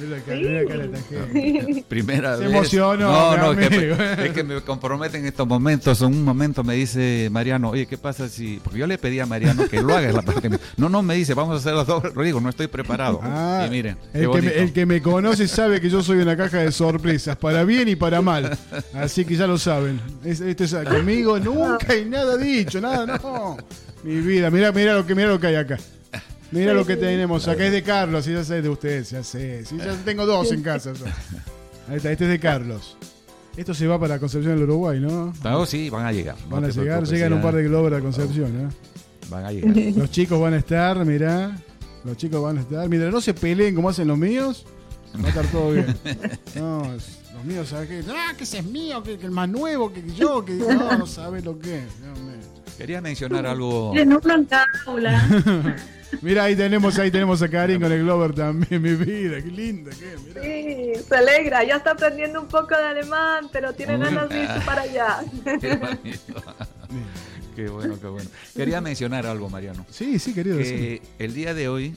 Mira 0.00 0.62
la. 0.76 1.82
Primera 1.88 2.36
Se 2.36 2.44
vez. 2.44 2.52
emocionó, 2.52 3.10
No, 3.10 3.36
no, 3.36 3.52
es 3.60 3.68
que, 3.68 3.76
amigo. 3.76 3.94
es 4.24 4.30
que 4.32 4.44
me 4.44 4.60
comprometen 4.60 5.26
estos 5.26 5.46
momentos. 5.46 6.00
En 6.00 6.08
un 6.08 6.24
momento 6.24 6.64
me 6.64 6.74
dice 6.74 7.28
Mariano, 7.30 7.70
oye, 7.70 7.86
¿qué 7.86 7.98
pasa 7.98 8.28
si.? 8.28 8.60
Porque 8.62 8.78
yo 8.78 8.86
le 8.86 8.98
pedí 8.98 9.20
a 9.20 9.26
Mariano 9.26 9.68
que 9.68 9.80
lo 9.82 9.94
haga 9.96 10.08
en 10.10 10.16
la 10.16 10.22
parte. 10.22 10.50
No, 10.76 10.88
no, 10.88 11.02
me 11.02 11.14
dice, 11.14 11.34
vamos 11.34 11.54
a 11.54 11.58
hacer 11.58 11.74
las 11.74 11.86
dobles. 11.86 12.14
Le 12.16 12.24
digo, 12.24 12.40
no 12.40 12.48
estoy 12.48 12.66
preparado. 12.68 13.20
Ah, 13.22 13.64
y 13.66 13.70
miren, 13.70 13.96
el, 14.12 14.30
que 14.30 14.42
me, 14.42 14.48
el 14.54 14.72
que 14.72 14.86
me 14.86 15.02
conoce 15.02 15.46
sabe 15.48 15.80
que 15.80 15.90
yo 15.90 16.02
soy 16.02 16.18
una 16.18 16.36
caja 16.36 16.58
de 16.58 16.72
sorpresas, 16.72 17.36
para 17.36 17.64
bien 17.64 17.88
y 17.88 17.96
para 17.96 18.20
mal. 18.22 18.56
Así 18.94 19.24
que 19.24 19.36
ya 19.36 19.46
lo 19.46 19.58
saben. 19.58 20.00
Es- 20.24 20.40
esto 20.40 20.64
es 20.64 20.74
conmigo 20.88 21.38
nunca 21.38 21.92
hay 21.92 22.04
nada 22.04 22.36
dicho, 22.36 22.80
nada, 22.80 23.18
no. 23.22 23.56
Mi 24.02 24.16
vida, 24.20 24.50
mira, 24.50 24.72
mira 24.72 24.94
lo 24.94 25.06
que 25.06 25.14
mira 25.14 25.28
lo 25.28 25.38
que 25.40 25.48
hay 25.48 25.56
acá. 25.56 25.78
Mira 26.52 26.74
lo 26.74 26.84
que 26.84 26.96
tenemos 26.96 27.46
acá, 27.48 27.64
es 27.66 27.72
de 27.72 27.82
Carlos, 27.82 28.26
y 28.26 28.32
ya 28.32 28.42
sé 28.44 28.60
de 28.62 28.68
ustedes, 28.68 29.10
ya 29.10 29.22
sé. 29.22 29.64
Sí, 29.64 29.76
ya 29.78 29.94
tengo 30.04 30.26
dos 30.26 30.50
en 30.52 30.62
casa. 30.62 30.92
yo. 30.92 31.04
Ahí 31.88 31.96
está, 31.96 32.10
este 32.12 32.24
es 32.24 32.30
de 32.30 32.40
Carlos. 32.40 32.96
Esto 33.56 33.74
se 33.74 33.86
va 33.86 33.98
para 33.98 34.18
Concepción 34.18 34.54
del 34.54 34.64
Uruguay, 34.64 35.00
¿no? 35.00 35.32
No, 35.44 35.66
sí, 35.66 35.90
van 35.90 36.06
a 36.06 36.12
llegar. 36.12 36.36
no 36.48 36.56
Van 36.56 36.64
a 36.64 36.68
te 36.68 36.72
llegar, 36.80 37.04
llegan 37.04 37.32
un 37.34 37.42
par 37.42 37.54
de 37.54 37.64
globos 37.64 37.92
a 37.92 38.00
Concepción, 38.00 38.60
¿eh? 38.60 38.68
Van 39.28 39.44
a 39.44 39.52
llegar. 39.52 39.76
Los 39.96 40.10
chicos 40.10 40.40
van 40.40 40.54
a 40.54 40.58
estar, 40.58 41.04
mirá. 41.04 41.56
Los 42.04 42.16
chicos 42.16 42.42
van 42.42 42.58
a 42.58 42.60
estar. 42.62 42.88
Mientras 42.88 43.12
no 43.12 43.20
se 43.20 43.34
peleen 43.34 43.74
como 43.74 43.88
hacen 43.90 44.08
los 44.08 44.16
míos, 44.18 44.64
va 45.22 45.26
a 45.26 45.28
estar 45.28 45.46
todo 45.48 45.72
bien. 45.72 45.86
No, 46.56 46.94
es- 46.94 47.18
los 47.34 47.44
míos, 47.44 47.68
¿sabes 47.68 47.88
qué? 47.88 48.02
Ah, 48.10 48.34
que 48.36 48.44
ese 48.44 48.58
es 48.58 48.64
mío, 48.66 49.02
que, 49.02 49.16
que 49.18 49.24
el 49.26 49.32
más 49.32 49.48
nuevo, 49.48 49.92
que 49.92 50.02
yo, 50.14 50.44
que 50.44 50.52
no, 50.54 50.98
no 50.98 51.06
sabes 51.06 51.44
lo 51.44 51.58
que 51.58 51.78
es. 51.78 52.02
Dios 52.02 52.18
mío. 52.18 52.59
Quería 52.80 53.02
mencionar 53.02 53.44
algo. 53.44 53.92
En 53.94 54.10
aula. 54.10 55.28
Mira, 56.22 56.44
ahí 56.44 56.56
tenemos, 56.56 56.98
ahí 56.98 57.10
tenemos 57.10 57.42
a 57.42 57.48
Karin 57.50 57.78
con 57.78 57.92
el 57.92 58.02
Glover 58.04 58.32
también, 58.34 58.80
mi 58.80 58.94
vida, 58.94 59.36
qué 59.42 59.50
linda, 59.50 59.90
qué, 59.90 60.16
mirá. 60.16 60.42
Sí, 60.42 61.04
se 61.06 61.14
alegra. 61.14 61.62
Ya 61.62 61.76
está 61.76 61.90
aprendiendo 61.90 62.40
un 62.40 62.48
poco 62.48 62.74
de 62.74 62.84
alemán, 62.84 63.50
pero 63.52 63.74
tiene 63.74 63.98
ganas 63.98 64.30
de 64.30 64.44
irse 64.44 64.60
para 64.64 64.80
allá. 64.80 65.18
Qué 65.60 65.76
bonito. 65.76 66.42
Qué 67.54 67.68
bueno, 67.68 68.00
qué 68.00 68.06
bueno. 68.06 68.30
Quería 68.56 68.80
mencionar 68.80 69.26
algo, 69.26 69.50
Mariano. 69.50 69.84
Sí, 69.90 70.18
sí, 70.18 70.32
querido. 70.32 70.56
sí. 70.60 70.64
que 70.64 71.02
el 71.18 71.34
día 71.34 71.52
de 71.52 71.68
hoy 71.68 71.94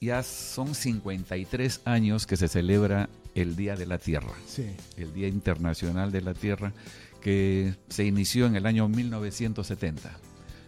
ya 0.00 0.22
son 0.22 0.74
53 0.74 1.82
años 1.84 2.26
que 2.26 2.38
se 2.38 2.48
celebra 2.48 3.10
el 3.34 3.54
Día 3.54 3.76
de 3.76 3.84
la 3.84 3.98
Tierra, 3.98 4.32
Sí. 4.46 4.64
el 4.96 5.12
Día 5.12 5.28
Internacional 5.28 6.10
de 6.10 6.22
la 6.22 6.32
Tierra, 6.32 6.72
que 7.20 7.74
se 7.90 8.06
inició 8.06 8.46
en 8.46 8.56
el 8.56 8.64
año 8.64 8.88
1970. 8.88 10.10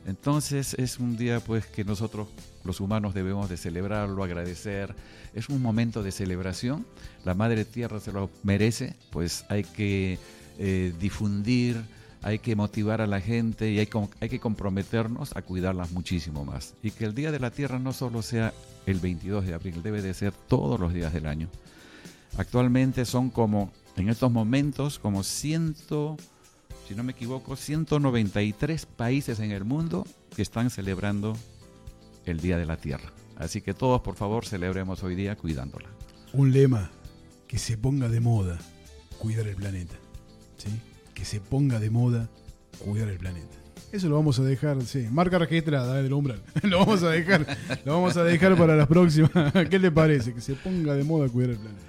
Entonces 0.07 0.75
es 0.75 0.99
un 0.99 1.17
día 1.17 1.41
pues 1.41 1.65
que 1.65 1.83
nosotros 1.83 2.29
los 2.63 2.81
humanos 2.81 3.15
debemos 3.15 3.49
de 3.49 3.57
celebrarlo, 3.57 4.23
agradecer. 4.23 4.95
Es 5.33 5.49
un 5.49 5.63
momento 5.63 6.03
de 6.03 6.13
celebración. 6.13 6.85
La 7.25 7.33
Madre 7.35 7.65
Tierra 7.65 8.01
se 8.01 8.13
lo 8.13 8.29
merece, 8.43 8.97
pues 9.11 9.47
hay 9.49 9.65
que 9.65 10.19
eh, 10.59 10.93
difundir, 11.01 11.83
hay 12.23 12.39
que 12.39 12.55
motivar 12.55 13.01
a 13.01 13.07
la 13.07 13.21
gente 13.21 13.71
y 13.71 13.79
hay, 13.81 13.87
que 13.87 14.41
comprometernos 14.41 15.37
a 15.37 15.43
cuidarlas 15.43 15.91
muchísimo 15.91 16.45
más. 16.45 16.75
Y 16.83 16.93
que 16.93 17.05
el 17.05 17.15
Día 17.15 17.33
de 17.33 17.41
la 17.41 17.51
Tierra 17.51 17.79
no 17.79 17.93
solo 17.93 18.23
sea 18.23 18.55
el 18.87 19.01
22 19.01 19.47
de 19.47 19.55
abril, 19.55 19.83
debe 19.83 20.03
de 20.03 20.15
ser 20.15 20.33
todos 20.33 20.79
los 20.79 20.95
días 20.95 21.13
del 21.13 21.27
año. 21.27 21.49
Actualmente 22.37 23.05
son 23.05 23.29
como, 23.29 23.73
en 23.97 24.09
estos 24.09 24.31
momentos, 24.31 25.01
como 25.01 25.25
ciento, 25.25 26.17
si 26.89 26.95
no 26.95 27.03
me 27.03 27.13
equivoco, 27.13 27.57
193 27.57 28.87
países 28.87 29.41
en 29.41 29.51
el 29.51 29.65
mundo 29.65 30.07
que 30.35 30.43
están 30.43 30.71
celebrando 30.71 31.37
el 32.25 32.41
Día 32.41 32.57
de 32.57 32.67
la 32.67 32.77
Tierra. 32.77 33.13
Así 33.37 33.61
que 33.61 33.75
todos, 33.75 34.01
por 34.01 34.15
favor, 34.15 34.47
celebremos 34.47 35.03
hoy 35.03 35.17
día 35.17 35.37
cuidándola. 35.37 35.89
Un 36.33 36.53
lema, 36.53 36.91
que 37.49 37.59
se 37.59 37.77
ponga 37.77 38.09
de 38.09 38.21
moda, 38.21 38.59
cuidar 39.19 39.49
el 39.49 39.57
planeta. 39.57 39.95
¿Sí? 40.57 40.71
Que 41.15 41.25
se 41.25 41.41
ponga 41.41 41.79
de 41.79 41.91
moda, 41.91 42.29
cuidar 42.79 43.09
el 43.09 43.19
planeta. 43.19 43.57
Eso 43.93 44.09
lo 44.09 44.17
vamos 44.17 44.39
a 44.39 44.43
dejar, 44.43 44.81
sí. 44.83 45.07
Marca 45.11 45.39
registrada 45.39 46.01
eh, 46.01 46.03
del 46.03 46.15
umbral. 46.15 46.43
lo 46.63 46.79
vamos 46.79 47.03
a 47.03 47.11
dejar, 47.11 47.47
lo 47.85 47.93
vamos 47.93 48.17
a 48.17 48.25
dejar 48.25 48.57
para 48.57 48.75
las 48.75 48.87
próximas. 48.87 49.53
¿Qué 49.71 49.79
le 49.79 49.91
parece? 49.91 50.33
Que 50.33 50.41
se 50.41 50.55
ponga 50.55 50.95
de 50.95 51.05
moda 51.05 51.29
cuidar 51.29 51.51
el 51.51 51.59
planeta. 51.59 51.83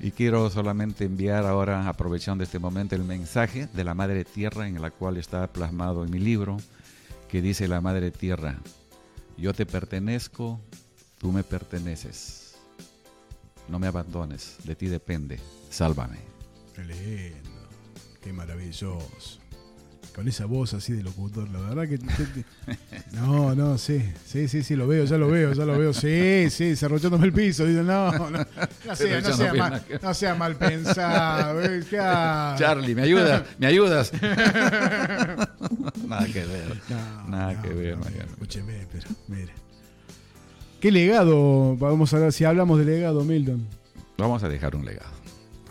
Y 0.00 0.10
quiero 0.10 0.50
solamente 0.50 1.04
enviar 1.04 1.46
ahora, 1.46 1.88
aprovechando 1.88 2.42
este 2.42 2.58
momento, 2.58 2.96
el 2.96 3.04
mensaje 3.04 3.68
de 3.72 3.84
la 3.84 3.94
Madre 3.94 4.24
Tierra 4.24 4.66
en 4.66 4.82
la 4.82 4.90
cual 4.90 5.16
está 5.16 5.46
plasmado 5.46 6.04
en 6.04 6.10
mi 6.10 6.18
libro, 6.18 6.56
que 7.28 7.40
dice 7.40 7.68
la 7.68 7.80
Madre 7.80 8.10
Tierra, 8.10 8.58
yo 9.38 9.54
te 9.54 9.64
pertenezco, 9.64 10.60
tú 11.18 11.30
me 11.30 11.44
perteneces. 11.44 12.56
No 13.68 13.78
me 13.78 13.86
abandones, 13.86 14.56
de 14.64 14.74
ti 14.74 14.86
depende, 14.88 15.38
sálvame. 15.70 16.18
Lindo. 16.78 17.51
Qué 18.22 18.32
maravilloso. 18.32 18.98
Con 20.14 20.28
esa 20.28 20.44
voz 20.44 20.74
así 20.74 20.92
de 20.92 21.02
locutor, 21.02 21.48
la 21.48 21.60
verdad 21.60 21.88
que... 21.88 21.98
No, 23.12 23.54
no, 23.54 23.78
sí, 23.78 24.02
sí, 24.26 24.46
sí, 24.46 24.62
sí, 24.62 24.76
lo 24.76 24.86
veo, 24.86 25.04
ya 25.04 25.16
lo 25.16 25.28
veo, 25.28 25.54
ya 25.54 25.64
lo 25.64 25.78
veo. 25.78 25.94
Sí, 25.94 26.50
sí, 26.50 26.76
cerrochándome 26.76 27.26
el 27.26 27.32
piso. 27.32 27.64
Dice, 27.64 27.82
no, 27.82 28.12
no, 28.12 28.30
no 28.30 28.96
sea, 28.96 29.20
no 29.20 29.32
sea, 29.32 29.54
mal, 29.54 29.82
no 30.02 30.14
sea 30.14 30.34
mal 30.34 30.56
pensado. 30.56 31.60
claro. 31.88 32.58
Charlie, 32.62 32.94
¿me 32.94 33.02
ayudas? 33.02 33.42
¿Me 33.58 33.66
ayudas? 33.66 34.12
Nada 36.06 36.26
que 36.26 36.44
ver. 36.44 36.80
No, 36.90 37.28
Nada 37.28 37.62
que 37.62 37.68
ver, 37.70 37.96
no, 37.96 38.04
Mariano. 38.04 38.32
Escúcheme, 38.32 38.86
pero 38.92 39.08
mire. 39.28 39.52
¿Qué 40.80 40.90
legado? 40.90 41.76
Vamos 41.76 42.12
a 42.12 42.18
ver 42.18 42.32
si 42.32 42.44
hablamos 42.44 42.78
de 42.78 42.84
legado, 42.84 43.24
Milton. 43.24 43.66
Vamos 44.18 44.42
a 44.42 44.48
dejar 44.48 44.76
un 44.76 44.84
legado. 44.84 45.11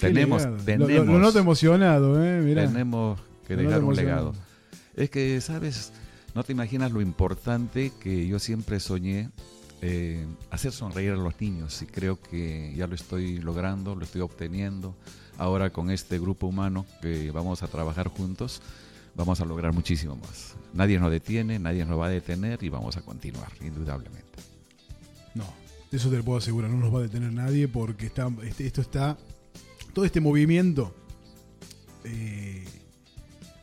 ¿Qué 0.01 0.07
Tenemos? 0.13 0.45
Lo- 0.45 0.57
tenemos, 0.57 0.89
Lo, 0.91 1.05
lo 1.05 1.19
noto 1.19 1.39
emocionado, 1.39 2.23
¿eh? 2.23 2.41
Mirá. 2.41 2.67
tenemos 2.67 3.19
que 3.47 3.55
Lo 3.55 3.63
dejar 3.63 3.83
un 3.83 3.95
legado. 3.95 4.33
Es 4.95 5.09
que, 5.09 5.39
¿sabes? 5.41 5.93
No 6.35 6.43
te 6.43 6.51
imaginas 6.53 6.91
lo 6.91 7.01
importante 7.01 7.91
que 7.99 8.27
yo 8.27 8.39
siempre 8.39 8.79
soñé 8.79 9.29
eh, 9.81 10.25
hacer 10.49 10.71
sonreír 10.71 11.11
a 11.11 11.15
los 11.15 11.39
niños 11.41 11.81
y 11.81 11.85
creo 11.85 12.21
que 12.21 12.73
ya 12.75 12.87
lo 12.87 12.95
estoy 12.95 13.39
logrando, 13.39 13.95
lo 13.95 14.03
estoy 14.03 14.21
obteniendo. 14.21 14.95
Ahora 15.37 15.71
con 15.71 15.89
este 15.89 16.19
grupo 16.19 16.47
humano 16.47 16.85
que 17.01 17.31
vamos 17.31 17.63
a 17.63 17.67
trabajar 17.67 18.07
juntos, 18.09 18.61
vamos 19.15 19.41
a 19.41 19.45
lograr 19.45 19.73
muchísimo 19.73 20.15
más. 20.17 20.55
Nadie 20.73 20.99
nos 20.99 21.09
detiene, 21.11 21.57
nadie 21.59 21.83
nos 21.85 21.99
va 21.99 22.07
a 22.07 22.09
detener 22.09 22.61
y 22.63 22.69
vamos 22.69 22.95
a 22.97 23.01
continuar, 23.01 23.49
indudablemente. 23.59 24.39
No, 25.33 25.45
eso 25.91 26.09
te 26.09 26.17
lo 26.17 26.23
puedo 26.23 26.37
asegurar, 26.37 26.69
no 26.69 26.77
nos 26.77 26.93
va 26.93 26.99
a 26.99 27.03
detener 27.03 27.33
nadie 27.33 27.67
porque 27.67 28.05
está, 28.05 28.29
este- 28.43 28.67
esto 28.67 28.81
está, 28.81 29.17
todo 29.93 30.05
este 30.05 30.19
movimiento 30.21 30.93
eh, 32.03 32.63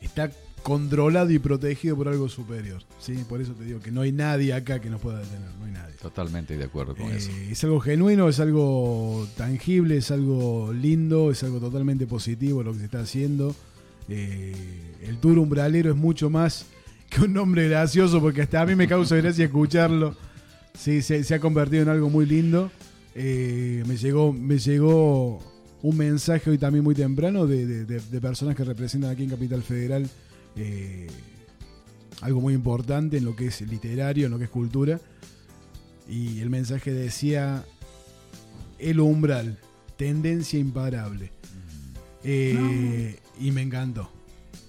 está 0.01 0.31
controlado 0.63 1.31
y 1.31 1.39
protegido 1.39 1.97
por 1.97 2.09
algo 2.09 2.29
superior. 2.29 2.83
¿sí? 3.01 3.25
Por 3.29 3.41
eso 3.41 3.53
te 3.53 3.65
digo 3.65 3.81
que 3.81 3.91
no 3.91 4.03
hay 4.03 4.13
nadie 4.13 4.53
acá 4.53 4.81
que 4.81 4.91
nos 4.91 5.01
pueda 5.01 5.21
detener, 5.21 5.49
no 5.59 5.65
hay 5.65 5.73
nadie. 5.73 5.95
Totalmente 5.97 6.57
de 6.59 6.65
acuerdo 6.65 6.95
con 6.95 7.07
Eh, 7.11 7.17
eso. 7.17 7.31
es 7.51 7.65
algo 7.65 7.81
genuino, 7.81 8.29
es 8.29 8.39
algo 8.41 9.27
tangible, 9.37 9.97
es 9.97 10.11
algo 10.11 10.73
lindo, 10.73 11.31
es 11.31 11.43
algo 11.43 11.59
totalmente 11.61 12.07
positivo 12.07 12.63
lo 12.63 12.73
que 12.73 12.81
se 12.81 12.85
está 12.85 13.01
haciendo. 13.01 13.55
Eh, 14.09 14.55
el 15.03 15.19
tour 15.19 15.39
umbralero 15.39 15.91
es 15.91 15.97
mucho 15.97 16.29
más 16.31 16.67
que 17.11 17.23
un 17.23 17.33
nombre 17.33 17.69
gracioso 17.69 18.21
porque 18.21 18.43
hasta 18.43 18.61
a 18.63 18.67
mí 18.67 18.75
me 18.75 18.87
causa 18.89 19.17
gracia 19.17 19.47
escucharlo. 19.47 20.15
Sí, 20.79 21.03
se, 21.03 21.25
se 21.25 21.35
ha 21.35 21.41
convertido 21.41 21.83
en 21.83 21.89
algo 21.89 22.09
muy 22.11 22.27
lindo. 22.27 22.71
Eh, 23.15 23.83
me, 23.87 23.97
llegó, 23.97 24.33
me 24.33 24.59
llegó 24.59 25.41
un 25.83 25.97
mensaje 25.97 26.51
hoy 26.51 26.59
también 26.59 26.83
muy 26.85 26.95
temprano 26.95 27.47
de, 27.47 27.67
de- 27.67 27.85
de- 27.85 28.01
de 28.01 28.21
personas 28.21 28.57
que 28.57 28.65
representan 28.65 29.11
aquí 29.11 29.23
en 29.25 29.31
Capital 29.31 29.63
Federal 29.63 30.09
eh, 30.57 31.07
algo 32.21 32.41
muy 32.41 32.53
importante 32.55 33.17
en 33.19 33.25
lo 33.25 33.37
que 33.37 33.47
es 33.47 33.61
literario, 33.61 34.27
en 34.27 34.33
lo 34.33 34.39
que 34.39 34.45
es 34.45 34.51
cultura. 34.51 35.01
Y 36.09 36.41
el 36.41 36.51
mensaje 36.51 36.93
decía, 36.93 37.65
el 38.79 38.99
umbral, 38.99 39.57
tendencia 39.97 40.59
imparable. 40.59 41.31
Eh, 42.25 43.17
Y 43.41 43.53
me 43.53 43.63
encantó. 43.63 44.11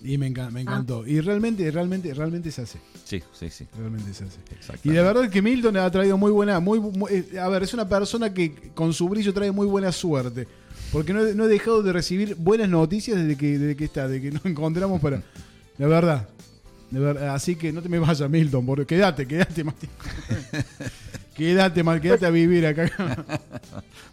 Y 0.03 0.17
me, 0.17 0.31
enca- 0.31 0.51
me 0.51 0.61
encantó. 0.61 1.05
Y 1.07 1.19
realmente, 1.21 1.69
realmente, 1.71 2.13
realmente 2.13 2.51
se 2.51 2.61
hace. 2.61 2.79
Sí, 3.03 3.21
sí, 3.33 3.49
sí. 3.49 3.65
Realmente 3.77 4.13
se 4.13 4.25
hace. 4.25 4.37
Y 4.83 4.89
de 4.91 5.01
verdad 5.01 5.29
que 5.29 5.41
Milton 5.41 5.75
ha 5.77 5.89
traído 5.89 6.17
muy 6.17 6.31
buena, 6.31 6.59
muy, 6.59 6.79
muy- 6.79 7.11
eh, 7.11 7.39
a 7.39 7.47
ver, 7.49 7.63
es 7.63 7.73
una 7.73 7.89
persona 7.89 8.31
que 8.33 8.71
con 8.75 8.93
su 8.93 9.09
brillo 9.09 9.33
trae 9.33 9.51
muy 9.51 9.65
buena 9.65 9.91
suerte. 9.91 10.47
Porque 10.91 11.13
no, 11.13 11.25
he- 11.25 11.35
no 11.35 11.45
he 11.45 11.47
dejado 11.47 11.83
de 11.83 11.93
recibir 11.93 12.35
buenas 12.35 12.67
noticias 12.69 13.17
desde 13.17 13.37
que, 13.37 13.57
desde 13.59 13.75
que 13.75 13.85
está, 13.85 14.07
desde 14.07 14.29
que 14.29 14.31
nos 14.31 14.45
encontramos 14.45 14.99
para. 15.01 15.21
De 15.77 15.85
verdad. 15.85 16.27
De 16.89 16.99
verdad. 16.99 17.35
Así 17.35 17.55
que 17.55 17.71
no 17.71 17.81
te 17.81 17.89
me 17.89 17.99
vayas, 17.99 18.27
Milton, 18.29 18.65
porque 18.65 18.85
quédate, 18.85 19.27
quédate, 19.27 19.63
Martín. 19.63 19.89
quédate, 21.35 21.83
mal, 21.83 22.01
quédate 22.01 22.25
a 22.25 22.29
vivir 22.31 22.65
acá. 22.65 22.89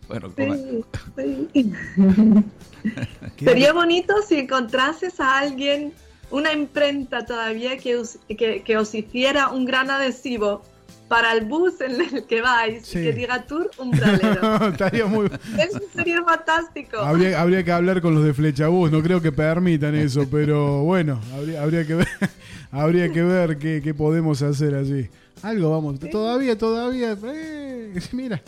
Bueno, 0.09 0.33
Sí, 0.37 1.73
Sería 3.45 3.73
bonito 3.73 4.15
si 4.29 4.37
encontrases 4.39 5.19
a 5.19 5.39
alguien, 5.39 5.93
una 6.31 6.53
imprenta 6.53 7.27
todavía 7.27 7.77
que, 7.77 7.97
us- 7.97 8.19
que, 8.29 8.63
que 8.63 8.77
os 8.77 8.95
hiciera 8.95 9.49
un 9.49 9.65
gran 9.65 9.91
adhesivo 9.91 10.63
para 11.09 11.33
el 11.35 11.45
bus 11.45 11.81
en 11.81 12.01
el 12.01 12.27
que 12.27 12.43
vais 12.43 12.85
Sí. 12.87 12.99
y 12.99 13.03
que 13.05 13.13
diga 13.13 13.45
Tour 13.47 13.71
Umbralero. 13.79 14.69
Estaría 14.71 15.07
muy. 15.07 15.27
Eso 15.59 15.81
sería 15.95 16.23
fantástico. 16.25 16.99
Habría, 16.99 17.41
habría 17.41 17.63
que 17.65 17.71
hablar 17.73 18.01
con 18.03 18.15
los 18.15 18.25
de 18.25 18.35
Flechabús, 18.35 18.91
no 18.91 19.03
creo 19.03 19.21
que 19.21 19.31
permitan 19.33 19.95
eso, 19.95 20.27
pero 20.31 20.83
bueno, 20.83 21.21
habría, 21.35 21.63
habría 21.63 21.87
que 21.87 21.95
ver, 21.95 22.09
habría 22.73 23.13
que 23.13 23.23
ver 23.23 23.59
qué, 23.59 23.81
qué 23.83 23.95
podemos 23.95 24.43
hacer 24.43 24.75
allí. 24.75 25.09
Algo 25.43 25.71
vamos, 25.71 26.01
todavía, 26.01 26.57
todavía, 26.59 27.17
eh, 27.25 27.93
mira, 28.13 28.43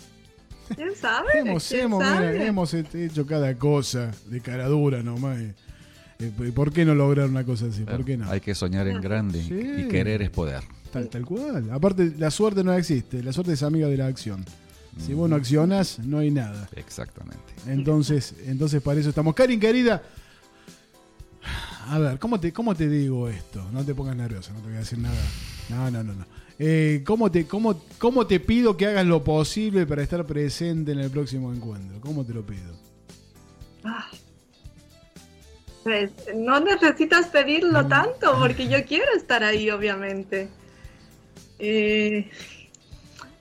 ¿Quién 0.74 0.96
sabe? 0.96 1.28
hemos, 1.36 1.68
¿Quién 1.68 1.82
hemos, 1.82 2.02
mira, 2.04 2.44
hemos 2.44 2.74
hecho 2.74 3.24
cada 3.26 3.54
cosa 3.54 4.10
de 4.26 4.40
cara 4.40 4.66
dura 4.66 5.02
nomás. 5.02 5.38
eh. 5.38 5.54
Eh, 6.20 6.32
¿Por 6.52 6.72
qué 6.72 6.84
no 6.84 6.96
lograr 6.96 7.28
una 7.28 7.44
cosa 7.44 7.66
así? 7.66 7.84
¿Por 7.84 8.04
qué 8.04 8.16
no? 8.16 8.28
Hay 8.28 8.40
que 8.40 8.52
soñar 8.54 8.88
en 8.88 9.00
grande 9.00 9.40
Sí. 9.40 9.84
y 9.84 9.88
querer 9.88 10.20
es 10.22 10.30
poder. 10.30 10.64
Tal, 10.92 11.08
tal 11.08 11.24
cual. 11.24 11.70
Aparte, 11.70 12.14
la 12.18 12.30
suerte 12.30 12.64
no 12.64 12.72
existe, 12.72 13.22
la 13.22 13.32
suerte 13.32 13.52
es 13.52 13.62
amiga 13.62 13.88
de 13.88 13.96
la 13.96 14.06
acción. 14.06 14.44
Si 14.98 15.14
vos 15.14 15.30
no 15.30 15.36
accionas, 15.36 16.00
no 16.00 16.18
hay 16.18 16.30
nada. 16.30 16.68
Exactamente. 16.74 17.54
Entonces, 17.66 18.34
entonces 18.46 18.82
para 18.82 18.98
eso 18.98 19.10
estamos. 19.10 19.34
Karin, 19.34 19.60
querida. 19.60 20.02
A 21.88 21.98
ver, 21.98 22.18
¿cómo 22.18 22.38
te, 22.38 22.52
¿cómo 22.52 22.74
te 22.74 22.88
digo 22.88 23.28
esto? 23.28 23.64
No 23.72 23.84
te 23.84 23.94
pongas 23.94 24.16
nerviosa, 24.16 24.52
no 24.52 24.60
te 24.60 24.66
voy 24.66 24.76
a 24.76 24.80
decir 24.80 24.98
nada. 24.98 25.16
No, 25.68 25.90
no, 25.90 26.02
no, 26.02 26.14
no. 26.14 26.26
Eh, 26.58 27.02
¿cómo, 27.06 27.30
te, 27.30 27.46
cómo, 27.46 27.80
¿Cómo 27.98 28.26
te 28.26 28.40
pido 28.40 28.76
que 28.76 28.86
hagas 28.86 29.06
lo 29.06 29.22
posible 29.22 29.86
para 29.86 30.02
estar 30.02 30.26
presente 30.26 30.92
en 30.92 30.98
el 30.98 31.10
próximo 31.10 31.52
encuentro? 31.52 32.00
¿Cómo 32.00 32.24
te 32.24 32.34
lo 32.34 32.44
pido? 32.44 32.74
Ay. 33.84 34.18
Pues 35.84 36.10
no 36.34 36.60
necesitas 36.60 37.28
pedirlo 37.28 37.86
tanto 37.86 38.36
porque 38.38 38.68
yo 38.68 38.84
quiero 38.84 39.14
estar 39.16 39.44
ahí, 39.44 39.70
obviamente. 39.70 40.48
Eh, 41.58 42.30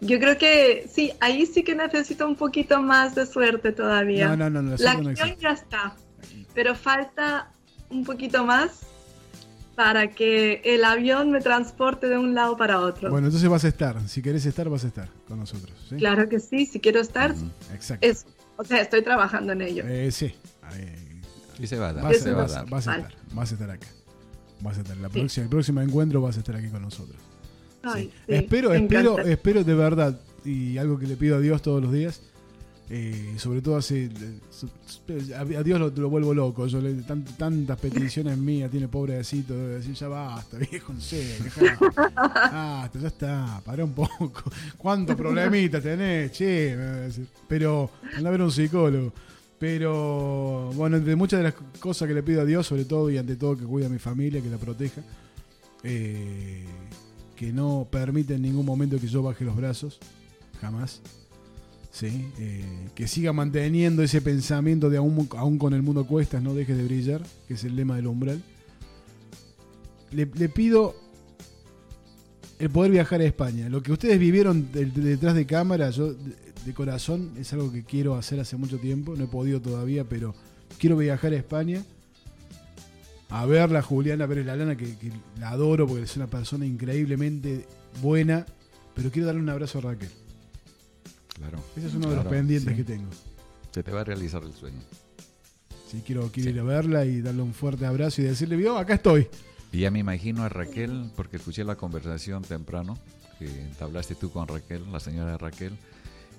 yo 0.01 0.19
creo 0.19 0.37
que 0.37 0.87
sí, 0.91 1.11
ahí 1.19 1.45
sí 1.45 1.63
que 1.63 1.75
necesito 1.75 2.27
un 2.27 2.35
poquito 2.35 2.81
más 2.81 3.15
de 3.15 3.25
suerte 3.25 3.71
todavía. 3.71 4.27
No, 4.29 4.37
no, 4.37 4.49
no, 4.49 4.61
no, 4.61 4.75
la 4.77 4.91
acción 4.91 5.35
ya 5.39 5.49
está, 5.51 5.95
pero 6.53 6.75
falta 6.75 7.51
un 7.89 8.03
poquito 8.03 8.45
más 8.45 8.81
para 9.75 10.07
que 10.09 10.61
el 10.65 10.83
avión 10.83 11.29
me 11.31 11.39
transporte 11.39 12.07
de 12.09 12.17
un 12.17 12.33
lado 12.33 12.57
para 12.57 12.79
otro. 12.79 13.09
Bueno, 13.11 13.27
entonces 13.27 13.47
vas 13.49 13.63
a 13.63 13.67
estar. 13.67 13.99
Si 14.09 14.21
querés 14.23 14.45
estar, 14.45 14.67
vas 14.69 14.83
a 14.83 14.87
estar 14.87 15.09
con 15.27 15.39
nosotros. 15.39 15.71
¿sí? 15.89 15.97
Claro 15.97 16.27
que 16.29 16.39
sí, 16.39 16.65
si 16.65 16.79
quiero 16.79 16.99
estar, 16.99 17.35
Exacto. 17.73 18.07
O 18.59 18.63
sea, 18.63 18.81
estoy 18.81 19.03
trabajando 19.03 19.53
en 19.53 19.61
ello. 19.61 19.83
Eh, 19.87 20.11
sí. 20.11 20.33
Ahí- 20.63 21.21
Y 21.59 21.67
se 21.67 21.77
va 21.77 21.89
a 21.89 21.93
dar, 21.93 22.03
Vas, 22.03 22.17
se 22.17 22.29
a, 22.29 22.33
va 22.33 22.39
a 22.39 22.41
vas- 22.43 22.51
dar. 22.53 22.69
vas 22.69 22.87
a 22.87 22.91
Vale. 22.91 23.03
estar. 23.03 23.15
Vas 23.35 23.51
a 23.51 23.53
estar 23.53 23.69
acá. 23.71 23.87
Vas 24.61 24.77
a 24.77 24.81
estar. 24.81 24.97
La 24.97 25.09
Sí. 25.09 25.19
próxima, 25.19 25.43
el 25.43 25.49
próximo 25.49 25.81
encuentro 25.81 26.21
vas 26.21 26.37
a 26.37 26.39
estar 26.39 26.55
aquí 26.55 26.69
con 26.69 26.81
nosotros. 26.81 27.17
Ay, 27.93 28.03
Sí. 28.05 28.09
sí, 28.09 28.33
espero, 28.33 28.73
espero, 28.73 29.13
encanta. 29.15 29.31
espero 29.31 29.63
de 29.63 29.73
verdad, 29.75 30.19
y 30.45 30.77
algo 30.77 30.97
que 30.99 31.07
le 31.07 31.15
pido 31.17 31.35
a 31.37 31.39
Dios 31.39 31.61
todos 31.61 31.81
los 31.81 31.91
días, 31.91 32.21
eh, 32.89 33.33
sobre 33.37 33.61
todo 33.61 33.75
hace, 33.75 34.09
a, 35.35 35.41
a 35.41 35.63
Dios 35.63 35.77
lo, 35.77 35.89
lo 35.89 36.09
vuelvo 36.09 36.33
loco, 36.33 36.67
yo 36.67 36.79
le, 36.79 36.93
tan- 37.01 37.25
tantas 37.25 37.77
peticiones 37.79 38.37
mías 38.49 38.71
tiene 38.71 38.87
pobrecito, 38.87 39.53
de 39.57 39.75
decir 39.79 39.93
ya 39.93 40.07
basta, 40.07 40.57
viejo, 40.57 40.93
en 40.93 41.01
serio, 41.01 41.51
basta, 42.15 42.99
ya 42.99 43.07
está, 43.07 43.61
para 43.65 43.83
un 43.83 43.91
poco, 43.93 44.31
cuántos 44.77 45.15
problemitas 45.17 45.83
tenés, 45.83 46.31
che, 46.31 46.75
me 46.77 46.85
va 46.85 46.91
a 46.91 46.99
decir. 47.01 47.27
pero 47.47 47.89
anda 48.15 48.29
a 48.29 48.31
ver 48.31 48.41
un 48.41 48.51
psicólogo. 48.51 49.11
Pero 49.59 50.71
bueno, 50.75 50.97
entre 50.97 51.15
muchas 51.15 51.39
de 51.39 51.45
las 51.45 51.55
cosas 51.79 52.07
que 52.07 52.13
le 52.13 52.21
pido 52.21 52.41
a 52.41 52.45
Dios, 52.45 52.67
sobre 52.67 52.85
todo 52.85 53.09
y 53.09 53.17
ante 53.17 53.35
todo 53.35 53.57
que 53.57 53.63
cuide 53.65 53.87
a 53.87 53.89
mi 53.89 53.97
familia, 53.97 54.39
que 54.39 54.49
la 54.51 54.57
proteja, 54.59 55.01
eh, 55.83 56.63
que 57.37 57.53
no 57.53 57.87
permite 57.89 58.33
en 58.35 58.41
ningún 58.41 58.65
momento 58.65 58.99
que 58.99 59.07
yo 59.07 59.23
baje 59.23 59.45
los 59.45 59.55
brazos, 59.55 59.99
jamás. 60.59 61.01
Sí, 61.91 62.27
eh, 62.37 62.89
que 62.93 63.07
siga 63.07 63.31
manteniendo 63.31 64.03
ese 64.03 64.21
pensamiento 64.21 64.89
de 64.89 64.97
aún, 64.97 65.29
aún 65.37 65.57
con 65.57 65.73
el 65.73 65.81
mundo 65.81 66.05
cuestas, 66.05 66.43
no 66.43 66.53
dejes 66.53 66.75
de 66.77 66.83
brillar, 66.83 67.21
que 67.47 67.53
es 67.53 67.63
el 67.63 67.75
lema 67.75 67.95
del 67.95 68.07
umbral. 68.07 68.43
Le, 70.11 70.25
le 70.25 70.49
pido 70.49 70.95
el 72.59 72.69
poder 72.69 72.91
viajar 72.91 73.21
a 73.21 73.25
España. 73.25 73.69
Lo 73.69 73.81
que 73.81 73.91
ustedes 73.91 74.19
vivieron 74.19 74.71
de- 74.71 74.85
de- 74.85 75.01
detrás 75.01 75.35
de 75.35 75.45
cámara, 75.45 75.89
yo 75.91 76.13
de 76.65 76.73
corazón 76.73 77.31
es 77.37 77.53
algo 77.53 77.71
que 77.71 77.83
quiero 77.83 78.15
hacer 78.15 78.39
hace 78.39 78.57
mucho 78.57 78.77
tiempo, 78.79 79.15
no 79.15 79.23
he 79.23 79.27
podido 79.27 79.61
todavía, 79.61 80.03
pero 80.03 80.35
quiero 80.77 80.97
viajar 80.97 81.33
a 81.33 81.37
España 81.37 81.83
a 83.29 83.45
verla, 83.45 83.81
Juliana 83.81 84.27
Pérez 84.27 84.45
Lalana, 84.45 84.75
que, 84.77 84.97
que 84.97 85.11
la 85.39 85.49
adoro 85.49 85.87
porque 85.87 86.03
es 86.03 86.15
una 86.15 86.27
persona 86.27 86.65
increíblemente 86.65 87.67
buena, 88.01 88.45
pero 88.95 89.11
quiero 89.11 89.27
darle 89.27 89.41
un 89.41 89.49
abrazo 89.49 89.79
a 89.79 89.81
Raquel. 89.81 90.09
Claro. 91.35 91.59
Ese 91.75 91.87
es 91.87 91.93
uno 91.93 92.09
de 92.09 92.15
los 92.15 92.25
pendientes 92.25 92.71
sí. 92.71 92.77
que 92.77 92.83
tengo. 92.83 93.09
Se 93.71 93.83
te 93.83 93.91
va 93.91 94.01
a 94.01 94.03
realizar 94.03 94.43
el 94.43 94.53
sueño. 94.53 94.79
Sí, 95.91 96.01
quiero, 96.05 96.29
quiero 96.31 96.49
Sí. 96.49 96.55
ir 96.55 96.59
a 96.59 96.63
verla 96.63 97.05
y 97.05 97.21
darle 97.21 97.41
un 97.41 97.53
fuerte 97.53 97.85
abrazo 97.85 98.21
y 98.21 98.25
decirle, 98.25 98.55
vio, 98.55 98.77
acá 98.77 98.95
estoy. 98.95 99.27
Y 99.71 99.79
ya 99.81 99.91
me 99.91 99.99
imagino 99.99 100.43
a 100.43 100.49
Raquel, 100.49 101.11
porque 101.15 101.37
escuché 101.37 101.63
la 101.63 101.75
conversación 101.75 102.41
temprano 102.43 102.97
que 103.37 103.45
entablaste 103.45 104.15
tú 104.15 104.31
con 104.31 104.47
Raquel, 104.47 104.91
la 104.91 104.99
señora 104.99 105.37
Raquel, 105.37 105.77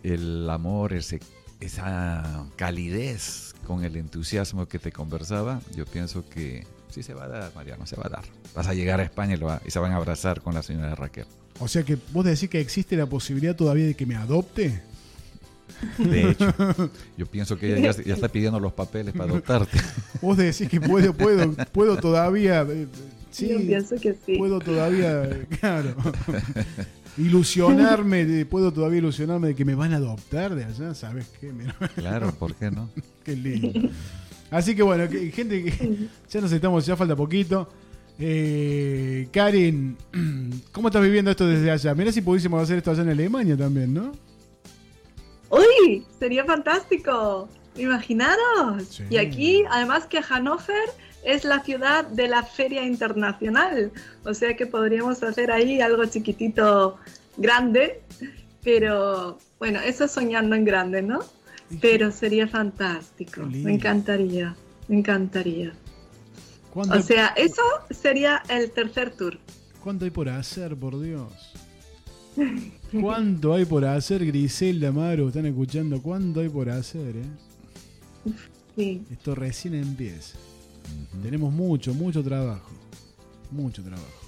el 0.02 0.48
amor, 0.50 0.92
ese, 0.94 1.20
esa 1.60 2.46
calidez 2.56 3.54
con 3.66 3.84
el 3.84 3.96
entusiasmo 3.96 4.66
que 4.66 4.78
te 4.78 4.90
conversaba, 4.90 5.60
yo 5.76 5.84
pienso 5.86 6.28
que 6.28 6.66
sí 6.90 7.02
se 7.02 7.14
va 7.14 7.24
a 7.24 7.28
dar, 7.28 7.52
Mariano, 7.54 7.86
se 7.86 7.96
va 7.96 8.04
a 8.06 8.08
dar. 8.10 8.24
Vas 8.54 8.66
a 8.66 8.74
llegar 8.74 9.00
a 9.00 9.02
España 9.04 9.34
y, 9.34 9.36
lo 9.38 9.46
va- 9.46 9.60
y 9.66 9.70
se 9.70 9.78
van 9.78 9.92
a 9.92 9.96
abrazar 9.96 10.40
con 10.40 10.54
la 10.54 10.62
señora 10.62 10.94
Raquel. 10.94 11.26
O 11.60 11.68
sea 11.68 11.82
que 11.82 11.98
vos 12.12 12.24
decís 12.24 12.48
que 12.48 12.60
existe 12.60 12.96
la 12.96 13.06
posibilidad 13.06 13.54
todavía 13.56 13.86
de 13.86 13.94
que 13.94 14.06
me 14.06 14.14
adopte. 14.16 14.80
De 15.98 16.30
hecho, 16.30 16.54
yo 17.16 17.26
pienso 17.26 17.56
que 17.58 17.76
ella 17.76 17.92
ya, 17.92 18.02
ya 18.02 18.14
está 18.14 18.28
pidiendo 18.28 18.58
los 18.58 18.72
papeles 18.72 19.12
para 19.14 19.30
adoptarte. 19.30 19.78
Vos 20.22 20.36
decís 20.36 20.68
que 20.68 20.80
puedo, 20.80 21.12
puedo, 21.14 21.52
puedo 21.72 21.96
todavía. 21.98 22.62
eh, 22.68 22.86
Sí, 23.30 23.48
Yo 23.50 23.58
pienso 23.58 23.94
que 23.96 24.16
sí. 24.24 24.38
puedo 24.38 24.58
todavía, 24.58 25.22
eh, 25.24 25.46
claro. 25.60 25.94
ilusionarme, 27.18 28.24
de- 28.24 28.46
puedo 28.46 28.72
todavía 28.72 28.98
ilusionarme 28.98 29.48
de 29.48 29.54
que 29.54 29.64
me 29.64 29.74
van 29.74 29.92
a 29.92 29.96
adoptar 29.96 30.54
de 30.54 30.64
allá, 30.64 30.94
¿sabes 30.94 31.26
qué? 31.40 31.52
Mira, 31.52 31.74
Claro, 31.96 32.32
¿por 32.34 32.54
qué 32.54 32.70
no? 32.70 32.88
qué 33.24 33.36
lindo. 33.36 33.90
Así 34.50 34.74
que 34.74 34.82
bueno, 34.82 35.08
que- 35.08 35.30
gente 35.30 35.64
que 35.64 36.08
ya 36.30 36.40
nos 36.40 36.52
estamos, 36.52 36.86
ya 36.86 36.96
falta 36.96 37.14
poquito. 37.16 37.68
Eh, 38.20 39.28
Karin, 39.32 39.96
¿cómo 40.72 40.88
estás 40.88 41.02
viviendo 41.02 41.30
esto 41.30 41.46
desde 41.46 41.70
allá? 41.70 41.94
Mira 41.94 42.10
si 42.10 42.20
pudiésemos 42.20 42.62
hacer 42.62 42.78
esto 42.78 42.90
allá 42.90 43.02
en 43.02 43.10
Alemania 43.10 43.56
también, 43.56 43.94
¿no? 43.94 44.12
¡Uy! 45.50 46.04
Sería 46.18 46.44
fantástico. 46.44 47.48
Imaginaros. 47.76 48.84
Sí. 48.90 49.04
Y 49.08 49.18
aquí, 49.18 49.62
además 49.70 50.06
que 50.06 50.20
Hannover 50.20 50.88
es 51.24 51.44
la 51.44 51.62
ciudad 51.62 52.06
de 52.06 52.28
la 52.28 52.42
Feria 52.42 52.84
Internacional. 52.84 53.92
O 54.24 54.34
sea 54.34 54.56
que 54.56 54.66
podríamos 54.66 55.22
hacer 55.22 55.50
ahí 55.52 55.80
algo 55.80 56.04
chiquitito, 56.06 56.96
grande. 57.36 58.00
Pero 58.64 59.38
bueno, 59.58 59.80
eso 59.80 60.04
es 60.04 60.10
soñando 60.10 60.56
en 60.56 60.64
grande, 60.64 61.02
¿no? 61.02 61.20
Pero 61.80 62.10
sería 62.10 62.48
fantástico. 62.48 63.42
Me 63.42 63.74
encantaría. 63.74 64.56
Me 64.88 64.98
encantaría. 64.98 65.72
¿Cuánto, 66.72 66.96
O 66.98 67.02
sea, 67.02 67.28
eso 67.36 67.62
sería 67.90 68.42
el 68.48 68.70
tercer 68.70 69.10
tour. 69.10 69.38
cuánto 69.82 70.04
hay 70.04 70.10
por 70.10 70.28
hacer, 70.28 70.76
por 70.76 71.00
Dios? 71.00 71.32
¿Cuánto 73.00 73.54
hay 73.54 73.64
por 73.64 73.84
hacer, 73.84 74.24
Griselda, 74.24 74.92
Maru? 74.92 75.28
¿Están 75.28 75.46
escuchando? 75.46 76.00
¿Cuánto 76.00 76.40
hay 76.40 76.48
por 76.48 76.70
hacer, 76.70 77.16
eh? 77.16 78.32
Sí. 78.76 79.02
Esto 79.10 79.34
recién 79.34 79.74
empieza. 79.74 80.38
Tenemos 81.22 81.52
mucho, 81.52 81.92
mucho 81.94 82.22
trabajo. 82.22 82.70
Mucho 83.50 83.82
trabajo. 83.82 84.26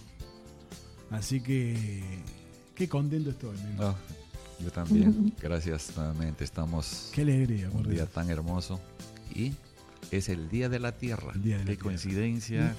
Así 1.11 1.41
que. 1.41 2.03
Qué 2.75 2.89
contento 2.89 3.31
estoy. 3.31 3.57
No, 3.79 3.95
Yo 4.63 4.71
también. 4.71 5.33
Gracias 5.43 5.93
nuevamente. 5.97 6.45
Estamos 6.45 7.11
Qué 7.15 7.23
alegría, 7.23 7.71
un 7.71 7.89
día 7.89 8.07
tan 8.07 8.31
hermoso. 8.31 8.81
Y 9.35 9.53
es 10.11 10.29
el 10.29 10.49
Día 10.49 10.69
de 10.69 10.79
la 10.81 10.93
Tierra. 10.93 11.33
De 11.35 11.51
la 11.51 11.59
Qué 11.59 11.65
Tierra. 11.65 11.83
coincidencia. 11.83 12.75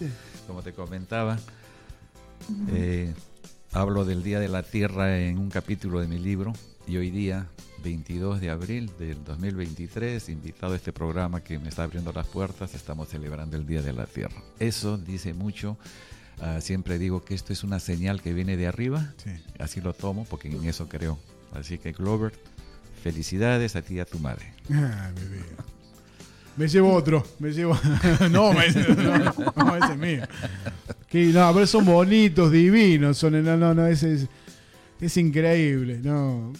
Como 0.47 0.61
te 0.61 0.73
comentaba, 0.73 1.39
eh, 2.73 3.13
hablo 3.71 4.05
del 4.05 4.23
Día 4.23 4.39
de 4.39 4.49
la 4.49 4.63
Tierra 4.63 5.19
en 5.19 5.37
un 5.37 5.49
capítulo 5.49 5.99
de 5.99 6.07
mi 6.07 6.19
libro. 6.19 6.53
Y 6.87 6.97
hoy 6.97 7.11
día, 7.11 7.47
22 7.83 8.41
de 8.41 8.49
abril 8.49 8.91
del 8.99 9.23
2023, 9.23 10.29
invitado 10.29 10.73
a 10.73 10.75
este 10.75 10.91
programa 10.91 11.41
que 11.41 11.57
me 11.59 11.69
está 11.69 11.83
abriendo 11.83 12.11
las 12.11 12.27
puertas, 12.27 12.73
estamos 12.73 13.07
celebrando 13.09 13.55
el 13.55 13.65
Día 13.65 13.81
de 13.81 13.93
la 13.93 14.07
Tierra. 14.07 14.41
Eso 14.59 14.97
dice 14.97 15.33
mucho. 15.33 15.77
Ah, 16.39 16.59
siempre 16.59 16.97
digo 16.97 17.23
que 17.23 17.35
esto 17.35 17.53
es 17.53 17.63
una 17.63 17.79
señal 17.79 18.21
que 18.21 18.33
viene 18.33 18.57
de 18.57 18.65
arriba. 18.67 19.13
Sí. 19.23 19.29
Así 19.59 19.79
lo 19.79 19.93
tomo 19.93 20.25
porque 20.25 20.47
en 20.49 20.65
eso 20.65 20.89
creo. 20.89 21.19
Así 21.53 21.77
que 21.77 21.91
Glover, 21.91 22.33
felicidades 23.03 23.75
a 23.75 23.81
ti 23.81 23.95
y 23.95 23.99
a 23.99 24.05
tu 24.05 24.19
madre. 24.19 24.53
Ah, 24.71 25.09
mi 25.15 25.27
vida. 25.37 25.65
Me 26.57 26.67
llevo 26.67 26.93
otro, 26.93 27.23
me 27.39 27.51
llevo. 27.51 27.77
no, 28.31 28.53
me- 28.53 28.69
no, 28.71 29.53
no, 29.55 29.75
ese 29.77 29.93
es 29.93 29.97
mío. 29.97 30.23
Que, 31.07 31.25
no, 31.27 31.53
pero 31.53 31.65
son 31.67 31.85
bonitos, 31.85 32.51
divinos. 32.51 33.17
Son, 33.17 33.43
no, 33.43 33.57
no, 33.57 33.73
no, 33.73 33.85
ese 33.87 34.13
es, 34.15 34.27
es 34.99 35.17
increíble. 35.17 35.99
No. 36.03 36.53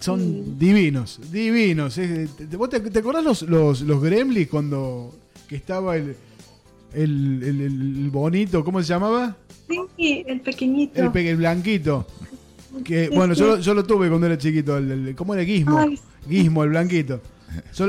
Son 0.00 0.58
divinos, 0.58 1.20
divinos. 1.30 1.96
es- 1.98 2.30
te- 2.36 2.56
¿Vos 2.56 2.68
te, 2.70 2.80
te 2.80 2.98
acordás 2.98 3.22
los, 3.22 3.42
los, 3.42 3.82
los 3.82 4.02
Gremlins 4.02 4.48
cuando 4.48 5.14
que 5.48 5.56
estaba 5.56 5.96
el, 5.96 6.16
el, 6.94 7.42
el- 7.42 7.60
el 7.60 8.10
bonito, 8.10 8.64
¿cómo 8.64 8.82
se 8.82 8.88
llamaba? 8.88 9.36
Sí, 9.96 10.24
el 10.26 10.40
pequeñito. 10.40 11.00
El, 11.02 11.12
pe- 11.12 11.30
el 11.30 11.36
blanquito. 11.36 12.06
Que, 12.84 13.08
bueno, 13.10 13.34
yo, 13.34 13.46
lo- 13.46 13.58
yo 13.58 13.74
lo 13.74 13.84
tuve 13.84 14.08
cuando 14.08 14.26
era 14.26 14.38
chiquito. 14.38 14.76
El, 14.76 14.90
el- 14.90 15.14
¿Cómo 15.14 15.34
era 15.34 15.44
Gizmo? 15.44 15.78
Ay, 15.78 15.98
Gizmo, 16.28 16.64
el 16.64 16.70
blanquito. 16.70 17.20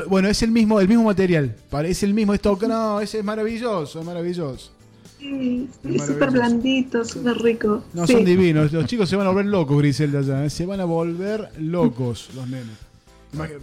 Bueno, 0.10 0.28
es 0.28 0.44
el 0.44 0.52
mismo, 0.52 0.80
el 0.82 0.88
mismo 0.90 1.06
material. 1.06 1.56
Parece 1.70 2.06
el 2.06 2.14
mismo 2.14 2.34
esto. 2.34 2.58
No, 2.68 3.00
ese 3.00 3.20
es 3.20 3.24
maravilloso, 3.24 4.00
es 4.02 4.06
maravilloso. 4.06 4.72
sí, 5.20 5.70
Es 5.86 6.06
súper 6.06 6.32
blandito, 6.32 7.06
súper 7.06 7.38
rico. 7.38 7.84
No, 7.94 8.06
Sí. 8.06 8.14
son 8.14 8.26
divinos. 8.26 8.74
Los 8.74 8.86
chicos 8.88 9.08
se 9.10 9.16
van 9.16 9.26
a 9.28 9.30
volver 9.30 9.46
locos, 9.46 9.78
Griselda, 9.78 10.20
ya. 10.22 10.44
¿eh? 10.46 10.50
Se 10.50 10.66
van 10.66 10.82
a 10.82 10.86
volver 10.86 11.50
locos 11.60 12.30
los 12.36 12.46
nenes. 12.50 12.76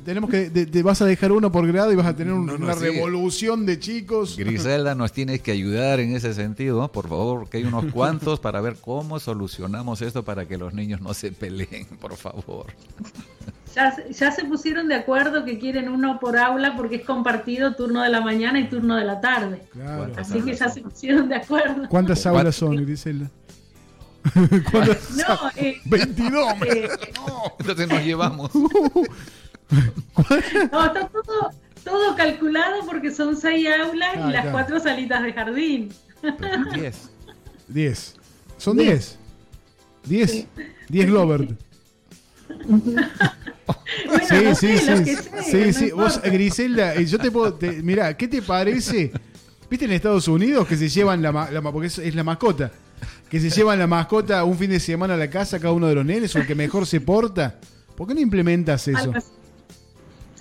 Tenemos 0.05 0.31
que. 0.31 0.51
Te, 0.51 0.67
te 0.67 0.83
vas 0.83 1.01
a 1.03 1.07
dejar 1.07 1.33
uno 1.33 1.51
por 1.53 1.67
grado 1.67 1.93
y 1.93 1.97
vas 1.97 2.07
a 2.07 2.17
tener 2.17 2.33
un- 2.33 2.47
No, 2.47 2.59
no, 2.59 2.65
una 2.67 2.75
sí. 2.75 2.81
revolución 2.81 3.67
de 3.67 3.79
chicos. 3.79 4.37
Griselda 4.37 4.95
nos 4.95 5.13
tiene 5.13 5.39
que 5.39 5.53
ayudar 5.53 6.01
en 6.01 6.15
ese 6.17 6.35
sentido, 6.35 6.91
por 6.91 7.09
favor, 7.09 7.49
que 7.49 7.59
hay 7.59 7.65
unos 7.65 7.87
cuantos 7.93 8.41
para 8.41 8.61
ver 8.61 8.77
cómo 8.81 9.21
solucionamos 9.21 10.03
esto 10.03 10.25
para 10.25 10.47
que 10.47 10.57
los 10.59 10.75
niños 10.75 11.01
no 11.01 11.15
se 11.15 11.33
peleen, 11.33 11.87
por 12.01 12.17
favor. 12.17 12.67
Ya, 13.75 13.93
se- 13.95 14.13
ya 14.13 14.33
se 14.33 14.45
pusieron 14.45 14.89
de 14.89 14.97
acuerdo 14.97 15.45
que 15.45 15.59
quieren 15.59 15.89
uno 15.89 16.19
por 16.19 16.37
aula 16.37 16.75
porque 16.77 16.97
es 16.97 17.05
compartido 17.05 17.75
turno 17.77 18.03
de 18.03 18.09
la 18.11 18.21
mañana 18.21 18.59
y 18.59 18.69
turno 18.69 18.97
de 18.97 19.05
la 19.05 19.21
tarde. 19.21 19.63
Claro. 19.73 19.99
¿Cuántas 19.99 20.29
Así 20.31 20.41
que 20.43 20.55
ya 20.57 20.69
se 20.69 20.81
pusieron 20.81 21.29
de 21.29 21.37
acuerdo. 21.37 21.89
¿Cuántas 21.89 22.27
aulas 22.27 22.57
son, 22.57 22.75
Griselda? 22.85 23.31
¿Cuántas? 24.71 25.11
No, 25.17 25.51
eh, 25.57 25.77
22. 25.87 26.53
eh, 26.67 26.89
Entonces 27.61 27.89
nos 27.89 28.05
llevamos. 28.05 28.51
no, 29.71 30.85
está 30.87 31.09
todo, 31.09 31.51
todo 31.85 32.17
calculado 32.17 32.85
porque 32.87 33.11
son 33.11 33.37
seis 33.37 33.69
aulas 33.69 34.11
Ah, 34.17 34.19
y 34.29 34.33
las 34.33 34.43
claro. 34.43 34.53
cuatro 34.53 34.81
salitas 34.81 35.23
de 35.23 35.33
jardín. 35.33 35.89
Diez. 36.75 37.09
10. 37.69 38.17
Son 38.59 38.77
10. 38.77 39.19
10. 40.05 40.47
10 40.89 41.07
Glover. 41.07 41.49
Bueno, 44.07 44.27
Sí, 44.29 44.35
no 44.45 44.55
sí, 44.55 44.79
sé, 44.79 45.05
sí. 45.05 45.17
Sí, 45.51 45.73
sí. 45.73 45.91
Vos. 45.93 46.21
Griselda, 46.23 46.95
eh, 46.95 47.07
yo 47.07 47.19
te 47.19 47.31
puedo. 47.31 47.55
te- 47.55 47.83
mirá, 47.83 48.17
¿qué 48.17 48.29
te 48.29 48.43
parece? 48.43 49.13
¿Viste 49.71 49.85
en 49.85 49.93
Estados 49.93 50.27
Unidos 50.29 50.67
que 50.67 50.77
se 50.77 50.89
llevan 50.89 51.23
la, 51.23 51.31
ma- 51.33 51.51
la 51.51 51.61
ma- 51.61 51.73
porque 51.73 51.87
es, 51.89 51.99
es 51.99 52.15
la 52.15 52.25
mascota? 52.25 52.71
Que 53.29 53.39
se 53.41 53.51
llevan 53.51 53.79
la 53.79 53.87
mascota 53.87 54.43
un 54.45 54.59
fin 54.59 54.71
de 54.71 54.81
semana 54.81 55.15
a 55.15 55.17
la 55.17 55.31
casa 55.31 55.59
cada 55.61 55.73
uno 55.73 55.87
de 55.87 55.95
los 55.95 56.05
nenes 56.05 56.35
o 56.35 56.39
el 56.39 56.47
que 56.47 56.55
mejor 56.55 56.87
se 56.87 57.01
porta. 57.01 57.59
¿Por 57.97 58.09
qué 58.09 58.15
no 58.15 58.21
implementas 58.21 58.87
eso? 58.89 58.99
Algo 58.99 59.15
así. 59.17 59.29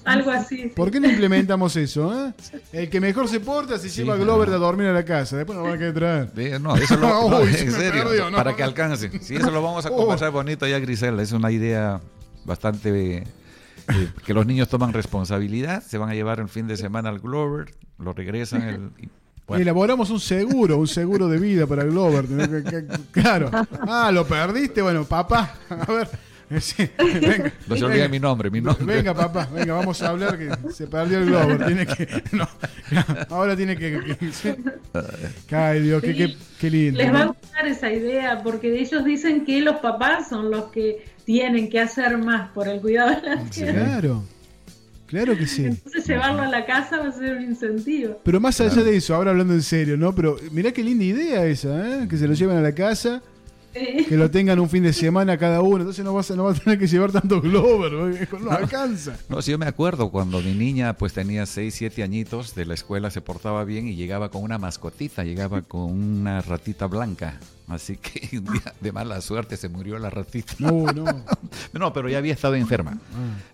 Algo 0.10 0.32
así. 0.32 0.58
sí. 0.58 0.68
¿Por 0.76 0.92
qué 0.92 1.00
no 1.00 1.08
implementamos 1.10 1.76
eso? 1.76 2.28
eh? 2.28 2.34
El 2.74 2.90
que 2.90 3.00
mejor 3.00 3.28
se 3.28 3.40
porta 3.40 3.78
se 3.78 3.90
lleva 3.90 4.14
a 4.16 4.18
Glover 4.18 4.50
a 4.50 4.58
dormir 4.58 4.88
a 4.88 4.94
la 4.94 5.06
casa. 5.06 5.38
Después 5.38 5.58
nos 5.58 5.68
van 5.68 5.82
a 5.84 5.94
traer. 5.94 6.32
De- 6.34 6.60
No, 6.60 6.76
eso 6.76 6.98
lo, 6.98 7.08
no, 7.30 7.40
Uy, 7.42 7.54
se 7.54 7.62
en 7.62 7.66
me 7.68 7.72
serio, 7.74 8.04
perdió, 8.04 8.30
no, 8.32 8.38
para 8.38 8.52
no. 8.52 8.58
que 8.58 8.64
alcance. 8.64 9.12
Si 9.22 9.36
eso 9.36 9.52
lo 9.52 9.62
vamos 9.62 9.86
a 9.86 9.90
Oh. 9.94 9.96
conversar 9.98 10.32
bonito 10.32 10.68
ya, 10.68 10.80
Griselda, 10.80 11.22
es 11.24 11.32
una 11.32 11.52
idea 11.52 12.00
bastante 12.46 13.18
eh, 13.18 13.24
que 14.26 14.34
los 14.34 14.46
niños 14.46 14.68
toman 14.70 14.94
responsabilidad, 14.94 15.84
se 15.84 15.98
van 15.98 16.10
a 16.10 16.14
llevar 16.14 16.40
el 16.40 16.50
fin 16.50 16.68
de 16.68 16.78
semana 16.78 17.10
al 17.10 17.20
Glover, 17.20 17.74
lo 17.98 18.14
regresan 18.14 18.62
el, 18.64 18.76
y, 19.04 19.10
bueno, 19.48 19.62
Elaboramos 19.64 20.12
un 20.12 20.20
seguro, 20.20 20.78
un 20.78 20.88
seguro 20.88 21.28
de 21.28 21.40
vida 21.40 21.66
para 21.66 21.84
Glover. 21.84 22.26
Que- 22.28 22.64
que- 22.64 22.86
que- 22.86 23.00
Claro. 23.12 23.50
Ah, 23.88 24.12
lo 24.14 24.26
perdiste. 24.28 24.82
Bueno, 24.84 25.06
papá. 25.06 25.56
A 25.72 25.92
ver. 25.92 26.08
Sí, 26.60 26.90
venga, 26.98 27.54
no 27.68 27.76
se 27.76 27.86
olvide 27.86 28.10
mi 28.10 28.20
nombre, 28.20 28.50
mi 28.50 28.60
nombre. 28.60 28.84
Venga, 28.96 29.14
papá, 29.14 29.48
venga, 29.54 29.76
vamos 29.76 30.02
a 30.02 30.10
hablar 30.10 30.38
que 30.38 30.50
se 30.74 30.88
perdió 30.88 31.20
el 31.20 31.26
Glover. 31.28 31.66
Tiene 31.66 31.86
que. 31.86 32.24
no, 32.32 32.48
ahora 33.30 33.56
tiene 33.56 33.78
que. 33.78 34.18
que- 34.20 34.32
sí. 34.32 34.56
Ay, 35.52 35.82
Dios, 35.82 36.02
qué, 36.02 36.16
qué, 36.16 36.36
qué 36.60 36.70
lindo. 36.72 36.98
Les 36.98 37.14
va 37.14 37.22
a 37.22 37.26
gustar 37.28 37.68
esa 37.68 37.92
idea 37.92 38.42
porque 38.42 38.80
ellos 38.80 39.06
dicen 39.06 39.46
que 39.46 39.62
los 39.62 39.78
papás 39.78 40.30
son 40.30 40.50
los 40.50 40.66
que 40.72 41.06
tienen 41.26 41.70
que 41.70 41.80
hacer 41.80 42.18
más 42.18 42.50
por 42.52 42.68
el 42.68 42.82
cuidado 42.82 43.22
de 43.22 43.36
la 43.36 43.44
tierra. 43.46 43.86
Claro. 43.86 44.24
Claro 45.06 45.36
que 45.36 45.48
sí. 45.48 45.66
Entonces 45.66 46.06
llevarlo 46.08 46.44
a 46.44 46.48
la 46.48 46.66
casa 46.68 46.98
va 47.00 47.08
a 47.08 47.12
ser 47.12 47.36
un 47.38 47.44
incentivo. 47.44 48.20
Pero 48.24 48.40
más 48.40 48.62
allá 48.62 48.84
de 48.84 48.96
eso, 48.96 49.16
ahora 49.16 49.32
hablando 49.32 49.54
en 49.56 49.64
serio, 49.64 49.98
¿no? 49.98 50.14
Pero 50.14 50.38
mirá 50.52 50.72
qué 50.72 50.84
linda 50.84 51.04
idea 51.04 51.46
esa, 51.48 52.04
¿eh? 52.04 52.08
Que 52.08 52.16
se 52.18 52.28
lo 52.28 52.34
lleven 52.36 52.58
a 52.58 52.62
la 52.62 52.74
casa, 52.76 53.22
Que 54.08 54.18
lo 54.18 54.30
tengan 54.32 54.60
un 54.60 54.70
fin 54.70 54.84
de 54.84 54.94
semana 54.94 55.38
cada 55.38 55.62
uno. 55.62 55.78
Entonces 55.78 56.04
no 56.04 56.14
vas 56.14 56.30
a, 56.32 56.36
no 56.36 56.44
vas 56.46 56.60
a 56.60 56.64
tener 56.64 56.80
que 56.80 56.88
llevar 56.88 57.12
tanto 57.12 57.40
Glover, 57.42 57.92
¿no? 58.32 58.40
no 58.40 58.52
alcanza. 58.52 59.16
No, 59.30 59.42
sí, 59.42 59.52
yo 59.52 59.58
me 59.58 59.66
acuerdo 59.68 60.10
cuando 60.10 60.42
mi 60.42 60.54
niña 60.54 60.94
pues 60.94 61.14
tenía 61.14 61.46
6, 61.46 61.74
7 61.74 62.04
añitos, 62.04 62.56
de 62.56 62.66
la 62.66 62.74
escuela 62.74 63.10
se 63.12 63.22
portaba 63.22 63.64
bien 63.64 63.88
y 63.88 63.96
llegaba 63.96 64.30
con 64.30 64.44
una 64.44 64.58
mascotita, 64.58 65.24
llegaba 65.24 65.62
con 65.62 65.92
una 65.92 66.42
ratita 66.42 66.88
blanca. 66.88 67.40
Así 67.68 67.98
que 67.98 68.38
un 68.40 68.46
día 68.46 68.74
de 68.82 68.92
mala 68.92 69.22
suerte 69.22 69.56
se 69.56 69.70
murió 69.70 70.00
la 70.00 70.10
ratita. 70.10 70.54
No, 70.60 70.86
no. 70.92 71.06
No, 71.74 71.94
pero 71.94 72.10
ya 72.10 72.18
había 72.18 72.34
estado 72.34 72.56
enferma. 72.56 72.98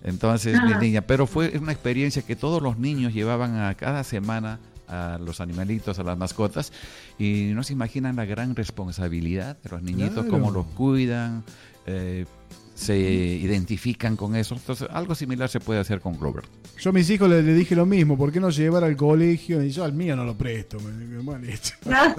Entonces, 0.03 0.61
mi 0.63 0.73
Ah. 0.73 0.79
niña, 0.79 1.01
pero 1.01 1.27
fue 1.27 1.57
una 1.59 1.71
experiencia 1.73 2.21
que 2.21 2.35
todos 2.35 2.61
los 2.61 2.77
niños 2.77 3.13
llevaban 3.13 3.55
a 3.57 3.75
cada 3.75 4.03
semana 4.03 4.59
a 4.87 5.17
los 5.19 5.41
animalitos, 5.41 5.97
a 5.99 6.03
las 6.03 6.17
mascotas, 6.17 6.71
y 7.19 7.51
no 7.53 7.63
se 7.63 7.73
imaginan 7.73 8.15
la 8.15 8.25
gran 8.25 8.55
responsabilidad 8.55 9.57
de 9.63 9.69
los 9.69 9.81
niñitos, 9.81 10.13
Claro. 10.25 10.29
cómo 10.31 10.51
los 10.51 10.65
cuidan, 10.67 11.43
eh, 11.85 12.25
se 12.73 12.97
identifican 12.99 14.15
con 14.17 14.35
eso. 14.35 14.55
Entonces, 14.55 14.87
algo 14.91 15.15
similar 15.15 15.47
se 15.49 15.59
puede 15.61 15.79
hacer 15.79 16.01
con 16.01 16.19
Glover. 16.19 16.43
Yo 16.79 16.89
a 16.89 16.93
mis 16.93 17.09
hijos 17.09 17.29
le, 17.29 17.41
le 17.41 17.53
dije 17.53 17.73
lo 17.75 17.85
mismo, 17.85 18.17
¿por 18.17 18.31
qué 18.33 18.39
no 18.41 18.49
llevar 18.49 18.83
al 18.83 18.97
colegio? 18.97 19.63
Y 19.63 19.69
yo 19.71 19.85
al 19.85 19.93
mío 19.93 20.15
no 20.17 20.25
lo 20.25 20.35
presto. 20.37 20.77
me- 20.81 20.91
me- 20.91 21.19
bueno, 21.19 21.45
listo. 21.45 21.69
Ah, 21.89 22.13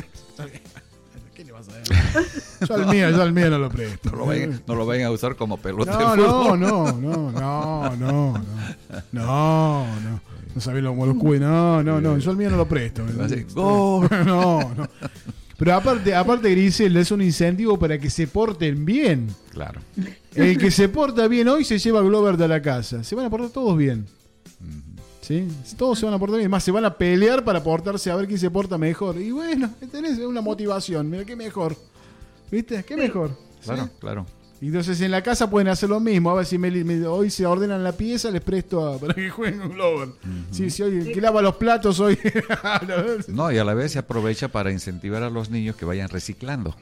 ¿Qué 1.35 1.45
le 1.45 1.53
vas 1.53 1.69
a 1.69 1.73
dar? 1.73 1.83
Yo 2.67 2.75
al 2.75 2.87
mío, 2.87 3.11
yo 3.11 3.21
al 3.23 3.33
mío 3.35 3.51
no 3.51 3.59
lo 3.59 3.69
presto. 3.69 4.09
No 4.11 4.17
lo 4.17 4.27
vayan, 4.27 4.63
no 4.67 4.75
lo 4.75 4.87
vayan 4.87 5.07
a 5.09 5.11
usar 5.11 5.37
como 5.37 5.59
pelota 5.59 5.93
No, 5.93 6.11
de 6.13 6.17
no, 6.23 6.57
no, 6.57 6.93
no, 6.93 6.93
no, 6.93 7.31
no, 7.33 7.97
no, 7.97 8.45
no, 9.13 10.01
no. 10.01 10.21
No 10.57 10.63
sabés 10.63 10.83
lo 10.83 10.95
lo 10.95 11.19
cuide. 11.19 11.41
No, 11.41 11.83
no, 11.83 12.01
no. 12.01 12.17
Yo 12.17 12.31
al 12.31 12.39
mío 12.39 12.49
no 12.49 12.57
lo 12.57 12.67
presto. 12.67 13.05
No, 13.55 14.09
no. 14.25 14.89
Pero 15.59 15.75
aparte, 15.75 16.15
aparte 16.15 16.51
Griselda, 16.51 17.01
es 17.01 17.11
un 17.11 17.21
incentivo 17.21 17.79
para 17.79 17.99
que 17.99 18.09
se 18.09 18.27
porten 18.27 18.87
bien. 18.87 19.29
Claro. 19.51 19.83
El 20.35 20.57
que 20.57 20.71
se 20.71 20.89
porta 20.89 21.29
bien 21.29 21.47
hoy 21.49 21.63
se 21.65 21.79
lleva 21.79 22.01
a 22.01 22.03
Glover 22.03 22.39
de 22.39 22.49
la 22.49 22.63
casa. 22.63 23.05
Se 23.05 23.15
van 23.15 23.27
a 23.27 23.31
portar 23.31 23.51
todos 23.51 23.77
bien. 23.77 24.07
¿Sí? 25.21 25.47
Todos 25.77 25.99
se 25.99 26.07
van 26.07 26.15
a 26.15 26.19
portar 26.19 26.39
bien. 26.39 26.51
Más 26.51 26.65
se 26.65 26.71
van 26.71 26.87
a 26.87 26.97
pelear 26.97 27.45
para 27.45 27.63
portarse 27.63 28.11
a 28.11 28.17
ver 28.17 28.27
quién 28.27 28.39
se 28.39 28.51
porta 28.51 28.79
mejor. 28.79 29.21
Y 29.21 29.33
bueno, 29.33 29.71
tenés 29.93 30.19
una 30.21 30.41
motivación. 30.41 31.11
Mira, 31.11 31.27
qué 31.27 31.37
mejor. 31.37 31.77
¿Viste? 32.51 32.83
¿Qué 32.83 32.97
mejor? 32.97 33.37
¿Sí? 33.61 33.67
Claro, 33.67 33.91
claro. 33.99 34.27
Entonces 34.61 35.01
en 35.03 35.11
la 35.11 35.23
casa 35.23 35.51
pueden 35.51 35.69
hacer 35.69 35.89
lo 35.91 36.01
mismo. 36.01 36.31
A 36.31 36.35
ver 36.35 36.47
si 36.47 36.57
me, 36.59 36.71
me- 36.71 37.07
hoy 37.07 37.31
se 37.31 37.45
ordenan 37.47 37.85
la 37.85 37.93
pieza, 37.93 38.31
les 38.31 38.41
presto 38.41 38.87
a- 38.87 38.99
para 39.01 39.15
que 39.15 39.29
jueguen 39.31 39.61
un 39.61 39.69
Glover. 39.71 40.09
Sí, 40.51 40.71
sí, 40.71 40.83
hoy 40.83 40.97
el 40.99 41.13
que 41.13 41.21
lava 41.21 41.43
los 41.43 41.57
platos 41.57 42.01
hoy. 42.01 42.19
No, 43.29 43.53
y 43.53 43.59
a 43.59 43.65
la 43.65 43.75
vez 43.75 43.93
se 43.93 43.99
aprovecha 43.99 44.49
para 44.49 44.71
incentivar 44.73 45.23
a 45.23 45.31
los 45.31 45.51
niños 45.51 45.77
que 45.77 45.85
vayan 45.85 46.09
reciclando. 46.09 46.75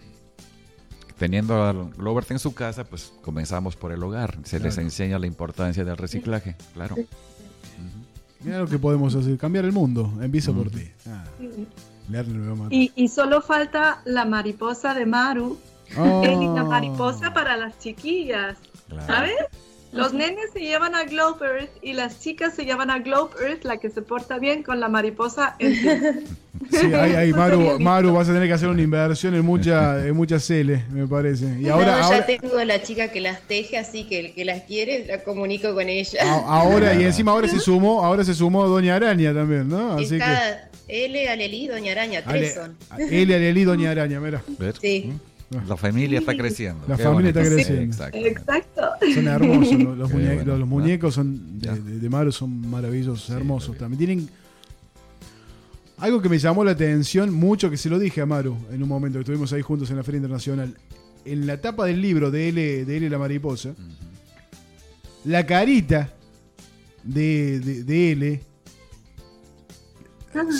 Teniendo 1.18 1.62
al 1.62 1.90
Globert 1.90 2.30
en 2.32 2.38
su 2.40 2.54
casa, 2.54 2.84
pues 2.84 3.12
comenzamos 3.22 3.76
por 3.76 3.92
el 3.92 4.02
hogar. 4.02 4.36
Se 4.44 4.58
les 4.58 4.78
enseña 4.78 5.18
la 5.18 5.26
importancia 5.26 5.84
del 5.84 5.96
reciclaje, 5.96 6.56
claro. 6.74 6.96
Mira 8.42 8.58
lo 8.58 8.66
que 8.66 8.78
podemos 8.78 9.14
hacer. 9.14 9.38
Cambiar 9.38 9.64
el 9.64 9.72
mundo. 9.72 10.12
Empiezo 10.20 10.52
por 10.52 10.70
ti. 10.70 10.90
Ah, 11.08 11.24
a 11.40 12.68
y 12.70 13.08
solo 13.08 13.40
falta 13.40 14.02
la 14.04 14.24
mariposa 14.26 14.92
de 14.92 15.06
Maru. 15.06 15.58
Oh. 15.99 16.53
La 16.57 16.64
mariposa 16.64 17.32
para 17.32 17.57
las 17.57 17.78
chiquillas. 17.78 18.57
Claro. 18.88 19.07
¿Sabes? 19.07 19.34
Los 19.92 20.12
nenes 20.12 20.51
se 20.53 20.59
llevan 20.59 20.97
a 20.97 21.05
Globe 21.05 21.47
Earth 21.47 21.70
y 21.80 21.92
las 21.92 22.18
chicas 22.20 22.55
se 22.55 22.64
llevan 22.64 22.90
a 22.90 22.99
Globe 22.99 23.30
Earth, 23.40 23.64
la 23.64 23.76
que 23.76 23.90
se 23.90 24.03
porta 24.03 24.38
bien 24.40 24.64
con 24.64 24.80
la 24.80 24.88
mariposa 24.88 25.55
en 25.61 25.74
sí. 25.76 25.88
Sí, 26.70 26.86
ahí, 26.95 27.12
ahí, 27.14 27.32
Maru. 27.34 27.78
Maru, 27.78 28.12
vas 28.14 28.28
a 28.28 28.32
tener 28.32 28.49
que 28.49 28.55
hacer 28.55 28.68
una 28.68 28.80
inversión 28.82 29.34
en 29.34 29.45
mucha, 29.45 30.05
en 30.07 30.16
muchas 30.16 30.49
L, 30.51 30.84
me 30.90 31.07
parece. 31.07 31.47
Y 31.61 31.68
ahora, 31.68 31.92
No, 31.92 31.99
ya 31.99 32.05
ahora, 32.07 32.26
tengo 32.26 32.64
la 32.64 32.82
chica 32.82 33.09
que 33.09 33.20
las 33.20 33.40
teje, 33.42 33.76
así 33.76 34.05
que 34.05 34.18
el 34.20 34.34
que 34.34 34.45
las 34.45 34.62
quiere 34.62 35.05
la 35.07 35.22
comunico 35.22 35.74
con 35.74 35.88
ella. 35.88 36.20
a- 36.22 36.61
ahora, 36.61 36.95
y 36.95 37.05
encima 37.05 37.32
ahora 37.32 37.49
se 37.49 37.59
sumó, 37.61 38.05
ahora 38.05 38.24
se 38.24 38.34
sumó 38.34 38.66
Doña 38.66 38.97
Araña 38.97 39.32
también, 39.34 39.68
¿no? 39.68 39.92
Así 39.95 40.09
que. 40.11 40.16
Está 40.16 40.70
L, 40.88 41.28
Alelí, 41.28 41.66
Doña 41.68 41.92
Araña, 41.92 42.22
tres 42.22 42.57
Ale, 42.57 42.66
son. 42.66 42.76
L, 43.12 43.34
Alelí, 43.34 43.64
Doña 43.64 43.90
Araña, 43.90 44.20
mira. 44.20 44.42
Sí. 44.80 45.12
La 45.68 45.76
familia 45.76 46.18
está 46.18 46.36
creciendo. 46.36 46.84
La 46.88 46.96
Qué 46.96 47.02
familia 47.02 47.28
está 47.30 47.42
creciendo. 47.44 47.82
Exacto. 47.82 48.18
Exacto. 48.18 48.82
Son 49.14 49.28
hermosos 49.28 49.78
los, 49.82 49.98
los 49.98 50.11
Qué 50.11 50.16
muñe- 50.16 50.34
bueno. 50.34 50.44
los- 50.44 50.59
los 50.61 50.68
muñecos 50.68 51.14
son 51.14 51.59
de, 51.59 51.66
Ya. 51.66 51.74
de- 51.74 51.98
de 51.98 52.09
Maru 52.11 52.32
son 52.32 52.68
maravillosos, 52.70 53.30
hermosos 53.30 53.76
también. 53.78 53.98
Tienen 53.98 54.28
algo 55.98 56.20
que 56.20 56.28
me 56.28 56.38
llamó 56.38 56.64
la 56.64 56.72
atención 56.72 57.32
mucho, 57.32 57.70
que 57.70 57.76
se 57.76 57.88
lo 57.88 57.98
dije 57.98 58.20
a 58.20 58.26
Maru 58.26 58.57
en 58.72 58.82
un 58.82 58.88
momento 58.88 59.18
que 59.18 59.22
estuvimos 59.22 59.52
ahí 59.52 59.62
juntos 59.62 59.90
en 59.90 59.96
la 59.96 60.02
Feria 60.02 60.18
Internacional. 60.18 60.76
En 61.24 61.46
la 61.46 61.61
tapa 61.61 61.86
del 61.86 62.02
libro 62.02 62.30
de 62.30 62.48
L, 62.48 62.84
de 62.84 62.96
L 62.96 63.09
la 63.11 63.18
mariposa, 63.18 63.74
la 65.24 65.46
carita 65.46 66.11
de, 67.02 67.61
de- 67.61 67.84
de 67.84 68.12
L. 68.12 68.40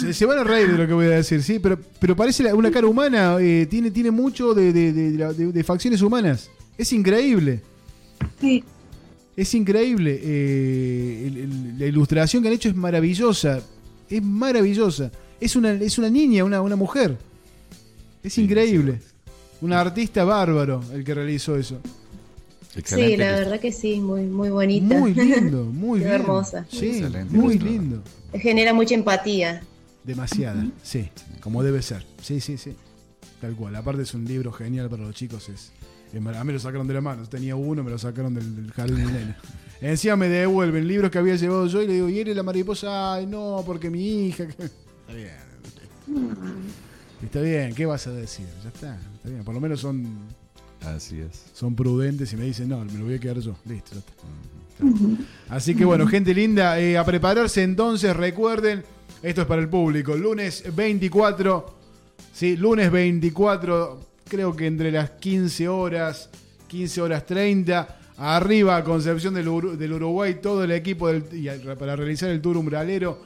Se, 0.01 0.13
se 0.15 0.27
van 0.27 0.39
a 0.39 0.45
reír 0.45 0.71
de 0.73 0.79
lo 0.79 0.87
que 0.87 0.93
voy 0.93 1.07
a 1.07 1.11
decir, 1.11 1.43
sí, 1.43 1.59
pero, 1.59 1.79
pero 1.99 2.15
parece 2.15 2.43
la- 2.43 2.55
una 2.55 2.71
cara 2.71 2.87
humana, 2.87 3.37
eh, 3.41 3.67
tiene, 3.69 3.91
tiene 3.91 4.11
mucho 4.11 4.55
de, 4.55 4.73
de- 4.73 4.93
de- 4.93 5.11
de 5.13 5.19
la- 5.19 5.33
de- 5.33 5.53
de 5.53 5.65
facciones 5.65 6.01
humanas. 6.03 6.51
Es 6.79 6.93
increíble. 6.93 7.61
Sí. 8.41 8.63
Es 9.37 9.55
increíble. 9.55 10.21
eh, 10.23 11.25
el- 11.27 11.37
el- 11.39 11.79
la 11.79 11.87
ilustración 11.87 12.43
que 12.43 12.49
han 12.49 12.55
hecho 12.55 12.69
es 12.69 12.77
maravillosa. 12.77 13.61
Es 14.09 14.23
maravillosa. 14.23 15.11
Es 15.41 15.57
una, 15.57 15.73
es 15.73 15.99
una 15.99 16.09
niña, 16.11 16.45
una, 16.45 16.61
una 16.61 16.77
mujer. 16.77 17.17
Es 18.23 18.35
Sí, 18.35 18.43
increíble. 18.45 19.01
Un 19.61 19.73
artista 19.73 20.25
bárbaro 20.25 20.83
el 20.93 21.03
que 21.05 21.15
realizó 21.15 21.57
eso. 21.57 21.81
Excelente. 22.77 23.13
Sí, 23.13 23.17
la 23.19 23.33
verdad 23.33 23.61
que 23.61 23.73
sí, 23.73 24.01
muy, 24.01 24.23
muy 24.23 24.51
bonita. 24.51 24.99
Muy 24.99 25.15
lindo, 25.15 25.65
muy 25.73 26.01
bien. 26.01 26.13
hermosa. 26.13 26.67
Sí, 26.71 26.87
Excelente 26.89 27.35
muy 27.37 27.59
lindo. 27.59 28.03
Genera 28.35 28.73
mucha 28.75 28.95
empatía. 28.95 29.63
Demasiada, 30.03 30.67
sí, 30.83 31.09
como 31.41 31.63
debe 31.63 31.81
ser. 31.81 32.05
Sí, 32.23 32.41
sí, 32.41 32.59
sí. 32.59 32.75
Tal 33.41 33.55
cual. 33.57 33.75
Aparte 33.77 34.03
es 34.03 34.15
un 34.15 34.25
libro 34.25 34.53
genial 34.53 34.89
para 34.91 35.03
los 35.03 35.15
chicos. 35.15 35.49
Es, 35.49 35.73
a 36.15 36.21
mí 36.21 36.45
me 36.45 36.53
lo 36.53 36.59
sacaron 36.59 36.87
de 36.87 36.95
la 36.95 37.01
mano. 37.01 37.27
Tenía 37.27 37.57
uno, 37.57 37.83
me 37.83 37.91
lo 37.91 37.99
sacaron 37.99 38.35
del, 38.35 38.55
del 38.55 38.73
jardín 38.73 39.07
de 39.07 39.13
nena. 39.13 39.39
Encima 39.81 40.17
me 40.17 40.29
devuelven 40.29 40.87
libros 40.87 41.11
que 41.11 41.19
había 41.19 41.37
llevado 41.37 41.67
yo 41.67 41.83
y 41.83 41.87
le 41.87 41.95
digo, 41.95 42.09
¿y 42.09 42.19
eres 42.19 42.37
la 42.37 42.43
mariposa? 42.43 43.15
Ay, 43.15 43.27
no, 43.27 43.63
porque 43.67 43.91
mi 43.91 44.27
hija. 44.27 44.47
que-". 44.49 44.65
Está 44.65 45.15
bien. 45.15 45.31
Está 47.23 47.41
bien, 47.41 47.75
¿qué 47.75 47.87
vas 47.87 48.07
a 48.07 48.13
decir? 48.13 48.47
Ya 48.63 48.69
está, 48.69 48.99
está 49.17 49.29
bien. 49.29 49.45
Por 49.45 49.55
lo 49.55 49.61
menos 49.61 49.81
son, 49.81 50.05
Así 50.87 51.21
es. 51.21 51.43
son 51.55 51.75
prudentes 51.75 52.33
y 52.33 52.37
me 52.37 52.45
dicen, 52.45 52.69
no, 52.69 52.85
me 52.85 52.93
lo 52.99 53.05
voy 53.07 53.15
a 53.15 53.19
quedar 53.21 53.39
yo. 53.41 53.57
Listo, 53.67 53.93
ya 53.93 53.99
está. 53.99 55.25
Así 55.49 55.75
que 55.75 55.85
bueno, 55.85 56.07
gente 56.07 56.35
linda, 56.35 56.79
eh, 56.81 56.99
a 56.99 57.05
prepararse 57.05 57.63
entonces, 57.63 58.15
recuerden, 58.17 58.83
esto 59.23 59.43
es 59.43 59.47
para 59.47 59.63
el 59.63 59.69
público, 59.69 60.17
lunes 60.17 60.65
24, 60.75 61.75
sí, 62.33 62.57
lunes 62.57 62.91
24, 62.91 64.01
creo 64.29 64.55
que 64.57 64.67
entre 64.67 64.91
las 64.91 65.11
15 65.11 65.69
horas, 65.69 66.29
15 66.69 67.01
horas 67.01 67.25
30, 67.25 67.99
arriba 68.17 68.83
Concepción 68.85 69.35
del, 69.35 69.49
Uru- 69.49 69.77
del 69.77 69.93
Uruguay, 69.93 70.39
todo 70.43 70.65
el 70.65 70.73
equipo 70.73 71.09
del- 71.09 71.25
y 71.33 71.49
a- 71.49 71.77
para 71.79 71.95
realizar 71.97 72.29
el 72.31 72.41
tour 72.41 72.57
umbralero. 72.57 73.23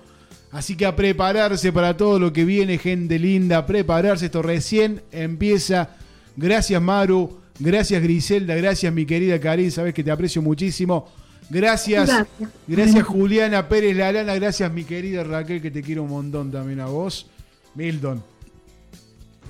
Así 0.52 0.76
que 0.76 0.86
a 0.86 0.94
prepararse 0.96 1.72
para 1.72 1.96
todo 1.96 2.18
lo 2.18 2.32
que 2.32 2.44
viene, 2.44 2.78
gente 2.78 3.18
linda, 3.18 3.58
a 3.58 3.66
prepararse, 3.66 4.26
esto 4.26 4.40
recién 4.42 5.02
empieza. 5.12 5.90
Gracias 6.36 6.80
Maru, 6.80 7.37
gracias 7.58 8.02
Griselda, 8.02 8.54
gracias 8.54 8.92
mi 8.92 9.04
querida 9.06 9.38
Karin, 9.40 9.70
sabes 9.70 9.94
que 9.94 10.02
te 10.04 10.10
aprecio 10.10 10.42
muchísimo. 10.42 11.08
Gracias, 11.50 12.06
Gracias. 12.08 12.28
gracias 12.66 13.04
Juliana 13.04 13.68
Pérez 13.68 13.96
Lalana, 13.96 14.34
gracias 14.34 14.70
mi 14.72 14.84
querida 14.84 15.24
Raquel, 15.24 15.62
que 15.62 15.70
te 15.70 15.82
quiero 15.82 16.02
un 16.02 16.10
montón 16.10 16.50
también 16.50 16.80
a 16.80 16.86
vos. 16.86 17.26
Milton, 17.74 18.22